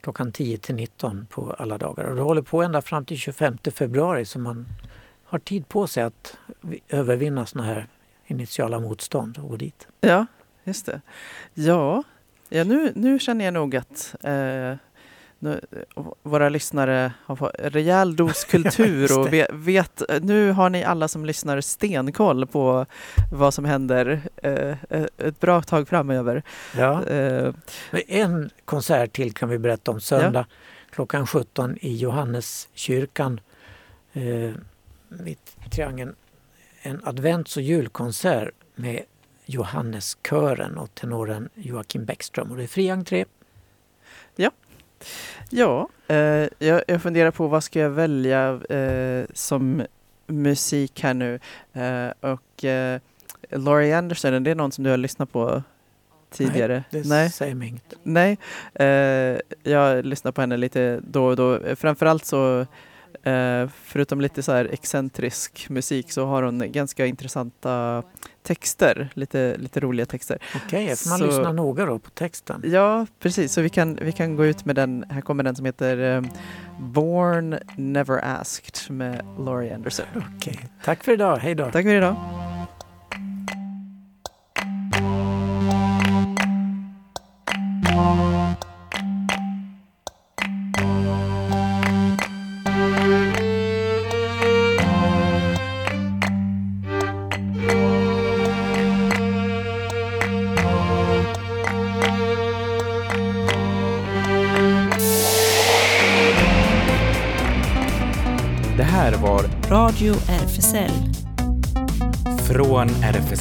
klockan 0.00 0.32
10 0.32 0.58
till 0.58 0.74
19 0.74 1.26
på 1.30 1.52
alla 1.58 1.78
dagar. 1.78 2.04
Och 2.04 2.16
det 2.16 2.22
håller 2.22 2.42
på 2.42 2.62
ända 2.62 2.82
fram 2.82 3.04
till 3.04 3.18
25 3.18 3.58
februari 3.74 4.24
så 4.24 4.38
man 4.38 4.66
har 5.24 5.38
tid 5.38 5.68
på 5.68 5.86
sig 5.86 6.02
att 6.02 6.36
vi- 6.60 6.80
övervinna 6.88 7.46
sådana 7.46 7.68
här 7.68 7.86
initiala 8.26 8.80
motstånd 8.80 9.38
och 9.38 9.48
gå 9.48 9.56
dit. 9.56 9.86
Ja, 10.00 10.26
just 10.64 10.86
det. 10.86 11.00
Ja, 11.54 12.02
ja 12.48 12.64
nu, 12.64 12.92
nu 12.96 13.18
känner 13.18 13.44
jag 13.44 13.54
nog 13.54 13.76
att 13.76 14.14
eh, 14.22 14.74
nu, 15.42 15.60
eh, 15.96 16.04
våra 16.22 16.48
lyssnare 16.48 17.12
har 17.24 17.36
fått 17.36 17.50
rejäl 17.58 18.16
dos 18.16 18.44
kultur 18.44 19.18
och 19.18 19.32
vet, 19.32 19.50
vet, 19.52 20.02
nu 20.22 20.50
har 20.52 20.70
ni 20.70 20.84
alla 20.84 21.08
som 21.08 21.24
lyssnar 21.24 21.60
stenkoll 21.60 22.46
på 22.46 22.86
vad 23.32 23.54
som 23.54 23.64
händer 23.64 24.20
eh, 24.36 24.76
ett 25.18 25.40
bra 25.40 25.62
tag 25.62 25.88
framöver. 25.88 26.42
Ja. 26.76 27.06
Eh, 27.06 27.54
En 28.08 28.50
konsert 28.64 29.12
till 29.12 29.32
kan 29.34 29.48
vi 29.48 29.58
berätta 29.58 29.90
om 29.90 30.00
söndag 30.00 30.46
klockan 30.90 31.26
17 31.26 31.76
i 31.80 31.96
Johanneskyrkan 31.96 33.40
eh, 34.12 34.22
i 35.26 35.36
triangeln. 35.70 36.14
En 36.82 37.00
advents 37.04 37.56
och 37.56 37.62
julkonsert 37.62 38.54
med 38.74 39.02
Johanneskören 39.50 40.78
och 40.78 40.94
tenoren 40.94 41.48
Joakim 41.54 42.04
Bäckström. 42.04 42.50
Och 42.50 42.56
det 42.56 42.62
är 42.62 42.66
fri 42.66 42.90
entré. 42.90 43.24
Ja, 45.50 45.88
eh, 46.08 46.48
jag, 46.58 46.82
jag 46.86 47.02
funderar 47.02 47.30
på 47.30 47.48
vad 47.48 47.64
ska 47.64 47.80
jag 47.80 47.90
välja 47.90 48.60
eh, 48.70 49.24
som 49.34 49.82
musik 50.26 51.02
här 51.02 51.14
nu. 51.14 51.40
Eh, 51.72 52.32
och 52.32 52.64
eh, 52.64 53.00
Laurie 53.50 53.98
Anderson, 53.98 54.34
är 54.34 54.40
det 54.40 54.54
någon 54.54 54.72
som 54.72 54.84
du 54.84 54.90
har 54.90 54.96
lyssnat 54.96 55.32
på 55.32 55.62
tidigare? 56.30 56.84
Det 56.90 57.06
Nej. 57.06 57.30
säger 57.30 57.54
mig 57.54 57.68
inget. 57.68 57.94
Nej. 58.02 58.38
Eh, 58.74 59.38
jag 59.62 60.04
lyssnar 60.04 60.32
på 60.32 60.40
henne 60.40 60.56
lite 60.56 61.00
då 61.02 61.26
och 61.26 61.36
då. 61.36 61.76
Framförallt 61.76 62.24
så 62.24 62.66
förutom 63.84 64.20
lite 64.20 64.42
så 64.42 64.52
här 64.52 64.64
excentrisk 64.72 65.66
musik 65.70 66.12
så 66.12 66.26
har 66.26 66.42
hon 66.42 66.72
ganska 66.72 67.06
intressanta 67.06 68.02
texter, 68.42 69.08
lite, 69.14 69.56
lite 69.58 69.80
roliga 69.80 70.06
texter. 70.06 70.38
Okej, 70.56 70.84
okay, 70.84 70.96
man 71.08 71.18
Så- 71.18 71.26
lyssna 71.26 71.52
noga 71.52 71.86
då 71.86 71.98
på 71.98 72.10
texten. 72.10 72.62
Ja, 72.64 73.06
precis. 73.20 73.52
Så 73.52 73.60
vi 73.60 73.68
kan, 73.68 73.98
vi 74.02 74.12
kan 74.12 74.36
gå 74.36 74.46
ut 74.46 74.64
med 74.64 74.76
den. 74.76 75.04
Här 75.10 75.20
kommer 75.20 75.44
den 75.44 75.56
som 75.56 75.66
heter 75.66 76.16
eh, 76.16 76.22
Born 76.80 77.58
Never 77.76 78.24
Asked 78.24 78.90
med 78.96 79.24
Laurie 79.38 79.74
Anderson. 79.74 80.06
Okej, 80.36 80.58
tack 80.84 81.04
för 81.04 81.12
idag. 81.12 81.36
Hej 81.36 81.54
då. 81.54 81.64
Tack 81.64 81.84
för 81.84 81.94
idag. 81.94 82.16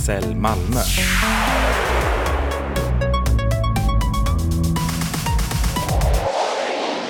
SL 0.09 0.35
Malmö. 0.35 0.81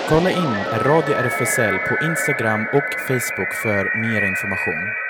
Kolla 0.10 0.30
in 0.32 0.56
Radio 0.86 1.16
RFSL 1.16 1.78
på 1.78 2.06
Instagram 2.06 2.66
och 2.74 3.00
Facebook 3.08 3.54
för 3.54 4.02
mer 4.02 4.22
information. 4.28 5.09